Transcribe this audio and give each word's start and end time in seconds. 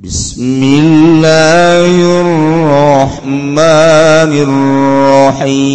بسم 0.00 0.62
الله 0.62 2.20
الرحمن 2.20 3.60
الرحيم. 5.20 5.72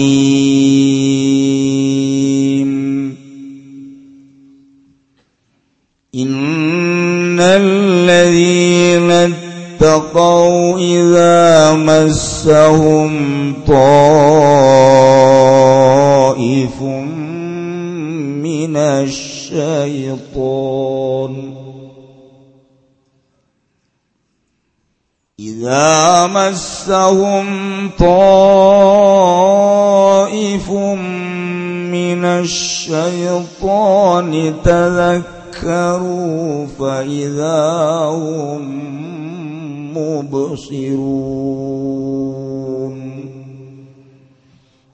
إن 6.15 7.39
الذين 7.39 9.11
اتقوا 9.11 10.77
إذا 10.77 11.73
مسهم 11.73 13.13
طائف 13.67 13.97
من 18.41 18.77
الشيطان 18.77 20.56
مسهم 26.27 27.45
طائف 27.99 28.27
من 31.91 32.25
الشيطان 32.25 33.73
تذكروا 34.63 36.65
فإذا 36.79 37.65
هم 38.05 38.61
مبصرون 39.97 41.37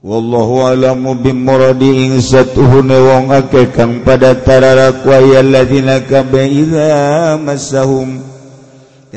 والله 0.04 0.62
أعلم 0.62 1.14
بمراد 1.14 1.82
إن 1.82 2.20
ستهن 2.20 2.90
وعكك 2.90 3.88
فدترى 4.06 4.74
الذين 5.40 5.98
كبئ 5.98 6.46
إذا 6.46 7.36
مسهم 7.36 8.20
طائف 8.33 8.33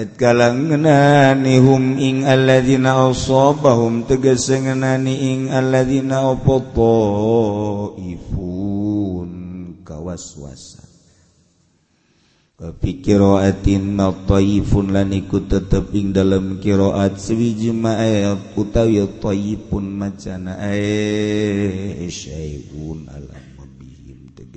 kalangenani 0.05 1.57
hum 1.57 1.97
ing 1.97 2.21
alladzina 2.29 3.09
asabahum 3.09 4.05
tegese 4.05 4.61
ngenani 4.61 5.15
ing 5.33 5.49
alladzina 5.49 6.29
apa 6.29 6.55
taifun 6.77 8.21
kawaswasan 9.81 10.85
Kapi 12.57 13.05
kiroatin 13.05 14.01
taifun 14.25 14.89
lan 14.89 15.13
iku 15.13 15.45
tetep 15.45 15.93
ing 15.93 16.09
dalam 16.09 16.57
kiroat 16.57 17.21
Sewiji 17.21 17.69
ma'ayat 17.69 18.57
utawi 18.57 18.97
taifun 19.21 19.85
macana 19.93 20.57
Ay 20.65 22.09
syai'un 22.09 23.05
alam. 23.13 23.46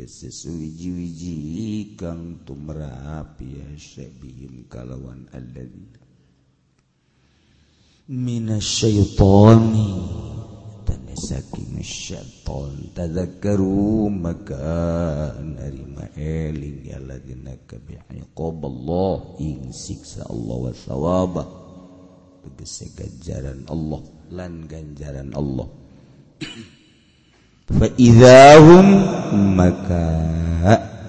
sesuwiji-wiji 0.06 1.96
kang 1.96 2.44
tumrap 2.46 3.40
biasabihim 3.40 4.68
kalawan 4.70 5.26
alladzina 5.34 6.00
minasyaitani 8.10 9.90
tanda 10.82 11.14
saking 11.14 11.78
syaitan 11.84 12.90
tadhakkaru 12.96 14.10
maka 14.10 15.38
narima 15.38 16.10
eling 16.18 16.82
ya 16.86 16.98
ladina 16.98 17.54
kabi'iqab 17.70 18.30
qaballah 18.34 19.36
ing 19.38 19.68
siksa 19.70 20.24
Allah 20.26 20.56
wa 20.58 20.72
thawaba. 20.72 21.44
Tegese 22.40 22.88
ganjaran 22.96 23.68
Allah. 23.68 24.00
Lan 24.32 24.64
ganjaran 24.64 25.30
Allah. 25.36 25.68
faidahum 27.70 28.86
maka 29.54 30.06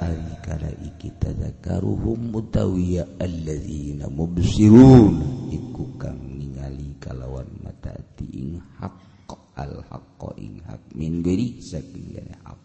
alikala 0.02 0.70
kita 1.02 1.34
zakaruhum 1.34 2.30
utawiya 2.30 3.18
alladzina 3.18 4.06
mubsirun. 4.10 5.50
Iku 5.50 5.98
kang 5.98 6.22
ningali 6.38 6.94
kalawan 7.02 7.50
mata 7.66 7.98
ti 8.14 8.30
ing 8.30 8.62
haqq 8.78 9.30
al 9.58 9.82
haqq 9.90 10.22
ing 10.38 10.62
haq 10.66 10.84
min 10.94 11.26
gari 11.26 11.58
saking 11.58 12.14
jana 12.14 12.38
haq 12.46 12.62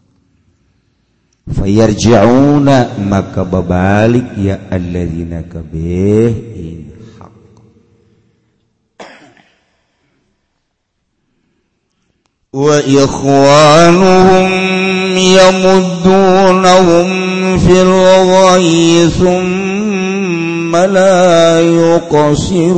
fayarji'una 1.47 2.99
maka 3.07 3.47
babalik 3.47 4.35
ya 4.35 4.67
alladzina 4.67 5.47
kabeh 5.47 6.29
ing 6.53 6.96
وإخوانهم 12.57 14.49
يمدونهم 15.17 17.07
في 17.57 17.81
الغي 17.81 19.09
ثم 19.19 20.75
لا 20.75 21.61
يقصرون. 21.61 22.77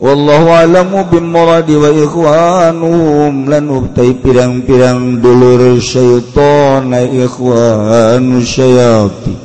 والله 0.00 0.50
أعلم 0.50 1.04
بالمراد 1.12 1.70
وإخوانهم. 1.70 3.54
لن 3.54 3.68
أبتي 3.76 4.14
بيران 4.24 4.60
بيران 4.60 5.20
دلور 5.22 5.60
الشيطان 5.60 6.94
إخوان 7.24 8.38
الشياطين. 8.38 9.38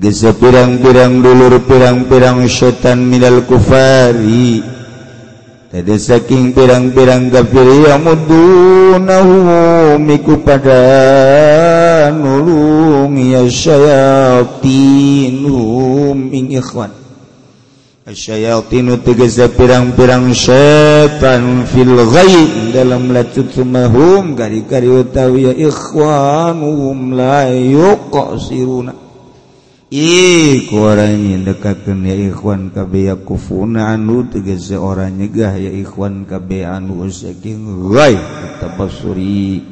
Gesa 0.00 0.32
pirang-pirang 0.32 1.20
دلور 1.20 1.60
pirang-pirang 1.68 2.48
setan 2.48 3.04
من 3.04 3.20
kufari 3.44 4.79
Tadi 5.70 6.02
saking 6.02 6.50
pirang-pirang 6.50 7.30
kafir 7.30 7.86
yang 7.86 8.02
mudunahu 8.02 10.02
miku 10.02 10.42
pada 10.42 12.10
nulung 12.10 13.14
ya 13.14 13.46
syayatinhum 13.46 16.34
ing 16.34 16.58
ikhwan. 16.58 16.90
Syayatinu 18.10 18.98
tegesa 19.06 19.46
pirang-pirang 19.46 20.34
syaitan 20.34 21.62
fil 21.70 21.94
ghaib 21.94 22.74
dalam 22.74 23.14
lacut 23.14 23.54
sumahum 23.54 24.34
kari-kari 24.34 24.90
utawi 24.90 25.54
ya 25.54 25.70
ikhwanuhum 25.70 27.14
la 27.14 27.46
yuqsiruna. 27.46 29.09
I 29.90 30.70
kuaranya 30.70 31.50
dekakan 31.50 32.06
ya 32.06 32.14
ikhwan 32.14 32.70
kabe 32.70 33.10
kufuna 33.26 33.90
anu 33.90 34.22
tegese 34.30 34.78
orang 34.78 35.18
nyegah 35.18 35.58
ya 35.58 35.66
ikhwan 35.66 36.30
kabe 36.30 36.62
anu 36.62 37.10
saking 37.10 37.90
tabasuri 38.62 39.66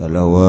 kalawan 0.00 0.40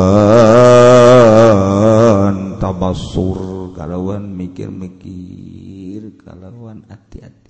tabasur 2.55 3.75
kalawan 3.75 4.31
mikir-mikir 4.31 6.15
kalawan 6.23 6.87
hati-hati. 6.87 7.40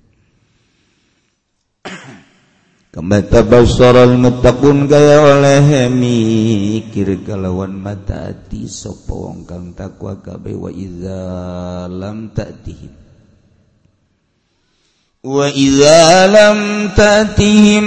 Kambatabasaral 2.92 4.20
muttaqun 4.20 4.84
kaya 4.84 5.24
oleh 5.24 5.88
mikir 5.88 7.24
kalawan 7.24 7.72
mata 7.72 8.28
ati 8.28 8.68
sapa 8.68 9.16
wong 9.16 9.48
kang 9.48 9.72
takwa 9.72 10.20
kabeh 10.20 10.52
wa 10.52 10.68
idza 10.68 11.88
lam 11.88 12.36
ta'tihim. 12.36 12.92
Wa 15.24 15.48
idza 15.48 16.28
lam 16.36 16.92
ta'tihim 16.92 17.86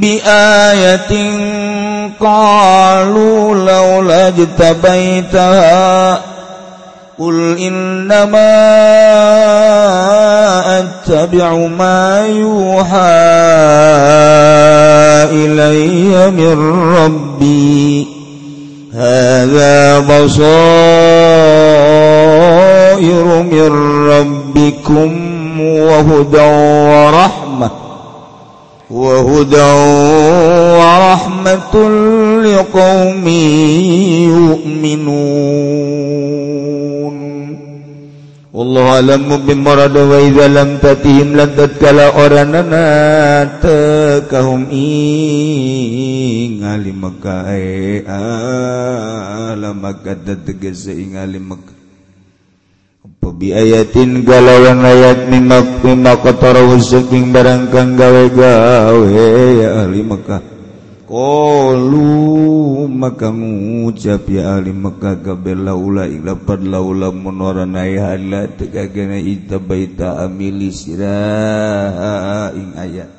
bi 0.00 0.16
ayatin 0.24 1.36
qalu 2.16 3.52
laula 3.52 4.32
jtabaita 4.32 5.48
Qul 7.20 7.60
innama 7.60 8.48
أتبع 10.60 11.54
ما 11.54 12.26
يوحى 12.26 12.90
إلي 15.32 16.30
من 16.30 16.56
ربي. 16.96 18.06
هذا 18.94 19.98
بصائر 19.98 20.40
من 23.42 23.70
ربكم 24.10 25.10
وهدى 25.60 26.50
ورحمة. 26.90 27.70
وهدى 28.90 29.72
ورحمة 30.80 31.74
لقوم 32.42 33.28
يؤمنون. 34.28 35.99
Allah 38.60 39.00
alam 39.00 39.24
mubim 39.24 39.64
marada 39.64 40.04
wa 40.04 40.20
idza 40.20 40.44
lam 40.52 40.76
tatihim 40.84 41.32
lan 41.32 41.56
tatkala 41.56 42.12
oranana 42.12 42.84
takahum 43.56 44.68
ingali 44.68 46.12
maka 46.92 47.56
e 47.56 48.04
eh, 48.04 48.04
alam 48.04 49.80
maka 49.80 50.12
tategese 50.12 50.92
eh, 50.92 51.00
ingali 51.08 51.40
maka 51.40 51.72
Pabi 53.20 53.52
ayatin 53.52 54.24
galawan 54.24 54.80
ayat 54.80 55.28
mimak 55.28 55.80
mimak 55.84 56.20
kotoro 56.24 56.72
husuk 56.72 57.12
barang 57.12 57.68
kang 57.68 57.92
gawe 57.96 58.24
gawe 58.32 59.20
ya 59.60 59.84
ahli 59.84 60.00
Mekah. 60.00 60.49
Kolu 61.10 62.86
maka 62.86 63.34
ngucap 63.34 64.30
ya 64.30 64.54
ahli 64.54 64.70
Mekah 64.70 65.18
kabeh 65.18 65.58
laula 65.58 66.06
ilapad 66.06 66.62
laula 66.62 67.10
mun 67.10 67.34
waranai 67.34 67.98
hala 67.98 68.46
ita 68.46 69.58
baita 69.58 70.22
amili 70.22 70.70
sira 70.70 71.18
ing 72.54 72.78
ayat 72.78 73.10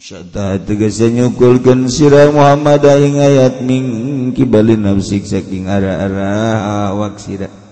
Syata 0.00 0.56
tegasa 0.64 1.12
nyukulkan 1.12 1.92
sirah 1.92 2.32
Muhammad 2.32 2.80
ing 2.96 3.20
ayat 3.20 3.60
ming 3.60 4.32
kibali 4.32 4.80
nafsik 4.80 5.28
saking 5.28 5.68
arah-arah 5.68 6.88
awak 6.94 7.20
sirah. 7.20 7.65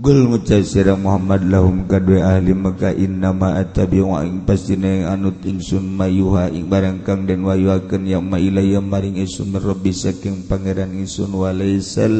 Gul 0.00 0.32
ngucap 0.32 0.64
sirah 0.64 0.96
Muhammad 0.96 1.44
lahum 1.44 1.84
kadwe 1.84 2.24
ahli 2.24 2.56
maka 2.56 2.88
inna 2.88 3.36
ma 3.36 3.60
atabi 3.60 4.00
wa 4.00 4.24
ing 4.24 4.48
pastina 4.48 4.88
yang 4.88 5.12
anut 5.12 5.44
ingsun 5.44 5.84
mayuha 5.84 6.48
ing 6.56 6.72
barang 6.72 7.04
kang 7.04 7.28
dan 7.28 7.44
wayuakeun 7.44 8.08
yang 8.08 8.24
ma 8.24 8.40
ilayya 8.40 8.80
maring 8.80 9.20
ingsun 9.20 9.52
rabbi 9.52 9.92
saking 9.92 10.48
pangeran 10.48 10.96
ingsun 10.96 11.28
wa 11.36 11.52
laysal 11.52 12.16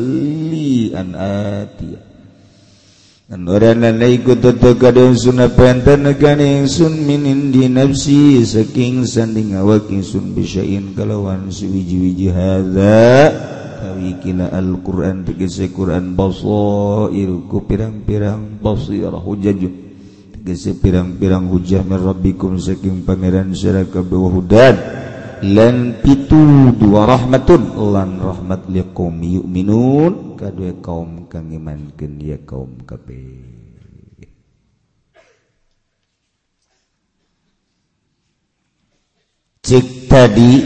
an 0.93 1.17
atiya 1.17 2.05
dan 3.33 3.49
orang 3.49 3.81
lan 3.81 3.97
iku 4.05 4.37
tata 4.37 4.77
kadang 4.77 5.17
sunna 5.17 5.49
pantan 5.49 6.05
negane 6.05 6.61
ingsun 6.61 7.01
minin 7.01 7.49
di 7.49 7.65
nafsi 7.65 8.45
saking 8.45 9.09
sanding 9.09 9.57
awak 9.57 9.89
ingsun 9.89 10.37
bisain 10.37 10.93
kalawan 10.93 11.49
suwiji-wiji 11.49 12.29
hadza. 12.29 13.01
hawikina 13.81 14.53
Alquran 14.53 15.25
tegese 15.25 15.73
Quran 15.73 16.13
basairku 16.13 17.65
pirang-pirang 17.65 18.61
basirah 18.61 19.19
hujaj 19.19 19.61
tegese 20.37 20.77
pirang-pirang 20.77 21.49
hujah 21.49 21.81
min 21.81 22.01
rabbikum 22.01 22.61
saking 22.61 23.09
pangeran 23.09 23.57
sira 23.57 23.89
kabeh 23.89 24.21
hudan. 24.21 24.77
Lan 25.41 26.05
pitu 26.05 26.69
dua 26.77 27.09
rahmatun 27.09 27.73
lan 27.97 28.21
rahmat 28.21 28.69
liqaumi 28.69 29.41
yu'minun. 29.41 30.37
Kadue 30.37 30.85
kaum 30.85 31.25
kang 31.33 31.49
imankeun 31.49 32.21
ya 32.21 32.37
kaum 32.45 32.85
kabeh. 32.85 33.41
Cik 39.65 40.13
tadi 40.13 40.61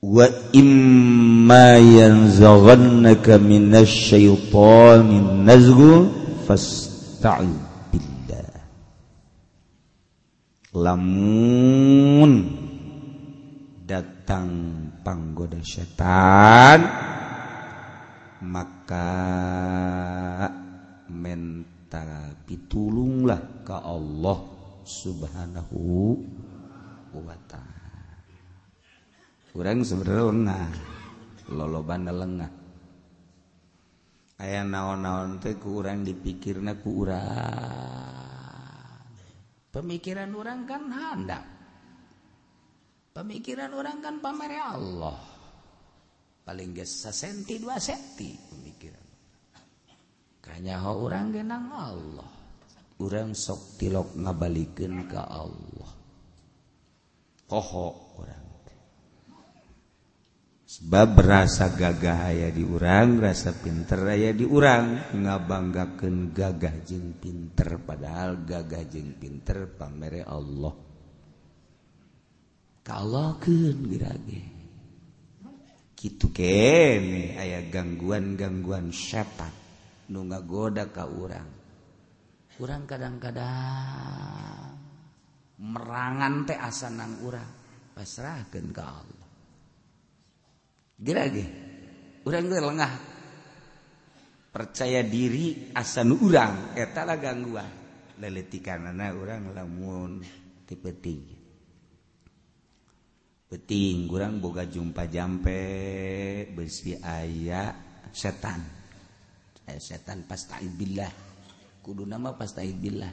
wa 0.00 0.24
imma 0.56 1.76
yanzaghannaka 1.76 3.36
minasyaitonir 3.36 5.44
nazghun 5.44 6.08
fasta'id 6.48 7.60
billah. 7.92 8.64
Lamun 10.72 12.32
datang 13.84 14.48
panggoda 15.04 15.60
setan 15.60 16.80
maka 18.40 19.12
minta 21.12 22.32
pitulunglah 22.48 23.68
ke 23.68 23.76
Allah 23.76 24.48
subhanahu 24.88 26.16
wa 27.12 27.36
ta'ala 27.44 27.79
kurang 29.50 29.82
sebenarnya 29.86 30.24
lengah 30.30 30.66
loloban 31.50 32.06
lengah 32.06 32.52
ayah 34.40 34.64
naon-naon 34.64 35.38
teh 35.42 35.58
kurang 35.58 36.06
dipikir 36.06 36.62
ku 36.80 37.06
pemikiran 39.70 40.30
orang 40.34 40.66
kan 40.66 40.82
hendak 40.90 41.60
pemikiran 43.20 43.70
orang 43.76 43.98
kan 44.00 44.16
pamer 44.22 44.56
Allah. 44.56 45.20
Paling 46.40 46.72
gak 46.72 46.88
senti 46.88 47.60
dua 47.60 47.76
senti 47.76 48.32
pemikiran. 48.34 49.06
Kanya 50.40 50.82
orang 50.88 51.30
genang 51.30 51.68
Allah. 51.70 52.30
Orang 53.00 53.36
sok 53.36 53.76
tilok 53.76 54.16
ngabalikin 54.16 55.04
ke 55.04 55.20
Allah. 55.20 55.92
Koho 57.46 57.86
orang 57.86 58.09
sebab 60.70 61.18
berasa 61.18 61.74
gagah 61.74 62.30
aya 62.30 62.54
diurang 62.54 63.18
rasa 63.18 63.50
pinter 63.58 64.06
aya 64.06 64.30
diurang 64.30 65.18
ngabanggaken 65.18 66.30
gagah 66.30 66.86
jeng 66.86 67.18
pinter 67.18 67.82
padahal 67.82 68.46
gagah 68.46 68.86
jeng 68.86 69.18
pinter 69.18 69.66
pamere 69.74 70.22
Allah. 70.22 70.70
Kalauken 72.86 73.78
gerage 73.90 74.42
gitu 75.98 76.30
kene 76.30 77.34
aya 77.34 77.66
gangguan-gangguan 77.66 78.94
setan 78.94 79.50
nu 80.14 80.22
ngagoda 80.22 80.86
ka 80.94 81.02
urang. 81.02 81.50
Kurang 82.54 82.86
kadang-kadang 82.86 84.70
merangan 85.58 86.46
teh 86.46 86.54
asanang 86.54 87.18
urang 87.26 87.50
pasrahkeun 87.98 88.70
ka 88.70 88.86
Allah. 88.86 89.19
lengah. 92.60 92.92
Percaya 94.50 95.00
diri 95.06 95.70
asan 95.72 96.10
urang 96.10 96.74
etala 96.74 97.16
gangguan. 97.16 97.70
Leletikan 98.20 98.90
anak 98.90 99.16
orang 99.16 99.54
lamun 99.54 100.20
tipe 100.66 100.92
tinggi 101.00 101.40
peting 103.50 104.06
kurang 104.06 104.38
boga 104.38 104.62
jumpa 104.62 105.10
jampe 105.10 105.58
besi 106.54 106.94
aya 107.02 107.74
setan. 108.14 108.62
Eh, 109.66 109.82
setan 109.82 110.22
pastabillah 110.22 111.10
kudu 111.82 112.06
nama 112.06 112.38
pastabillah 112.38 113.10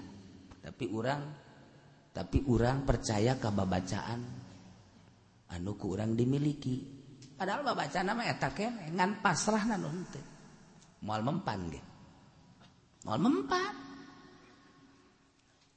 tapi 0.62 0.86
orang 0.94 1.22
tapi 2.14 2.46
orang 2.46 2.86
percaya 2.86 3.42
kababacaan 3.42 4.22
anuku 5.58 5.86
orang 5.90 6.14
dimiliki. 6.14 6.97
Padahal 7.38 7.62
baca 7.62 8.00
nama 8.02 8.26
eta 8.26 8.50
kene 8.52 8.92
ngan 8.92 9.22
pasrah 9.22 9.64
na 9.70 9.78
teh 10.10 10.26
moal 11.06 11.22
mempan 11.22 11.60
ge. 11.70 11.82
Moal 13.06 13.20
mempan. 13.22 13.74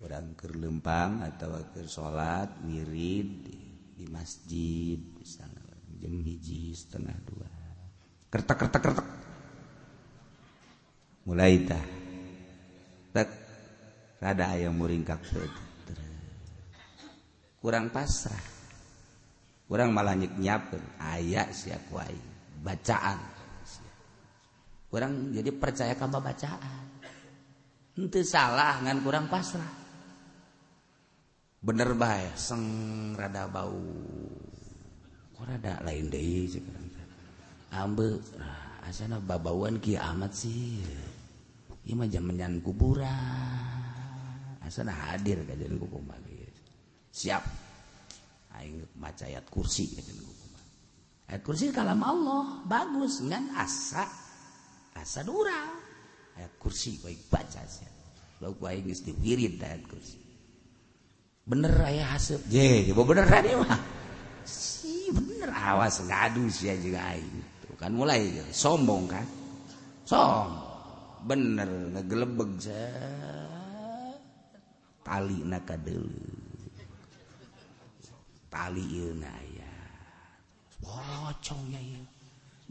Urang 0.01 0.33
keur 0.33 0.57
lempang 0.57 1.21
atau 1.21 1.61
keur 1.77 1.85
salat 1.85 2.49
wirid 2.65 3.29
di, 3.45 3.59
di 3.93 4.05
masjid 4.09 4.97
misalnya. 4.97 5.61
Jam 6.01 6.17
hiji 6.25 6.73
setengah 6.73 7.17
dua. 7.29 7.49
Kertek 8.33 8.57
kertek 8.57 8.83
kertek. 8.83 9.09
Mulai 11.29 11.61
dah 11.69 11.87
tak 13.13 13.29
rada 14.17 14.57
ayam 14.57 14.81
muringkak 14.81 15.21
kurang 17.61 17.93
pasrah 17.93 18.60
orang 19.71 19.91
malah 19.95 20.19
nyiapkan 20.19 20.83
ayat 20.99 21.55
siap 21.55 21.95
wai 21.95 22.19
bacaan. 22.61 23.19
Kurang 24.91 25.31
jadi 25.31 25.55
percaya 25.55 25.95
kamu 25.95 26.19
bacaan. 26.19 26.83
Itu 27.95 28.27
salah 28.27 28.83
ngan 28.83 28.99
kurang 29.07 29.31
pasrah. 29.31 29.79
Bener 31.63 31.95
baik 31.95 32.35
seng 32.35 32.65
rada 33.15 33.47
bau. 33.47 33.79
Kok 35.39 35.45
rada 35.47 35.79
lain 35.87 36.11
deh 36.11 36.51
sekarang 36.51 36.91
ambil 37.71 38.19
ah, 38.43 38.91
asana 38.91 39.23
babauan 39.23 39.79
kiamat 39.79 40.35
sih. 40.35 40.83
Ini 41.87 41.95
mah 41.95 42.11
jamannya 42.11 42.59
kuburan. 42.67 43.07
Asana 44.67 44.91
hadir 44.91 45.39
kajian 45.47 45.79
kuburan 45.79 46.19
siap. 47.15 47.70
maca 48.99 49.25
ayat 49.25 49.47
kursi 49.49 49.89
ayat 51.31 51.43
kursi 51.47 51.73
kalam 51.73 52.03
Allah 52.03 52.65
bagus 52.67 53.25
ngan 53.25 53.55
asa 53.57 54.05
asa 54.95 55.21
dura 55.25 55.71
ayat 56.37 56.53
kursi 56.61 57.01
baik 57.01 57.31
baca 57.31 57.63
sih 57.65 58.01
lalu 58.41 58.57
aing 58.65 58.85
geus 58.89 59.05
diwirid 59.05 59.61
ayat 59.61 59.85
kursi. 59.85 60.19
Bener 61.45 61.73
aya 61.85 62.17
haseup? 62.17 62.41
Je 62.49 62.89
coba 62.91 63.03
bener 63.13 63.27
tadi 63.29 63.53
mah. 63.53 63.81
Si 64.49 65.13
bener 65.13 65.53
awas 65.53 66.01
gaduh 66.09 66.49
sih 66.49 66.73
juga 66.81 67.05
aing. 67.13 67.37
Tuh 67.69 67.77
kan 67.77 67.93
mulai 67.93 68.33
sombong 68.49 69.05
kan? 69.09 69.27
Som 70.09 70.49
bener 71.29 71.69
ngegelebeg 71.69 72.65
tali 75.05 75.39
nakadeu 75.45 76.01
tali 78.51 78.83
ilna 78.83 79.31
ya. 79.55 79.73
Bocongnya 80.83 81.81
ya 81.81 82.03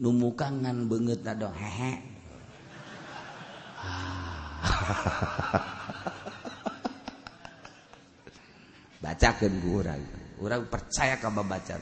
numuka 0.00 0.48
ngan 0.48 0.88
banget 0.88 1.20
ada 1.28 1.52
hehe. 1.52 1.92
Ah. 3.80 4.60
Bacakan 9.04 9.52
ku 9.64 9.80
orang 9.80 10.04
orang 10.40 10.64
percaya 10.68 11.16
ka 11.20 11.30
baca 11.32 11.76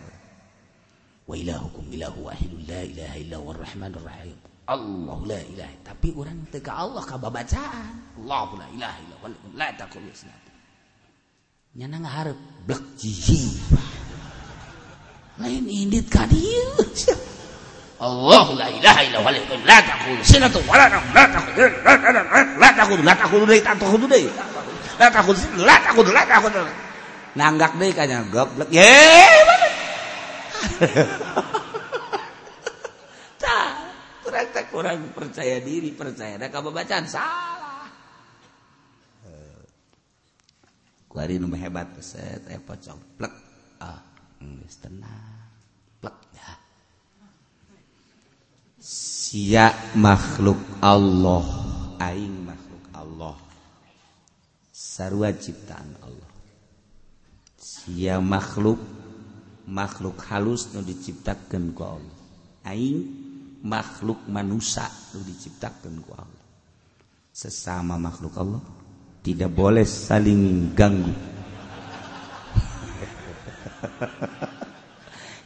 wa 1.28 1.34
ilahukum 1.34 1.90
ilahu 1.90 2.30
wahidun 2.30 2.62
la 2.66 2.82
ilaha 2.86 3.16
illa 3.18 3.38
warrahmanur 3.38 4.02
rahim. 4.02 4.38
Allah 4.68 5.18
la 5.26 5.40
ilaha 5.42 5.74
tapi 5.86 6.12
orang 6.14 6.46
tega 6.50 6.72
Allah 6.74 7.02
ka 7.06 7.16
babacaan. 7.18 7.94
Allah 8.22 8.48
la 8.58 8.66
ilaha 8.74 8.98
illa 9.02 9.16
la 9.54 9.68
takul 9.78 10.02
nyana 11.78 12.02
ngharap 12.02 12.34
black 12.66 12.82
jihi 12.98 13.54
lain 15.38 15.62
indit 15.70 16.10
kadil 16.10 16.74
Allah 18.02 18.46
la 18.58 18.66
ilaha 18.66 19.00
illa 19.06 19.22
wa 19.22 19.30
alaikum 19.30 19.62
la 19.62 19.78
taqulu 19.86 20.18
sinatu 20.26 20.58
wa 20.66 20.74
la 20.74 20.90
taqulu 20.90 21.70
la 21.86 21.94
taqulu 22.02 22.58
la 22.58 22.74
taqulu 22.74 23.02
la 23.06 23.14
taqulu 23.14 23.46
deui 23.46 23.62
tak 23.62 23.78
taqulu 23.78 24.10
deui 24.10 24.26
la 24.98 25.06
taqulu 25.06 25.38
la 25.62 25.78
taqulu 25.78 26.10
la 26.10 26.26
taqulu. 26.26 26.66
Nanggak 27.38 27.78
deh 27.78 27.94
kanya 27.94 28.26
goblok 28.26 28.74
ye 28.74 28.82
tak 33.38 33.70
kurang 34.26 34.50
tak 34.50 34.66
kurang 34.74 35.14
percaya 35.14 35.62
diri 35.62 35.94
percaya 35.94 36.42
da 36.42 36.50
kababacaan 36.50 37.06
salah. 37.06 37.67
lari 41.18 41.42
nu 41.42 41.50
hebat 41.58 41.90
set 41.98 42.46
eh 42.46 42.62
pocong. 42.62 43.18
Plek. 43.18 43.34
Ah 43.82 43.98
geus 44.38 44.78
tenang. 44.78 45.50
Plek 45.98 46.16
dah 46.30 46.68
sia 49.28 49.68
makhluk 49.98 50.56
Allah 50.80 51.44
aing 52.00 52.48
makhluk 52.48 52.84
Allah. 52.96 53.36
Sarua 54.72 55.34
ciptaan 55.36 56.00
Allah. 56.00 56.32
Sia 57.60 58.22
makhluk 58.22 58.80
makhluk 59.68 60.16
halus 60.32 60.72
nu 60.72 60.80
diciptakan 60.80 61.76
ku 61.76 61.82
Allah. 61.84 62.18
Aing 62.64 63.04
makhluk 63.66 64.24
manusia 64.32 64.88
nu 65.12 65.20
diciptakan 65.20 65.94
ku 66.00 66.16
Allah. 66.16 66.46
Sesama 67.28 68.00
makhluk 68.00 68.32
Allah. 68.40 68.62
Tidak 69.28 69.52
boleh 69.52 69.84
saling 69.84 70.72
ganggu. 70.72 71.12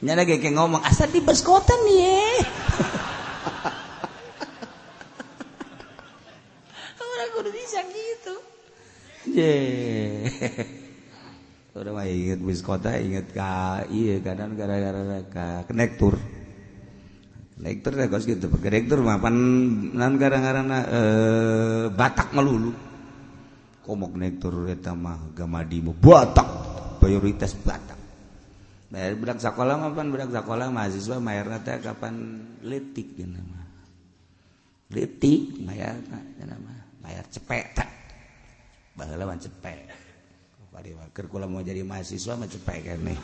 Nyana 0.07 0.23
kayak 0.23 0.55
ngomong 0.55 0.87
asal 0.87 1.11
di 1.11 1.19
kota 1.23 1.75
nih 1.83 2.47
bisa 7.51 7.83
gitu. 7.91 8.35
Udah 11.75 11.91
mah 11.91 12.07
inget 12.07 12.39
bis 12.39 12.63
kota 12.63 12.95
inget 13.03 13.35
ka 13.35 13.83
iya 13.91 14.23
kadang 14.23 14.55
gara-gara 14.55 15.27
ka 15.27 15.67
konektur 15.67 16.15
konektur 17.59 17.93
deh 17.99 18.07
kos 18.13 18.29
gitu 18.29 18.47
konektur 18.47 19.01
mapan 19.03 19.35
nan 19.97 20.21
gara-gara 20.21 20.63
eh, 20.87 21.85
batak 21.91 22.31
melulu 22.37 22.92
komok 23.83 24.15
konektur 24.15 24.71
eta 24.71 24.95
mah 24.95 25.35
gamadi 25.35 25.83
batak 25.83 26.47
prioritas 27.03 27.59
batak 27.59 27.99
bayar 28.93 29.17
budak 29.17 29.41
sekolah 29.41 29.81
mapan 29.81 30.13
budak 30.13 30.29
sekolah 30.29 30.69
mahasiswa 30.69 31.17
bayar 31.17 31.65
teh 31.65 31.81
kapan 31.81 32.45
letik 32.61 33.17
gitu 33.17 33.41
mah. 33.41 33.65
Letik 34.93 35.65
bayar 35.65 35.97
nama 36.45 36.77
bayar 37.01 37.25
cepet 37.33 37.81
baheula 38.93 39.25
mah 39.25 39.41
cepet. 39.41 39.89
Bari 40.73 40.97
keur 41.13 41.29
kula 41.33 41.49
mau 41.49 41.65
jadi 41.65 41.81
mahasiswa 41.81 42.37
mah 42.37 42.49
cepet 42.49 43.01
nih. 43.01 43.19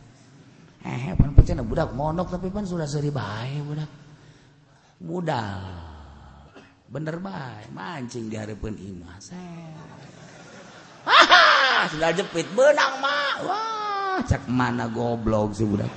hehe 0.86 1.18
pan 1.18 1.34
pecah 1.34 1.58
budak 1.66 1.90
monok 1.98 2.38
tapi 2.38 2.54
pan 2.54 2.68
sudah 2.68 2.86
seri 2.86 3.10
baik 3.10 3.66
budak 3.66 3.92
modal 5.02 5.62
bener 6.90 7.18
baik 7.18 7.74
mancing 7.74 8.30
di 8.30 8.36
harapan 8.38 8.76
imah 8.78 9.18
Haha, 11.00 11.88
sendal 11.90 12.12
jepit 12.12 12.46
benang 12.54 13.02
mah. 13.02 13.34
Wah, 13.48 14.20
cak 14.28 14.46
mana 14.52 14.86
goblok 14.92 15.56
sih 15.56 15.66
budak. 15.66 15.90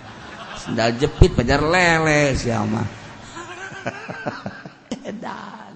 sudah 0.62 0.94
jepit 0.94 1.34
pajar 1.34 1.58
lele 1.58 2.32
siapa. 2.38 2.80
Edan. 5.10 5.74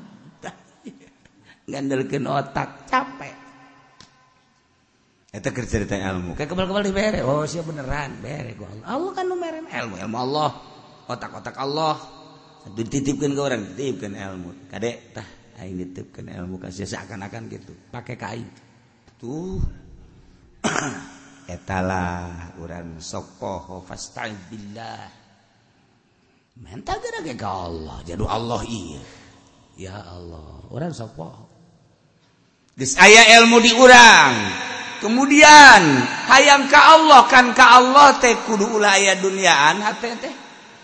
Gandelkeun 1.67 2.31
otak 2.31 2.87
capek. 2.87 3.36
Kerja 5.37 5.69
cerita 5.69 5.95
ilmu. 6.01 6.33
Kayak 6.33 6.51
kebal-kebal 6.55 6.85
di 6.87 6.95
bere. 6.97 7.21
Oh, 7.21 7.45
siapa 7.45 7.69
beneran. 7.69 8.21
Bere 8.25 8.57
gua 8.57 8.73
Allah. 8.73 8.87
Allah 8.89 9.11
kan 9.13 9.27
numeren 9.29 9.67
ilmu, 9.69 9.95
ilmu 10.01 10.17
Allah. 10.17 10.51
Otak-otak 11.07 11.57
Allah. 11.61 11.97
Dititipkan 12.73 13.37
ke 13.37 13.41
orang 13.41 13.63
dititipkan 13.75 14.17
ilmu. 14.17 14.71
Kadek 14.73 14.97
tah 15.13 15.29
aing 15.61 15.77
dititipkan 15.77 16.33
ilmu. 16.33 16.57
Kasih 16.63 16.89
seakan-akan 16.89 17.43
gitu. 17.53 17.73
Pakai 17.93 18.17
kain. 18.17 18.49
Tuh. 19.21 19.61
Etalah 21.55 22.57
orang 22.59 22.99
sopoh 22.99 23.85
fasta'id 23.87 24.41
billah. 24.51 25.05
Mental 26.59 26.97
gara 26.99 27.21
ke 27.23 27.37
Allah. 27.47 27.99
Jadi 28.03 28.25
Allah 28.25 28.61
iya. 28.65 29.03
Ya 29.77 29.97
Allah. 30.01 30.65
Orang 30.73 30.97
sopoh 30.97 31.57
geus 32.77 32.93
aya 33.01 33.41
ilmu 33.41 33.57
di 33.65 33.73
urang 33.73 34.37
kemudian 35.01 35.83
hayang 36.29 36.67
ke 36.67 36.79
Allah 36.79 37.25
kan 37.29 37.53
ke 37.53 37.65
Allah 37.65 38.17
teh 38.21 38.35
kudu 38.45 38.79
ulah 38.79 38.97
aya 38.97 39.17
duniaan 39.19 39.81
hati 39.81 40.11
teh? 40.19 40.35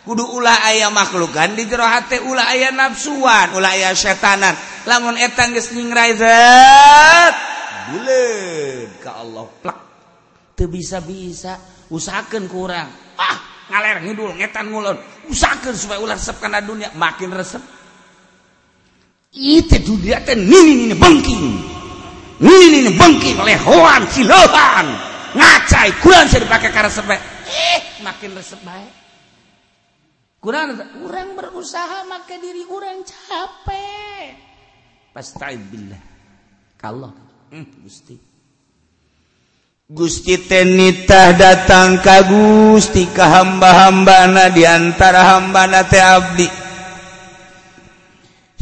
Kudu 0.03 0.27
ulah 0.35 0.67
aya 0.67 0.91
makhlukan 0.91 1.55
di 1.55 1.63
jero 1.71 1.87
hati 1.87 2.19
ulah 2.19 2.51
aya 2.51 2.75
nafsuan 2.75 3.55
ulah 3.55 3.71
aya 3.71 3.95
setanan 3.95 4.55
lamun 4.83 5.15
eta 5.15 5.47
geus 5.55 5.71
nyingrai 5.71 6.19
zat 6.19 7.35
buleud 7.95 8.91
ka 8.99 9.23
Allah 9.23 9.47
plak. 9.63 9.79
Teu 10.59 10.67
bisa-bisa 10.67 11.59
usahakeun 11.91 12.51
kurang 12.51 12.91
ah 13.15 13.37
ngaler 13.71 14.03
ngidul 14.03 14.35
ngetan 14.37 14.75
ngulon. 14.75 14.99
Usahakeun 15.31 15.79
supaya 15.79 16.03
ulah 16.03 16.19
resep 16.19 16.37
kana 16.43 16.59
dunia 16.59 16.91
makin 16.99 17.31
resep. 17.31 17.63
Itu 19.33 19.81
dunia 19.81 20.21
teh 20.27 20.37
nini 20.37 20.83
nini 20.83 20.95
bengking. 20.99 21.82
ini 22.41 22.93
bengki 22.95 23.37
lehoan 23.37 24.07
silohan 24.09 24.87
ngacai 25.37 25.91
kurang 26.01 26.29
sih 26.29 26.41
dipakai 26.41 26.71
karena 26.73 26.89
resep 26.89 27.09
eh 27.11 27.81
makin 28.01 28.31
resep 28.37 28.61
baik 28.65 29.03
kurang 30.43 30.75
kurang 30.75 31.39
berusaha 31.39 32.03
maka 32.11 32.35
diri 32.43 32.67
kurang 32.67 33.07
capek. 33.07 34.35
Pasti 35.15 35.55
billah 35.71 36.03
kalau 36.75 37.15
hmm, 37.55 37.87
gusti. 37.87 38.17
Gusti 39.93 40.35
tenitah 40.49 41.37
datang 41.37 42.01
ka 42.01 42.25
Gusti 42.25 43.07
ka 43.13 43.29
hamba-hambana 43.29 44.49
diantara 44.51 45.37
hambana 45.37 45.85
teh 45.87 46.01
abdi. 46.01 46.62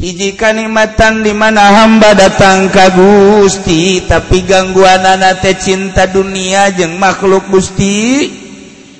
hiji 0.01 0.33
kanikmatan 0.33 1.21
di 1.21 1.29
mana 1.29 1.61
hamba 1.61 2.17
datang 2.17 2.73
ka 2.73 2.89
Gusti 2.89 4.01
tapi 4.09 4.41
gangguan 4.41 5.05
anak 5.05 5.45
teh 5.45 5.53
cinta 5.53 6.09
dunia 6.09 6.73
jeung 6.73 6.97
makhluk 6.97 7.45
Gusti. 7.53 8.41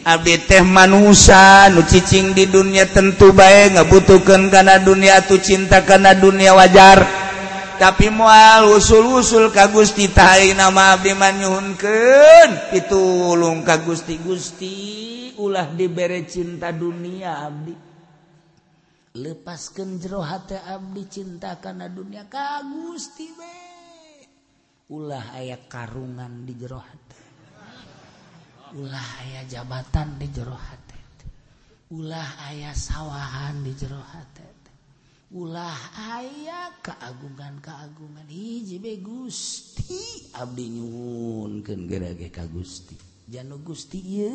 Abdi 0.01 0.33
teh 0.49 0.65
manusia 0.65 1.69
nu 1.69 1.85
cicing 1.85 2.33
di 2.33 2.49
dunia 2.49 2.89
tentu 2.89 3.37
baik 3.37 3.77
ngebutuhkan 3.77 4.49
karena 4.49 4.81
dunia 4.81 5.21
tu 5.25 5.37
cinta 5.37 5.85
karena 5.85 6.17
dunia 6.17 6.57
wajar. 6.57 7.05
Tapi 7.77 8.09
mual 8.13 8.77
usul-usul 8.77 9.53
ka 9.53 9.69
Gusti 9.69 10.09
tahi 10.09 10.53
nama 10.57 10.97
abdi 10.97 11.17
manyuhunkeun 11.17 12.73
pitulung 12.73 13.61
ka 13.61 13.81
Gusti 13.81 14.21
Gusti 14.21 14.77
ulah 15.37 15.69
dibere 15.69 16.25
cinta 16.25 16.73
dunia 16.73 17.45
abdi. 17.45 17.90
lepaskan 19.15 19.99
jeroha 19.99 20.43
Abdi 20.47 21.03
cinta 21.11 21.59
karena 21.59 21.91
dunia. 21.91 22.27
Kagus 22.31 23.15
be. 23.15 23.55
Ulah 24.91 25.39
aya 25.39 25.55
karungan 25.71 26.43
di 26.43 26.51
jero 26.59 26.83
ulah 28.71 29.09
aya 29.23 29.43
jabatan 29.47 30.19
di 30.19 30.27
jero 30.31 30.55
ulah 31.91 32.29
aya 32.47 32.75
sawahan 32.75 33.63
di 33.63 33.71
jero 33.71 34.03
ulah 35.31 35.79
aya 35.95 36.75
keagungan-keagungan. 36.83 38.27
Hiji 38.27 38.83
be 38.83 38.99
Gusti. 38.99 40.35
Abdi 40.35 40.75
nyunken 40.75 41.87
gerage 41.87 42.27
ka 42.27 42.43
Gusti. 42.51 42.99
Janu 43.31 43.63
Gusti 43.63 44.27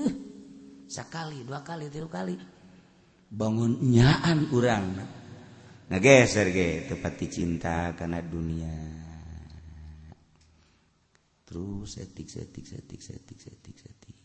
sakali 0.89 1.45
dua 1.45 1.61
kali 1.61 1.93
tiga 1.93 2.09
kali. 2.09 2.56
Bangun 3.31 3.83
nyaan 3.83 4.51
urang. 4.55 4.87
Nah 5.87 5.99
geser 6.03 6.51
ge 6.51 6.87
tepati 6.87 7.27
cinta 7.31 7.95
karena 7.95 8.19
dunia. 8.23 8.75
Terus 11.47 11.95
setik 11.95 12.27
setik 12.27 12.67
setik 12.67 12.99
setik 12.99 13.39
setik 13.39 13.77
setik. 13.79 14.17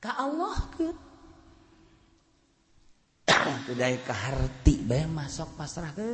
Ka 0.00 0.16
Allah 0.16 0.56
ke 0.72 0.88
udah 3.68 3.88
kehati 4.08 4.88
be 4.88 5.04
masuk 5.04 5.52
pasrah 5.60 5.92
ke 5.92 6.06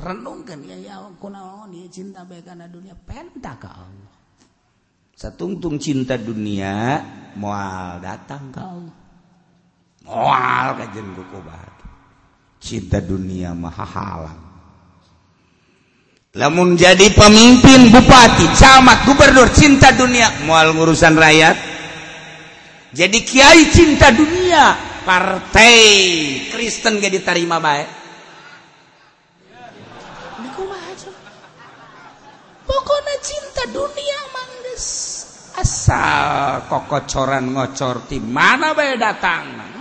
renungkan 0.00 0.64
ya 0.64 0.76
ya 0.80 0.96
kunaon 1.20 1.76
dia 1.76 1.92
cinta 1.92 2.24
bae 2.24 2.40
karena 2.40 2.64
dunia. 2.64 2.96
Penta 2.96 3.52
ke 3.60 3.68
Allah. 3.68 4.16
Satungtung 5.12 5.76
cinta 5.76 6.16
dunia 6.16 7.04
moal 7.36 8.00
datang 8.00 8.48
ke 8.48 8.60
Allah 8.60 9.05
moal 10.06 10.78
kajen 10.78 11.12
kukubat 11.18 11.74
cinta 12.62 13.02
dunia 13.02 13.52
maha 13.52 13.86
halang. 13.86 14.42
Lamun 16.36 16.76
jadi 16.76 17.10
pemimpin 17.16 17.88
bupati 17.88 18.44
camat 18.54 19.08
gubernur 19.08 19.48
cinta 19.56 19.90
dunia 19.96 20.30
moal 20.44 20.76
ngurusan 20.76 21.16
rakyat. 21.16 21.56
Jadi 22.92 23.18
kiai 23.24 23.72
cinta 23.72 24.12
dunia 24.12 24.96
partai 25.06 25.78
Kristen 26.50 26.98
gak 26.98 27.14
diterima 27.14 27.62
baik 27.62 27.86
pokoknya 32.66 33.14
cinta 33.22 33.64
dunia 33.70 34.18
mandes 34.34 34.84
asal 35.62 36.66
kokocoran 36.66 37.54
ngocor 37.54 38.10
di 38.10 38.18
mana 38.18 38.74
baik 38.74 38.98
datang 38.98 39.75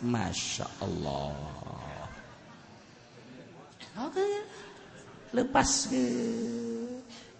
Masya 0.00 0.66
Allah. 0.80 1.36
Oke 4.00 4.24
lepas 5.34 5.90
ke? 5.90 6.04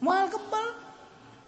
Mual 0.01 0.31
kebal? 0.33 0.69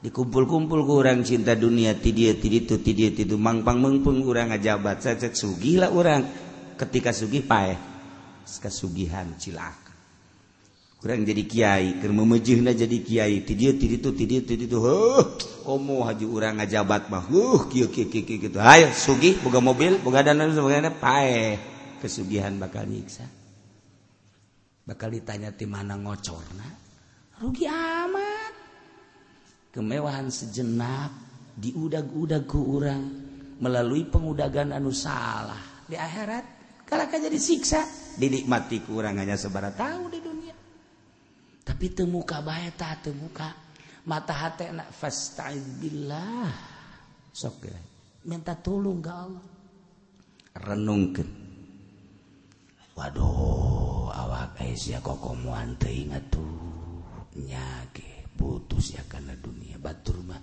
Dikumpul-kumpul 0.03 0.83
kurang 0.83 1.23
cinta 1.23 1.55
dunia 1.55 1.95
ti 1.95 2.11
dia 2.11 2.35
ti 2.35 2.51
itu 2.51 2.75
ti 2.83 2.91
dia 2.91 3.15
itu 3.15 3.39
mangpang 3.39 3.79
mengpung 3.79 4.19
kurang 4.27 4.51
ngajabat 4.51 4.99
saya 4.99 5.31
sugi 5.31 5.79
lah 5.79 5.95
orang. 5.95 6.27
Ketika 6.75 7.15
sugi 7.15 7.45
pae 7.45 7.79
kesugihan 8.43 9.39
cilaka 9.39 9.82
kurang 11.03 11.27
jadi 11.27 11.43
kiai 11.51 11.99
keur 11.99 12.15
memejihna 12.15 12.79
jadi 12.79 12.99
kiai. 13.03 13.43
Ti 13.43 13.59
dia 13.59 13.75
ti 13.75 13.91
itu 13.91 14.15
ti 14.15 14.23
dia 14.23 14.39
ti 14.39 14.55
itu 14.55 14.79
heuh 14.79 15.35
komo 15.67 16.07
haji 16.07 16.23
urang 16.23 16.63
ngajabat 16.63 17.11
mah. 17.11 17.27
Uh 17.27 17.67
kieu 17.67 17.91
kieu 17.91 18.07
kieu 18.07 18.23
gitu 18.23 18.63
ayo 18.63 18.87
sugi 18.95 19.35
boga 19.43 19.59
mobil 19.59 19.99
boga 19.99 20.23
dana 20.23 20.47
sebagainya. 20.47 20.95
Pae 20.95 21.59
kesugihan 21.99 22.55
bakal 22.55 22.87
nyiksa. 22.87 23.27
Bakal 24.87 25.19
ditanya 25.19 25.51
ti 25.51 25.67
mana 25.67 25.99
ngocorna? 25.99 26.71
Rugi 27.43 27.67
amat. 27.67 28.55
Kemewahan 29.75 30.31
sejenak 30.31 31.11
diudag-udag 31.59 32.47
ke 32.47 32.59
orang 32.63 33.03
melalui 33.59 34.07
pengudagan 34.07 34.71
anu 34.71 34.95
salah. 34.95 35.83
Di 35.91 35.99
akhirat 35.99 36.45
kalau 36.87 37.11
jadi 37.11 37.39
siksa 37.41 37.83
dinikmati 38.21 38.85
kurang 38.87 39.19
hanya 39.19 39.35
sebarat 39.35 39.75
tahu 39.75 40.13
di 40.13 40.21
dunia 40.21 40.32
tapi 41.63 41.95
temuka 41.95 42.43
bayta 42.43 42.99
temuka. 42.99 43.55
Mata 44.03 44.35
hati 44.35 44.67
nak 44.75 44.91
fastaidillah 44.91 46.51
sok 47.31 47.71
ya. 47.71 47.79
minta 48.27 48.59
tolong 48.59 48.99
ke 48.99 49.13
Allah. 49.15 49.47
Renungkan 50.59 51.31
waduh 52.99 54.11
awak 54.11 54.59
eh, 54.61 54.75
Aisyah 54.75 55.01
kok 55.01 55.23
komuan 55.23 55.79
ingat 55.87 56.35
tuh. 56.35 56.51
Nyake 57.39 58.27
putus 58.35 58.99
ya 58.99 59.07
karena 59.07 59.39
dunia. 59.39 59.79
Batur 59.79 60.19
mah 60.27 60.43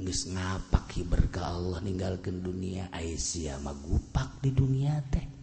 nges 0.00 0.32
ngapak 0.32 0.88
hiber 0.96 1.28
ke 1.28 1.40
Allah 1.44 1.84
ninggalkan 1.84 2.40
dunia. 2.40 2.88
Eh, 2.96 3.12
Aisyah 3.12 3.60
magupak 3.60 4.40
di 4.40 4.56
dunia 4.56 5.04
teh. 5.12 5.35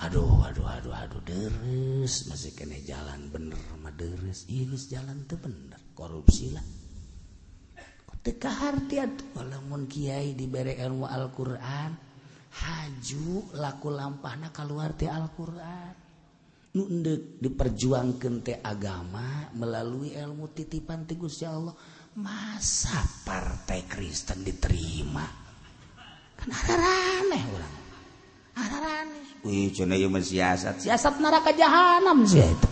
aduh 0.00 0.48
aduh 0.48 0.64
aduh 0.64 0.94
aduh 0.96 1.20
deres 1.28 2.24
masih 2.28 2.56
kene 2.56 2.80
jalan 2.84 3.28
bener 3.28 3.60
mah 3.80 3.92
deres 3.92 4.48
ini 4.48 4.76
jalan 4.76 5.28
tuh 5.28 5.36
bener. 5.36 5.80
Korupsi 5.92 6.56
lah. 6.56 6.64
Teka 8.20 8.52
harti 8.52 9.00
atuh? 9.00 9.40
Lamun 9.40 9.88
kiai 9.88 10.36
diberi 10.36 10.76
ilmu 10.76 11.08
Al-Qur'an 11.08 11.92
haju 12.50 13.56
laku 13.56 13.88
lampahna 13.88 14.52
keluar 14.52 14.92
ti 14.92 15.08
Al-Qur'an. 15.08 15.96
Nu 16.76 16.84
endek 16.86 17.40
diperjuangkeun 17.40 18.36
teh 18.44 18.60
agama 18.60 19.48
melalui 19.56 20.12
ilmu 20.12 20.52
titipan 20.52 21.08
ti 21.08 21.16
Gusti 21.16 21.48
Allah 21.48 21.74
masa 22.20 23.00
partai 23.24 23.88
Kristen 23.88 24.44
diterima? 24.44 25.24
Kan 26.36 26.50
aneh 26.52 27.44
orang 27.56 27.74
aneh 28.60 29.29
wih 29.44 29.72
cina 29.72 29.96
ieu 29.96 30.12
mah 30.12 30.20
siasat. 30.20 30.84
Siasat 30.84 31.20
neraka 31.20 31.52
jahanam 31.56 32.24
sih. 32.28 32.44
Itu 32.44 32.68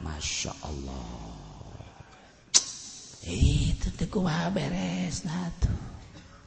Masya 0.00 0.52
Allah. 0.64 1.18
Itu 3.30 3.88
teh 3.94 4.08
kumaha 4.08 4.48
beres 4.50 5.22
nah 5.28 5.52
tuh 5.60 5.70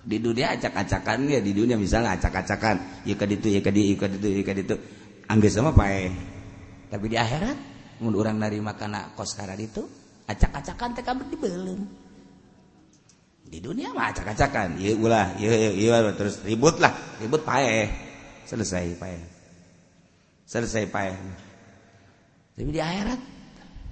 di 0.04 0.20
dunia 0.20 0.52
acak-acakan 0.52 1.32
ya 1.32 1.40
di 1.40 1.56
dunia 1.56 1.80
misalnya 1.80 2.20
acak-acakan. 2.20 3.08
Ya 3.08 3.16
kaditu 3.16 3.48
ya 3.48 3.64
kaditu 3.64 3.96
ya 3.96 3.98
kaditu 3.98 4.28
ya 4.28 4.44
kaditu 4.44 4.76
anggeus 5.32 5.56
sama 5.56 5.72
pae 5.72 6.12
tapi 6.92 7.10
di 7.10 7.18
akhirat 7.18 7.58
mun 8.04 8.14
orang 8.14 8.38
narima 8.38 8.76
kana 8.78 9.16
kos 9.18 9.34
karar 9.34 9.58
itu 9.58 9.82
acak-acakan 10.28 10.94
teh 10.94 11.02
kabeh 11.02 11.26
dibelem 11.32 11.82
di 13.48 13.62
dunia 13.62 13.94
mah 13.94 14.14
acak-acakan. 14.14 14.82
Ieu 14.82 14.98
ulah 15.00 15.38
ieu 15.40 15.74
ieu 15.78 15.94
terus 16.18 16.42
ribut 16.44 16.78
lah 16.78 16.94
ribut 17.22 17.42
pae 17.46 17.90
selesai 18.54 18.86
pae 19.02 19.20
selesai 20.46 20.86
pae 20.94 21.13
tapi 22.54 22.70
di 22.70 22.78
akhirat 22.78 23.22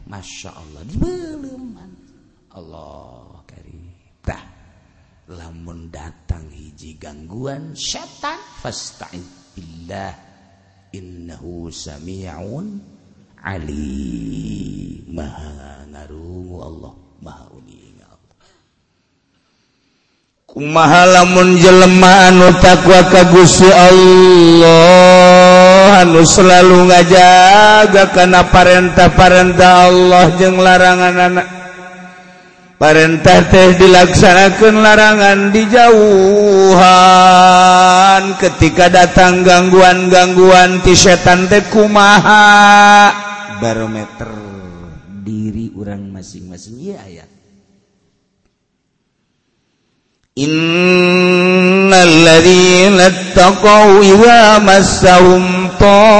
masya 0.05 0.53
Allah 0.53 0.85
dibelem 0.85 1.73
Allah 2.51 3.41
karim. 3.47 3.89
Tah 4.19 4.43
lamun 5.31 5.87
datang 5.87 6.51
hiji 6.51 6.99
gangguan 6.99 7.71
setan 7.73 8.37
fasta'id 8.59 9.55
billah. 9.55 10.13
Innahu 10.91 11.71
sami'un 11.71 12.67
Ali 13.41 14.99
ngaruh 15.07 16.51
Allah 16.59 16.93
kumaha 20.51 21.07
lamun 21.07 21.55
jelema 21.55 22.27
anu 22.27 22.51
takwa 22.59 23.07
ka 23.07 23.23
Gusti 23.31 23.71
Allah. 23.71 24.69
Anu 26.03 26.27
selalu 26.27 26.91
ngajaga 26.91 28.11
kana 28.11 28.43
parentah-parentah 28.51 29.87
Allah 29.87 30.27
jeung 30.35 30.59
laranganna 30.59 31.61
parentah 32.81 33.45
teh 33.45 33.77
dilaksanakeun 33.77 34.81
larangan 34.81 35.53
dijauhan 35.53 36.81
ketika 38.41 38.89
datang 38.89 39.45
gangguan-gangguan 39.45 40.81
ti 40.81 40.97
setan 40.97 41.45
teh 41.45 41.61
kumaha? 41.69 43.13
Barometer 43.61 44.33
diri 45.21 45.69
orang 45.77 46.09
masing-masing. 46.09 46.81
Ieu 46.81 46.97
-masing. 46.97 47.05
aya. 47.21 47.40
إن 50.37 51.93
الذين 51.93 52.99
اتقوا 52.99 54.01
إذا 54.03 54.57
مسهم 54.59 55.69
طائف 55.79 56.13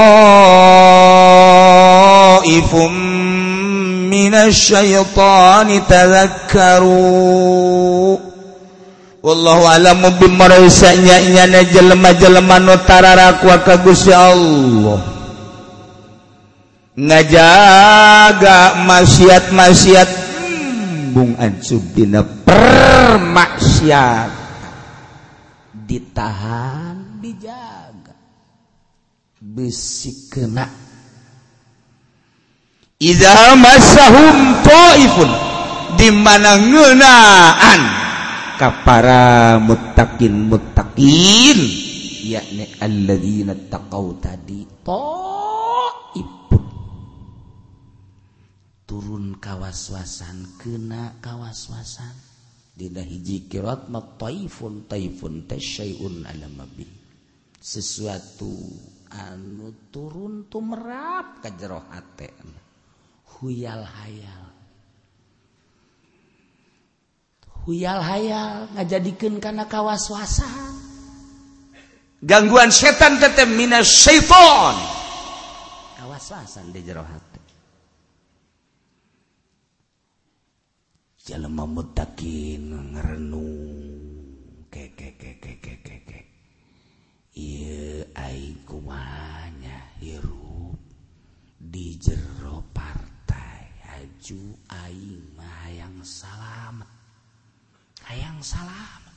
من 4.12 4.34
الشيطان 4.34 5.82
تذكروا 5.88 7.32
والله 9.22 9.66
أعلم 9.66 10.02
بمرسanya 10.20 11.20
nyana 11.32 11.64
jelema-jelema 11.64 12.58
nu 12.58 12.76
tararakwa 12.86 13.58
ka 13.64 13.76
Gusti 13.80 14.12
Allah 14.12 15.00
ngajaga 17.00 18.74
maksiat-maksiat 18.84 20.21
nyambung 21.12 21.36
ancub 21.36 21.84
dina 21.92 22.24
permaksiat. 22.24 24.32
Ditahan 25.76 27.20
dijaga. 27.20 28.16
Besi 29.36 30.32
kena. 30.32 30.64
Iza 32.96 33.52
masahum 33.60 34.56
taifun. 34.64 35.28
Di 36.00 36.08
mana 36.08 36.56
ngeunaan 36.56 37.82
ka 38.56 38.72
para 38.88 39.60
muttaqin 39.60 40.48
muttaqin 40.48 41.60
yakni 42.24 42.72
alladzina 42.80 43.52
taqau 43.68 44.16
tadi. 44.16 44.64
Taif 44.80 45.51
turun 48.92 49.40
kawaswasan 49.40 50.60
kena 50.60 51.16
kawaswasan. 51.24 52.12
Dina 52.76 53.00
hiji 53.00 53.48
kirat 53.48 53.88
ma 53.88 54.04
taifun 54.20 54.84
taifun 54.84 55.48
tasyai'un 55.48 56.28
alamabi 56.28 56.84
sesuatu 57.56 58.52
anu 59.08 59.88
turun 59.88 60.44
tumerap 60.52 61.40
ka 61.40 61.48
jero 61.56 61.88
hate 61.88 62.36
huyal 63.40 63.80
hayal. 63.80 64.44
Huyal 67.64 68.00
hayal 68.04 68.68
ngajadikeun 68.76 69.40
kana 69.40 69.64
kawaswasan. 69.72 70.68
Gangguan 72.20 72.68
setan 72.68 73.16
tetep 73.16 73.48
minas 73.56 73.88
syaiton 74.04 74.76
kawaswasan 75.96 76.76
di 76.76 76.84
jero 76.84 77.00
hate 77.08 77.21
jalma 81.22 81.62
mutakin 81.70 82.98
ngerenung 82.98 83.54
keke 84.66 85.14
keke 85.14 85.54
keke 85.62 86.02
keke 86.02 86.20
ieu 87.38 88.02
aing 88.18 88.58
kumanya 88.66 89.86
hirup 90.02 90.74
di 91.62 91.94
jero 92.02 92.66
partai. 92.74 93.70
Aju 94.02 94.66
aing 94.66 95.38
mah 95.38 95.62
hayang 95.62 96.02
salamet. 96.02 96.90
Hayang 98.02 98.42
salamet. 98.42 99.14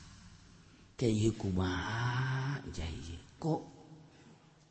Kayak 0.94 1.34
kumaha 1.42 2.62
jai 2.70 3.18
kok 3.34 3.66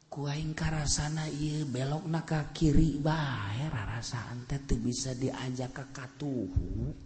ku 0.07 0.23
aing 0.23 0.55
karasana 0.55 1.27
ieu 1.27 1.67
belok 1.67 2.07
na 2.07 2.23
ka 2.23 2.55
kiri 2.55 2.95
bae 3.03 3.67
rasaan 3.67 4.47
teh 4.47 4.63
bisa 4.79 5.11
diajak 5.19 5.75
ka 5.75 5.85
katuhu. 5.91 7.04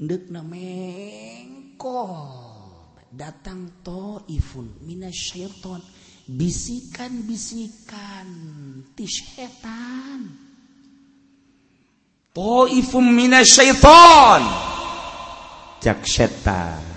Ndek 0.00 0.32
namengko 0.32 2.00
datang 3.12 3.84
toifun 3.84 4.80
minasyaiton 4.88 5.84
bisikan-bisikan. 6.24 8.28
Ti 8.96 9.04
setan. 9.04 10.20
Toifun 12.32 13.12
minasyaiton 13.12 14.42
jak 15.84 16.00
setan. 16.08 16.89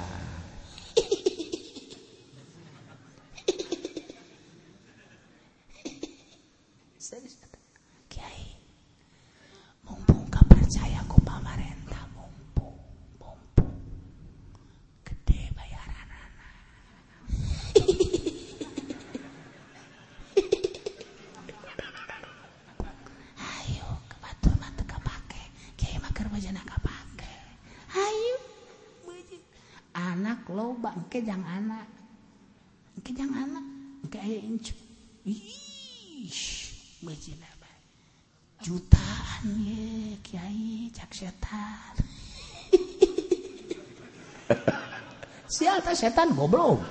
Setan 45.94 46.36
goblok? 46.36 46.82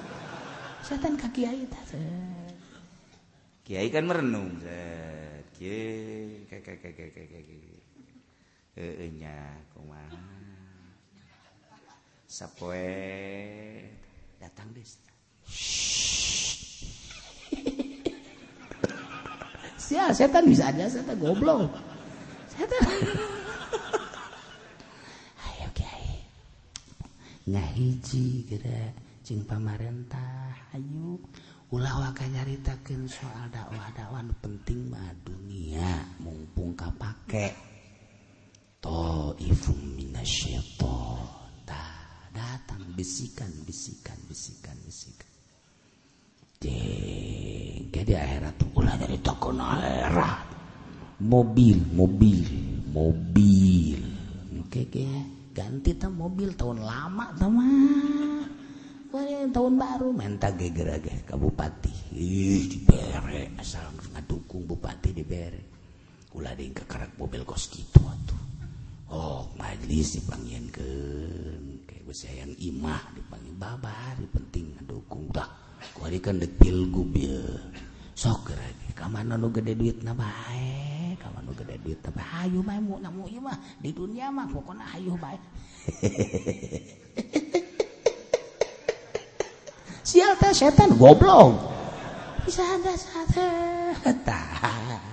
Setan 0.83 1.17
ka 1.19 1.29
kiai 1.31 1.67
ta 1.71 1.79
kiai 3.63 3.91
kan 3.91 4.07
merenung 4.07 4.59
kiai 5.59 6.47
kayak 6.49 6.95
eh 8.79 9.11
nya 9.13 9.61
kumaha? 9.77 10.33
Sapoe. 12.33 12.89
Datang 14.41 14.73
desa 14.73 14.97
Sia, 19.77 20.09
setan 20.17 20.49
bisa 20.49 20.73
aja 20.73 20.89
setan 20.89 21.21
goblok. 21.21 21.69
Setan. 22.49 22.81
Ayo 25.45 25.69
kiai. 25.77 26.25
Ngahiji 27.49 28.47
kira 28.47 28.95
cing 29.27 29.43
pamarentah 29.43 30.75
ayo. 30.75 31.19
Ulah 31.73 32.05
waka 32.05 32.29
nyaritakeun 32.29 33.09
soal 33.09 33.49
dakwah-dakwah 33.49 34.23
penting 34.45 34.93
mah 34.93 35.11
dunia 35.25 36.05
mumpung 36.21 36.77
kapake. 36.77 37.51
To 38.83 39.33
ifum 39.39 39.97
minasyaiton 39.97 41.43
datang 42.33 42.83
bisikan 42.93 43.51
bisikan 43.65 44.19
bisikan. 44.29 44.77
Bisikan 44.85 45.33
Jeng, 46.63 47.91
jadi 47.91 48.23
akhirat 48.23 48.55
tuh 48.55 48.71
ulah 48.79 48.95
jadi 48.95 49.19
takon 49.19 49.59
akhirat 49.59 50.47
mobil 51.19 51.75
mobil 51.91 52.47
mobil. 52.95 53.99
Oke 54.63 54.87
oke 54.87 55.42
ganti 55.53 55.95
ta 56.01 56.09
mobil 56.09 56.57
tahun 56.57 56.81
lama 56.83 57.37
sama 57.37 57.69
tahun 59.53 59.75
baru 59.77 60.09
menta 60.17 60.49
gegerage 60.57 61.29
ke 61.29 61.37
bupati. 61.37 62.17
Ih 62.17 62.65
dibere 62.65 63.53
asal 63.61 63.93
ngadukung 64.17 64.65
bupati 64.65 65.13
dibere 65.13 65.61
ulah 66.33 66.57
deing 66.57 66.73
kekerak 66.73 67.13
mobil 67.21 67.45
kos 67.45 67.69
gitu 67.69 68.01
tuh 68.25 68.43
oh 69.13 69.53
majlis 69.61 70.17
dipanggilkeun 70.17 71.85
kayak 71.85 72.03
gue 72.09 72.17
sayang 72.17 72.57
imah 72.57 73.13
dipanggil 73.13 73.53
babar 73.61 74.17
penting 74.33 74.73
ngadukung 74.81 75.29
dah 75.29 75.45
kuari 75.93 76.17
kan 76.25 76.41
dek 76.41 76.57
pilgub 76.57 77.13
ya. 77.13 77.45
Sok 78.17 78.49
gerak 78.49 78.97
kamana 78.97 79.37
nu 79.37 79.53
gede 79.53 79.77
duit 79.77 80.01
na 80.01 80.17
bae? 80.17 80.72
gede 81.55 81.79
duit 81.85 82.03
tapi 82.03 82.21
hayu 82.21 82.63
mah 82.65 82.81
mu 82.81 82.99
namu 82.99 83.29
ieu 83.29 83.41
mah. 83.41 83.59
Di 83.79 83.93
dunia 83.93 84.31
mah 84.33 84.47
pokoknya 84.51 84.85
hayu 84.97 85.17
bae. 85.21 85.39
Sial 90.09 90.35
teh 90.37 90.51
setan 90.51 90.99
goblok. 90.99 91.71
Bisa 92.43 92.67
anda 92.67 92.91
sadar 92.99 93.95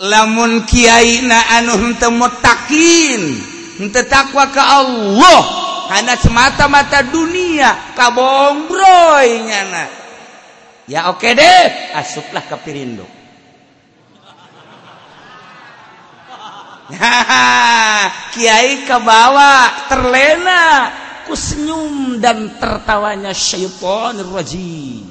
lamun 0.00 0.64
Kyai 0.64 1.20
na 1.28 1.60
anu 1.60 1.92
temutakin 2.00 3.20
tetakwa 3.92 4.48
ke 4.48 4.60
Allah 4.60 5.40
karena 5.92 6.14
semata-mata 6.16 7.04
dunia 7.04 7.92
kabongbroinya 7.92 9.84
ya 10.88 11.12
oke 11.12 11.20
okay 11.20 11.36
deh 11.36 11.92
asuplah 11.92 12.40
ke 12.48 12.56
Pirindo 12.64 13.04
Kiai 18.34 18.84
kebawa 18.86 19.86
terlena 19.86 20.62
ku 21.30 21.38
senyum 21.38 22.18
dan 22.18 22.58
tertawanya 22.58 23.30
syaitonir 23.30 24.26
rajim. 24.26 25.06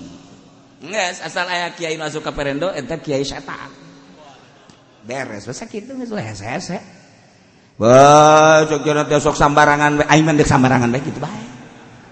Nges, 0.80 1.20
asal 1.20 1.44
ayah 1.52 1.76
kiai 1.76 2.00
masuk 2.00 2.24
ke 2.24 2.32
perendo 2.32 2.72
ente 2.72 2.96
kiai 3.04 3.24
setan. 3.28 3.68
Beres, 5.04 5.44
masa 5.44 5.68
kitu 5.68 5.92
geus 5.96 6.12
hese-hese. 6.12 6.80
Wah, 7.80 8.64
sok 8.68 8.84
jeung 8.84 9.00
teh 9.08 9.20
sok 9.20 9.36
sambarangan 9.36 10.08
aing 10.08 10.24
mah 10.24 10.36
sambarangan 10.40 10.88
bae 10.92 11.04
kitu 11.04 11.20
bae. 11.20 11.44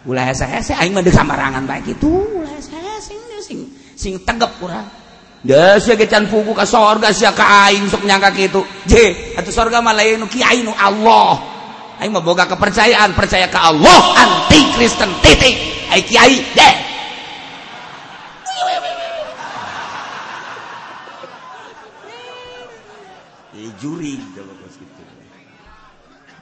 Ulah 0.08 0.28
hese-hese 0.28 0.76
aing 0.76 0.96
mah 0.96 1.04
sambarangan 1.04 1.64
bae 1.64 1.84
kitu, 1.84 2.12
ulah 2.12 2.52
hese-hese 2.56 3.16
sing 3.44 3.60
sing 3.96 4.14
tegep 4.24 4.52
kurang. 4.60 4.88
kecan 5.46 6.26
fugu 6.32 6.56
ke 6.56 6.66
sorga 6.66 7.14
si 7.14 7.28
kain 7.30 7.86
sok 7.92 8.08
nyangka 8.08 8.34
itu 8.34 8.64
J 8.90 8.94
atau 9.38 9.52
sorga 9.54 9.84
malayu 9.84 10.24
Kiainu 10.26 10.74
Allah. 10.74 11.38
Ayo 11.98 12.14
mau 12.14 12.22
boga 12.22 12.46
kepercayaan 12.46 13.18
percaya 13.18 13.50
ke 13.50 13.58
Allah 13.58 14.00
anti 14.18 14.62
Kristen 14.78 15.10
titik. 15.26 15.58
Aing 15.90 16.06
Kiai 16.06 16.38
deh 16.54 16.88
juri 23.78 24.18
gitu. 24.18 25.04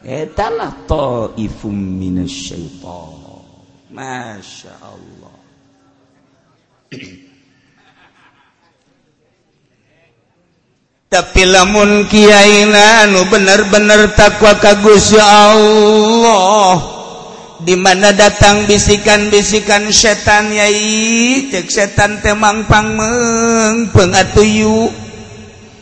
Etalah 0.06 0.72
ta'ifum 0.86 1.74
minasyaitan 1.74 3.44
Masya 3.90 4.74
Allah. 4.82 5.36
tapi 11.16 11.48
lamun 11.48 12.12
Kyaiina 12.12 13.08
nu 13.08 13.24
bener-bener 13.32 14.12
takwa 14.20 14.52
kagus 14.60 15.16
ya 15.16 15.24
Allah. 15.24 16.92
Dimana 17.64 18.12
datang 18.12 18.68
bisikan-bisikan 18.68 19.96
setan 19.96 20.52
Yai 20.52 21.48
cek 21.48 21.72
setan 21.72 22.20
temang 22.20 22.68
pangmeng 22.68 23.96
pengatuyu 23.96 24.92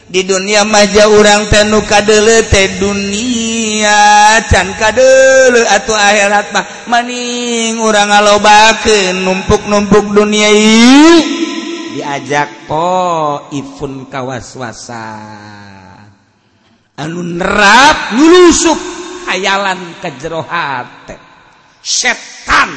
di 0.06 0.22
dunia 0.22 0.69
maja 0.69 1.10
orang 1.10 1.50
tenu 1.50 1.82
kadele 1.82 2.46
teh 2.46 2.78
dunia 2.78 4.38
can 4.54 4.69
kadele 4.78 5.65
atau 5.65 5.98
akhirat 5.98 6.54
mah. 6.54 6.65
Maning 6.86 7.82
orang 7.82 8.13
ngalobakeun 8.13 9.17
numpuk-numpuk 9.26 10.13
dunia 10.13 10.54
ini 10.54 11.42
diajak 11.93 12.65
po 12.65 13.47
ifun 13.53 14.10
kawaswasa. 14.10 15.06
Anu 16.93 17.21
nerap 17.21 18.17
nulusuk 18.17 18.77
hayalan 19.29 19.97
ke 19.97 20.13
jero 20.21 20.45
hate 20.45 21.17
setan 21.82 22.69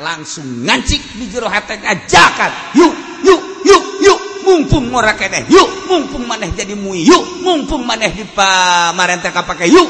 langsung 0.00 0.64
ngancik 0.64 1.20
di 1.20 1.28
jero 1.28 1.52
hate 1.52 1.76
ngajakan 1.76 2.72
yuk 2.72 2.94
yuk 3.20 3.42
yuk 3.60 3.84
yuk 4.00 4.20
mumpung 4.48 4.88
ngora 4.88 5.12
keneh 5.20 5.44
yuk 5.52 5.68
mumpung 5.84 6.24
maneh 6.24 6.48
jadi 6.56 6.72
mui 6.72 7.04
yuk 7.04 7.44
mumpung 7.44 7.84
maneh 7.84 8.08
di 8.12 8.24
pamarentah 8.24 9.32
kapake 9.32 9.68
yuk. 9.68 9.88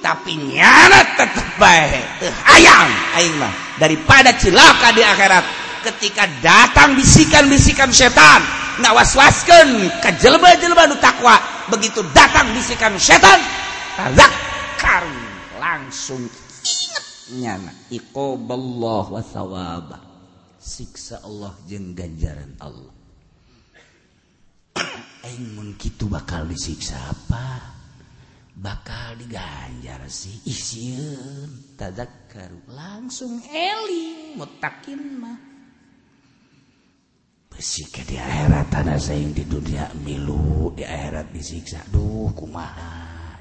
Tapi 0.00 0.32
nyana 0.32 1.12
tetep 1.12 1.60
baik 1.60 2.24
ayam 2.48 2.88
aing 3.20 3.36
mah 3.36 3.52
daripada 3.76 4.32
cilaka 4.32 4.96
di 4.96 5.04
akhirat 5.04 5.59
ketika 5.84 6.28
datang 6.44 6.96
bisikan-bisikan 6.96 7.90
setan 7.92 8.40
ngawaswaskan 8.80 9.88
ke 10.00 10.10
jelba-jelba 10.20 10.88
nu 10.88 10.96
takwa. 11.00 11.36
Begitu 11.70 12.02
datang 12.10 12.50
bisikan 12.56 12.96
setan 12.98 13.38
tazakkar 13.94 15.06
langsung 15.60 16.26
nyana 17.36 17.70
iqaballah 17.92 19.04
wa 19.08 19.22
thawaba. 19.22 19.98
Siksa 20.60 21.24
Allah 21.24 21.56
jeung 21.64 21.96
ganjaran 21.96 22.52
Allah. 22.60 22.92
Aing 25.26 25.56
mun 25.56 25.72
kitu 25.80 26.04
bakal 26.04 26.44
disiksa 26.44 27.00
apa? 27.00 27.80
Bakal 28.60 29.16
diganjar 29.16 30.04
sih 30.04 30.36
isieun 30.44 31.80
tadakkar 31.80 32.52
langsung 32.68 33.40
eling 33.48 34.36
mutakin 34.36 35.00
mah 35.16 35.49
ke 37.60 38.00
di 38.08 38.16
akhirat 38.16 38.72
tanah 38.72 38.96
saing 38.96 39.36
di 39.36 39.44
dunia 39.44 39.92
milu. 40.00 40.72
Di 40.72 40.80
akhirat 40.80 41.28
disiksa. 41.28 41.84
Duh 41.92 42.32
kumaha. 42.32 43.36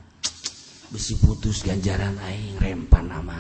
Besi 0.91 1.15
putus 1.23 1.63
ganjaran 1.63 2.19
aing 2.19 2.59
rempan 2.59 3.07
nama. 3.07 3.39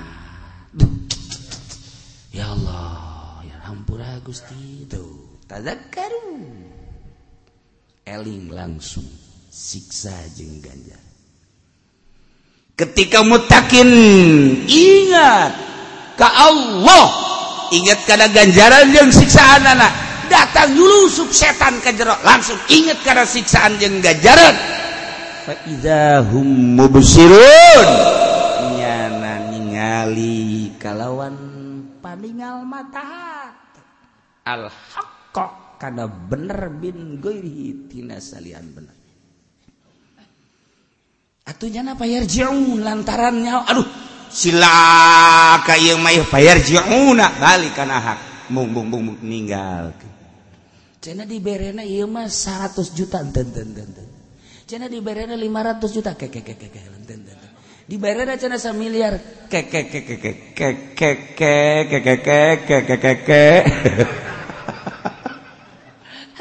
Ya 2.31 2.47
Allah 2.55 3.43
ya 3.43 3.59
ampura 3.67 4.23
Gusti. 4.23 4.87
Tuh 4.87 5.43
tadzakkaru 5.51 6.47
eling 8.07 8.47
langsung 8.47 9.05
siksa 9.51 10.15
jeung 10.39 10.63
ganjar. 10.63 11.03
Ketika 12.79 13.27
mutakin 13.27 13.91
ingat 14.63 15.51
ke 16.15 16.23
Allah. 16.23 17.27
Ingat 17.69 18.01
karena 18.09 18.25
ganjaran 18.33 18.89
yang 18.89 19.13
siksaan 19.13 19.61
anak 19.61 20.08
datang 20.29 20.77
dulu 20.77 21.09
setan 21.33 21.81
ke 21.81 21.91
jerok 21.97 22.21
langsung 22.21 22.55
ingat 22.69 23.01
karena 23.01 23.25
siksaan 23.25 23.81
yang 23.81 23.97
gajaran 23.99 24.55
faidahum 25.49 26.77
mubsirun. 26.77 27.87
Nyana 28.77 29.49
ningali 29.49 30.69
kalawan 30.77 31.35
paningal 31.97 32.61
mata. 32.61 33.49
Al 34.45 34.69
haqqa. 34.69 35.73
Karena 35.79 36.11
bener 36.11 36.75
bin 36.75 37.23
goiri 37.23 37.87
tina 37.87 38.19
salian 38.19 38.67
bener. 38.75 38.95
Atunya 41.47 41.81
apa 41.87 42.03
yarji'un 42.03 42.83
lantarannya. 42.83 43.63
Aduh 43.63 43.87
sila 44.29 44.75
kaya 45.65 45.95
may 45.97 46.21
payarji'una 46.21 47.41
balik 47.41 47.73
kana 47.73 47.97
hak 47.97 48.19
mung 48.53 48.69
mung 48.69 48.91
mung 48.91 49.17
ninggal 49.25 49.89
Cina 50.99 51.23
di 51.23 51.39
berena 51.39 51.79
iya 51.79 52.03
mah 52.03 52.27
100 52.27 52.91
juta 52.91 53.23
enten 53.23 53.55
enten 53.55 53.71
enten. 53.71 54.07
Cina 54.67 54.91
di 54.91 54.99
berena 54.99 55.31
500 55.31 55.95
juta 55.95 56.11
kek 56.11 56.27
kek 56.27 56.43
kek 56.43 56.59
kek 56.59 56.75
enten 56.75 57.23
enten. 57.23 57.39
Di 57.87 57.95
berena 57.95 58.35
cina 58.35 58.59
sa 58.59 58.75
miliar 58.75 59.15
kek 59.47 59.71
kek 59.71 59.87
kek 59.87 60.03
kek 60.03 60.19
kek 60.19 60.37
kek 60.51 60.79
kek 60.99 61.19
kek 61.39 61.87
kek 61.87 62.03
kek 62.03 62.59
kek 62.67 62.83
kek 62.83 62.99
kek 62.99 63.19
kek. 63.23 63.63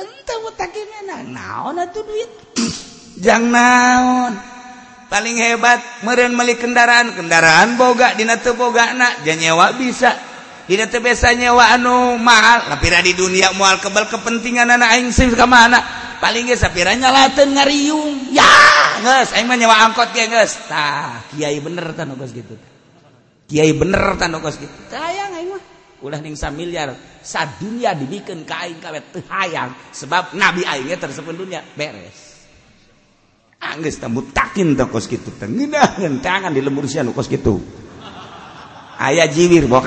Entah 0.02 0.38
mutakimena 0.42 1.22
naon 1.22 1.78
atuh 1.78 2.02
duit. 2.02 2.30
Jang 3.22 3.54
naon. 3.54 4.34
Paling 5.06 5.38
hebat 5.38 6.02
meureun 6.02 6.34
meuli 6.34 6.58
kendaraan, 6.58 7.14
kendaraan 7.14 7.78
boga 7.78 8.18
dina 8.18 8.42
teu 8.42 8.58
boga 8.58 8.90
na, 8.92 9.22
janyewa 9.22 9.78
bisa 9.78 10.27
tidak 10.68 11.00
biasanya 11.00 11.56
wa 11.56 11.64
anu 11.72 12.20
mahal. 12.20 12.68
Lapira 12.68 13.00
di 13.00 13.16
dunia 13.16 13.56
mual 13.56 13.80
kebal 13.80 14.04
kepentingan 14.04 14.68
anak 14.68 15.00
aing 15.00 15.08
sing 15.16 15.32
ka 15.32 15.48
mana? 15.48 15.80
Paling 16.20 16.44
geus 16.44 16.60
sapiranya 16.60 17.08
laten 17.08 17.56
ngariung. 17.56 18.28
Ya 18.28 18.44
geus. 19.00 19.32
Aing 19.32 19.48
mah 19.48 19.56
nyawa 19.56 19.88
angkot 19.88 20.12
ge 20.12 20.28
geus. 20.28 20.68
Tah 20.68 21.24
kiai 21.32 21.56
bener 21.64 21.96
tah 21.96 22.04
geus 22.04 22.36
gitu. 22.36 22.52
Kiai 23.48 23.72
bener 23.72 24.20
tah 24.20 24.28
geus 24.28 24.60
gitu. 24.60 24.76
Teu 24.92 25.00
hayang 25.00 25.32
aing 25.40 25.48
mah. 25.56 25.62
Ulah 26.04 26.20
ning 26.20 26.36
samiliar 26.36 26.92
sadunya 27.24 27.96
dibikeun 27.96 28.44
ka 28.44 28.68
aing 28.68 28.76
kawe 28.76 29.00
teu 29.08 29.24
hayang. 29.24 29.72
Sebab 29.96 30.36
nabi 30.36 30.68
aing 30.68 30.84
ge 30.84 31.00
tersebut 31.00 31.32
dunia 31.32 31.64
beres. 31.80 32.44
Ah, 33.56 33.72
Anggeus 33.72 33.96
teh 33.96 34.10
mutakin 34.12 34.76
tah 34.76 34.84
geus 34.84 35.08
kitu 35.08 35.32
teh. 35.32 35.48
Ngeundaheun 35.48 36.20
tangan 36.20 36.52
di 36.52 36.60
lembur 36.60 36.84
sia 36.84 37.00
nu 37.00 37.16
geus 37.16 37.24
kitu. 37.24 37.87
ayaah 38.98 39.30
jiwir 39.30 39.70
bo 39.70 39.78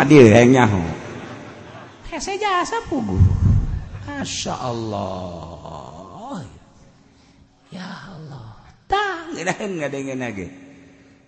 Asya 4.03 4.55
Allah. 4.59 6.43
Ya 7.71 7.87
Allah. 8.11 8.59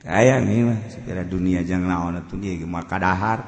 Aya 0.04 0.44
segala 0.92 1.24
dunia 1.24 1.64
jangan 1.64 2.12
na 2.12 2.20
maka 2.68 3.00
dahar. 3.00 3.40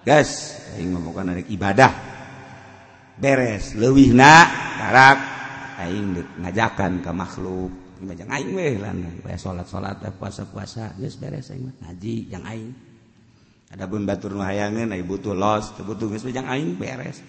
Guys 0.00 0.56
bukan 0.80 1.36
ada 1.36 1.44
ibadah. 1.44 1.92
Beres 3.20 3.76
lewih 3.76 4.16
narak 4.16 5.20
ngajakan 6.40 7.04
ke 7.04 7.10
makhluk. 7.12 7.68
Salat-salat 9.36 10.00
puasa-puasa. 10.16 10.96
Beres 10.96 11.52
ngaji 11.52 12.32
yang 12.32 12.48
aing. 12.48 12.87
ada 13.68 13.84
pun 13.84 14.00
batur 14.08 14.32
nuhayangan, 14.32 14.88
hayangeun 14.88 14.88
naik 14.96 15.04
butuh 15.04 15.36
los, 15.36 15.76
butuh 15.76 16.08
misalnya 16.08 16.40
yang 16.40 16.48
aing 16.48 16.80
beres. 16.80 17.20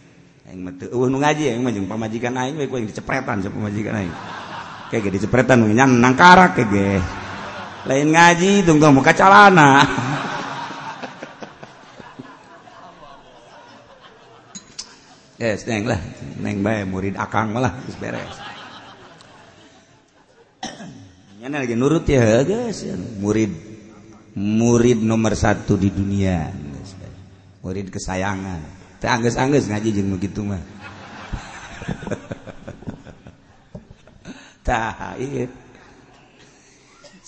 Aing 0.47 0.63
mati, 0.63 0.87
uh 0.87 1.03
ngaji 1.03 1.51
aing 1.51 1.59
mah 1.59 1.75
pamajikan 1.75 2.31
aing 2.31 2.55
baik 2.55 2.71
yang 2.71 2.87
dicepretan 2.87 3.43
sama 3.43 3.67
pamajikan 3.67 3.93
aing. 3.99 4.15
Kayak 4.87 5.01
gede 5.11 5.15
dicepretan 5.19 5.67
we 5.67 5.75
nyan 5.75 5.99
nang 5.99 6.15
karak 6.15 6.55
ge. 6.55 7.03
Lain 7.83 8.07
ngaji 8.15 8.63
tunggang 8.63 8.95
muka 8.95 9.11
calana. 9.11 9.83
Yes, 15.39 15.63
neng 15.63 15.87
lah, 15.87 15.95
neng 16.43 16.59
bae 16.59 16.83
murid 16.83 17.15
akang 17.15 17.55
malah 17.55 17.71
beres. 17.95 18.35
Nyana 21.39 21.63
lagi 21.63 21.79
nurut 21.79 22.03
ya 22.03 22.43
guys, 22.43 22.83
ya. 22.83 22.99
murid 22.99 23.68
murid 24.39 25.03
nomor 25.03 25.35
satu 25.35 25.75
di 25.75 25.91
dunia. 25.91 26.47
Murid 27.59 27.91
kesayangan. 27.91 28.79
Angges-angges 29.03 29.67
ngaji 29.67 29.89
jeung 29.91 30.15
begitu 30.15 30.43
mah. 30.47 30.59
Tah 34.65 35.15
iya 35.19 35.47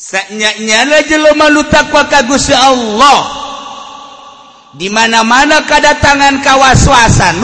saknyanya 0.02 1.06
jelema 1.06 1.54
nu 1.54 1.64
takwa 1.70 2.10
ka 2.10 2.26
Gusti 2.26 2.56
Allah. 2.56 3.40
Di 4.72 4.88
mana-mana 4.88 5.68
kedatangan 5.68 6.40
kawaswasan 6.40 7.44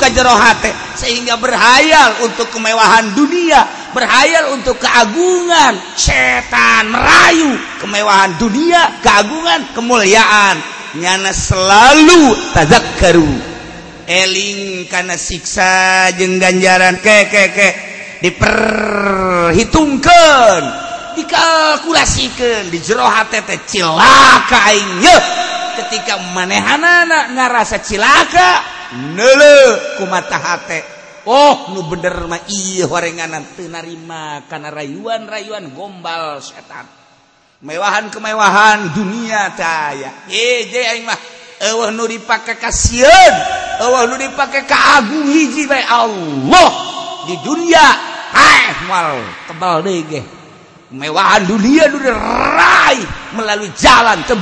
ke 0.00 0.08
jerohati 0.16 0.72
sehingga 0.96 1.36
berhayal 1.36 2.24
untuk 2.24 2.48
kemewahan 2.48 3.12
dunia 3.12 3.77
berhayal 3.94 4.52
untuk 4.56 4.78
keagungan. 4.80 5.78
Setan 5.94 6.90
merayu 6.92 7.58
kemewahan 7.80 8.38
dunia 8.40 8.90
keagungan 9.04 9.64
kemuliaan. 9.72 10.56
Nyana 10.98 11.32
selalu 11.32 12.36
tazakkaru. 12.56 13.28
Eling 14.08 14.88
karena 14.88 15.16
siksa 15.20 16.08
jeng 16.16 16.40
ganjaran. 16.40 16.96
Ke 16.98 17.28
ke 17.28 17.52
ke. 17.52 17.68
Diperhitungkan 18.18 20.88
dikalkulasikan 21.18 22.70
di 22.70 22.78
jero 22.78 23.02
hati 23.02 23.42
teh 23.42 23.58
cilaka 23.66 24.58
aingnya 24.70 25.18
ketika 25.82 26.22
manehanana 26.30 27.34
ngarasa 27.34 27.82
cilaka 27.82 28.62
nele 29.14 29.54
kumata 29.98 30.38
hati 30.38 30.97
Oh 31.28 31.76
nu 31.76 31.84
bener 31.92 32.24
mah 32.24 32.40
iya 32.48 32.88
horenganan 32.88 33.44
teu 33.52 33.68
narima 33.68 34.48
kana 34.48 34.72
rayuan-rayuan 34.72 35.76
gombal 35.76 36.40
setan. 36.40 36.88
Mewahan-kemewahan 37.60 38.96
dunia 38.96 39.52
taya. 39.52 40.24
Ye 40.32 40.64
eh, 40.72 40.88
aing 40.88 41.04
mah 41.04 41.20
eueuh 41.68 41.92
nu 41.92 42.08
dipake 42.08 42.56
ka 42.56 42.72
sieun, 42.72 43.34
eueuh 43.84 44.08
nu 44.08 44.16
dipake 44.16 44.64
ka 44.64 45.04
agung 45.04 45.28
hiji 45.28 45.68
bae 45.68 45.84
Allah 45.84 46.70
di 47.28 47.36
dunia. 47.44 47.86
Haeh 48.32 48.88
mal 48.88 49.20
tebal 49.52 49.84
deui 49.84 50.08
ge. 50.08 50.24
Mewahan 50.96 51.44
dunia 51.44 51.92
nu 51.92 52.00
diraih 52.00 53.04
melalui 53.36 53.68
jalan 53.76 54.24
teu 54.24 54.40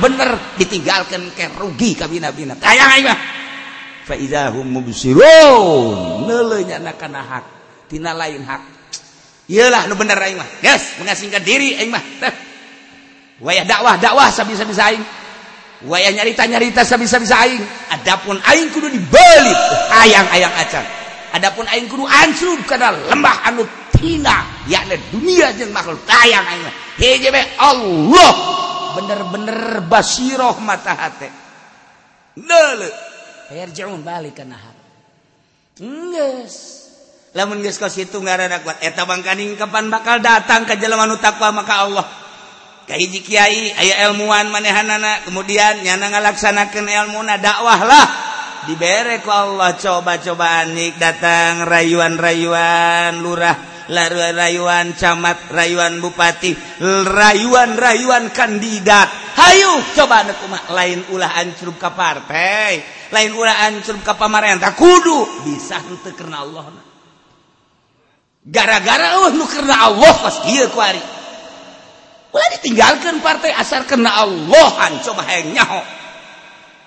ditinggalkan 0.55 1.35
ke 1.35 1.51
rugi 1.51 1.99
ka 1.99 2.07
bina-bina. 2.07 2.55
Tayang 2.55 2.95
aing 2.95 3.11
mah. 3.11 3.19
faizahum 4.07 4.63
mubsirun. 4.63 6.23
Neuleunya 6.23 6.79
kana 6.95 7.19
hak 7.19 7.45
tina 7.91 8.15
lain 8.15 8.47
hak. 8.47 8.63
Iyalah 9.51 9.91
nu 9.91 9.99
bener 9.99 10.15
aing 10.15 10.39
mah. 10.39 10.47
Geus 10.63 10.99
mengasingkan 11.03 11.43
diri 11.43 11.75
aing 11.75 11.91
mah. 11.91 12.03
Wayah 13.43 13.67
dakwah 13.67 13.99
dakwah 13.99 14.31
sabisa-bisa 14.31 14.95
aing. 14.95 15.03
Wayah 15.83 16.15
nyarita-nyarita 16.15 16.87
sabisa-bisa 16.87 17.35
aing. 17.43 17.63
Adapun 17.91 18.39
aing 18.43 18.71
kudu 18.71 18.87
dibalik 18.87 19.59
hayang-hayang 19.91 20.55
acan. 20.55 20.85
Adapun 21.35 21.67
aing 21.67 21.91
kudu 21.91 22.07
ansub 22.07 22.59
kana 22.63 22.95
lembah 23.11 23.43
anu 23.47 23.67
tina 23.95 24.47
yakna 24.71 24.95
dunia 25.11 25.51
jeung 25.55 25.75
makhluk. 25.75 25.99
Hayang 26.07 26.43
aing 26.47 26.63
mah. 26.63 26.75
Heje 26.99 27.29
Allah. 27.59 28.31
Bener-bener 28.97 29.85
basiroh 29.85 30.57
mata 30.57 30.97
hate 30.97 31.29
Nelek 32.33 32.93
yarjiun 33.55 34.03
balik 34.03 34.35
ka 34.35 34.43
nahar. 34.43 34.75
Geus 35.77 36.87
lamun 37.37 37.61
geus 37.61 37.77
ka 37.77 37.85
situ 37.85 38.17
ngaranna 38.17 38.65
kuat 38.65 38.81
eta 38.81 39.05
bangkaning 39.05 39.53
kapan 39.61 39.93
bakal 39.93 40.17
datang 40.17 40.65
ka 40.65 40.73
jelema 40.73 41.05
nu 41.05 41.21
takwa 41.21 41.53
maka 41.53 41.85
Allah. 41.85 42.07
Ka 42.87 42.95
hiji 42.95 43.19
kiai 43.19 43.75
aya 43.75 44.07
ilmuwan 44.09 44.47
manehanana 44.47 45.27
kemudian 45.27 45.83
nyana 45.83 46.07
ngalaksanakeun 46.11 46.87
ilmuna 46.87 47.37
dakwahlah. 47.37 48.26
diberreku 48.67 49.31
Allah 49.31 49.79
coba-cobaan 49.79 50.75
nik 50.75 50.99
datang 50.99 51.63
rayuan-rayuan 51.63 53.23
lurah 53.23 53.55
laruan 53.87 54.35
rayuan 54.35 54.91
camat 54.99 55.47
rayuan 55.47 56.03
bupati 56.03 56.51
rayuan-rayuan 57.07 58.35
kandidat. 58.35 59.07
Hayyu 59.39 59.95
coba 59.95 60.27
nekuma 60.27 60.59
lain 60.75 61.07
ulah 61.15 61.39
ancur 61.39 61.71
ke 61.79 61.89
partai 61.95 62.83
lain 63.13 63.31
ulah 63.31 63.71
ancur 63.71 63.95
ke 64.03 64.13
pamarentah 64.17 64.75
kudu 64.75 65.47
bisa 65.47 65.79
untuk 65.87 66.11
karena 66.17 66.43
Allah 66.43 66.67
gara-gara 68.43 69.15
Allah 69.15 69.31
nu 69.31 69.45
karena 69.47 69.87
Allah 69.87 70.13
pas 70.19 70.43
iya 70.51 70.67
kuari 70.67 70.99
ulah 72.33 72.47
ditinggalkan 72.59 73.23
partai 73.23 73.55
asal 73.55 73.87
karena 73.87 74.25
Allahan 74.25 74.99
coba 74.99 75.23
hayang 75.23 75.55
nyaho. 75.55 75.81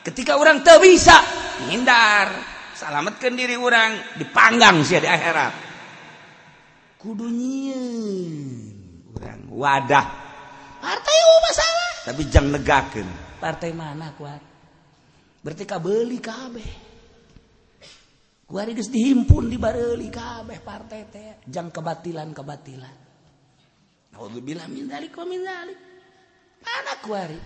Ketika 0.01 0.41
orang 0.41 0.65
tak 0.65 0.81
bisa 0.81 1.40
hindar. 1.69 2.29
Salamatkan 2.73 3.37
diri 3.37 3.61
orang 3.61 4.17
dipanggang 4.17 4.81
sih 4.81 4.97
di 4.97 5.09
akhirat. 5.11 5.55
Kudunya 6.97 7.85
orang 9.21 9.43
wadah. 9.53 10.07
Partai 10.81 11.17
masalah 11.45 11.91
tapi 12.01 12.23
jangan 12.33 12.57
negakan 12.57 13.09
partai 13.41 13.73
mana 13.73 14.13
kuat? 14.13 14.43
Berarti 15.41 15.65
kabeli 15.65 16.21
kabeh. 16.21 16.71
Kuari 18.45 18.77
geus 18.77 18.93
dihimpun 18.93 19.49
di 19.49 19.57
bareli 19.57 20.13
kabeh 20.13 20.61
partai 20.61 21.01
teh. 21.09 21.41
Jang 21.49 21.73
kebatilan-kebatilan. 21.73 22.97
Naudzubillah 24.13 24.69
min 24.69 24.91
dzalik 24.91 25.17
wa 25.17 25.25
min 25.25 25.41
dzalik. 25.41 25.79
Mana 26.61 26.95
kuari? 27.01 27.41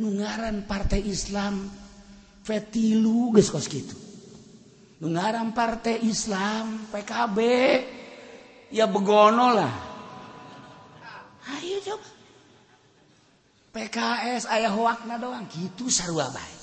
Nungaran 0.00 0.64
partai 0.64 1.04
Islam 1.04 1.68
fetilu 2.44 3.32
geus 3.32 3.48
kos 3.48 3.66
kitu. 3.66 3.96
Nungaran 5.00 5.56
partai 5.56 6.04
Islam 6.04 6.86
PKB 6.92 7.38
ya 8.70 8.84
begono 8.84 9.48
lah. 9.56 9.74
Ayo 11.58 11.76
coba. 11.80 12.08
PKS 13.74 14.46
ayah 14.52 14.72
wakna 14.76 15.18
doang. 15.18 15.48
Gitu 15.50 15.90
sarua 15.90 16.30
baik 16.30 16.54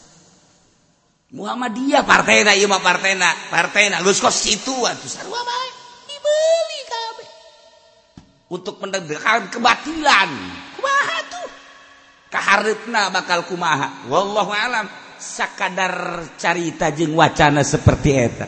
Muhammadiyah 1.31 2.03
partai 2.03 2.43
na 2.43 2.51
iya 2.51 2.67
mah 2.67 2.83
partai 2.83 3.15
na 3.15 3.31
partai 3.47 3.87
na 3.87 4.03
lu 4.03 4.11
kos 4.11 4.35
situ 4.35 4.75
atuh 4.83 5.07
sarua 5.07 5.39
baik 5.39 5.75
dibeli 6.03 6.79
kabeh 6.84 7.27
untuk 8.51 8.75
menegakkan 8.84 9.47
kebatilan. 9.47 10.29
Kumaha 10.75 11.17
tuh? 11.32 11.47
Kaharepna 12.27 13.15
bakal 13.15 13.47
kumaha. 13.47 14.11
Wallahu 14.11 14.51
alam 14.51 14.91
sakadar 15.22 16.26
carita 16.34 16.89
jeung 16.89 17.13
wacana 17.13 17.61
seperti 17.61 18.09
eta. 18.17 18.47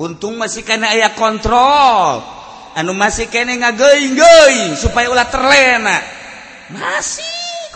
Untung 0.00 0.40
masih 0.40 0.64
kena 0.64 0.96
aya 0.96 1.12
kontrol. 1.12 2.24
Anu 2.72 2.96
masih 2.96 3.28
kene 3.28 3.60
ngageing-geing 3.60 4.80
supaya 4.80 5.12
ulah 5.12 5.28
terlena. 5.28 5.98
Masih. 6.72 7.68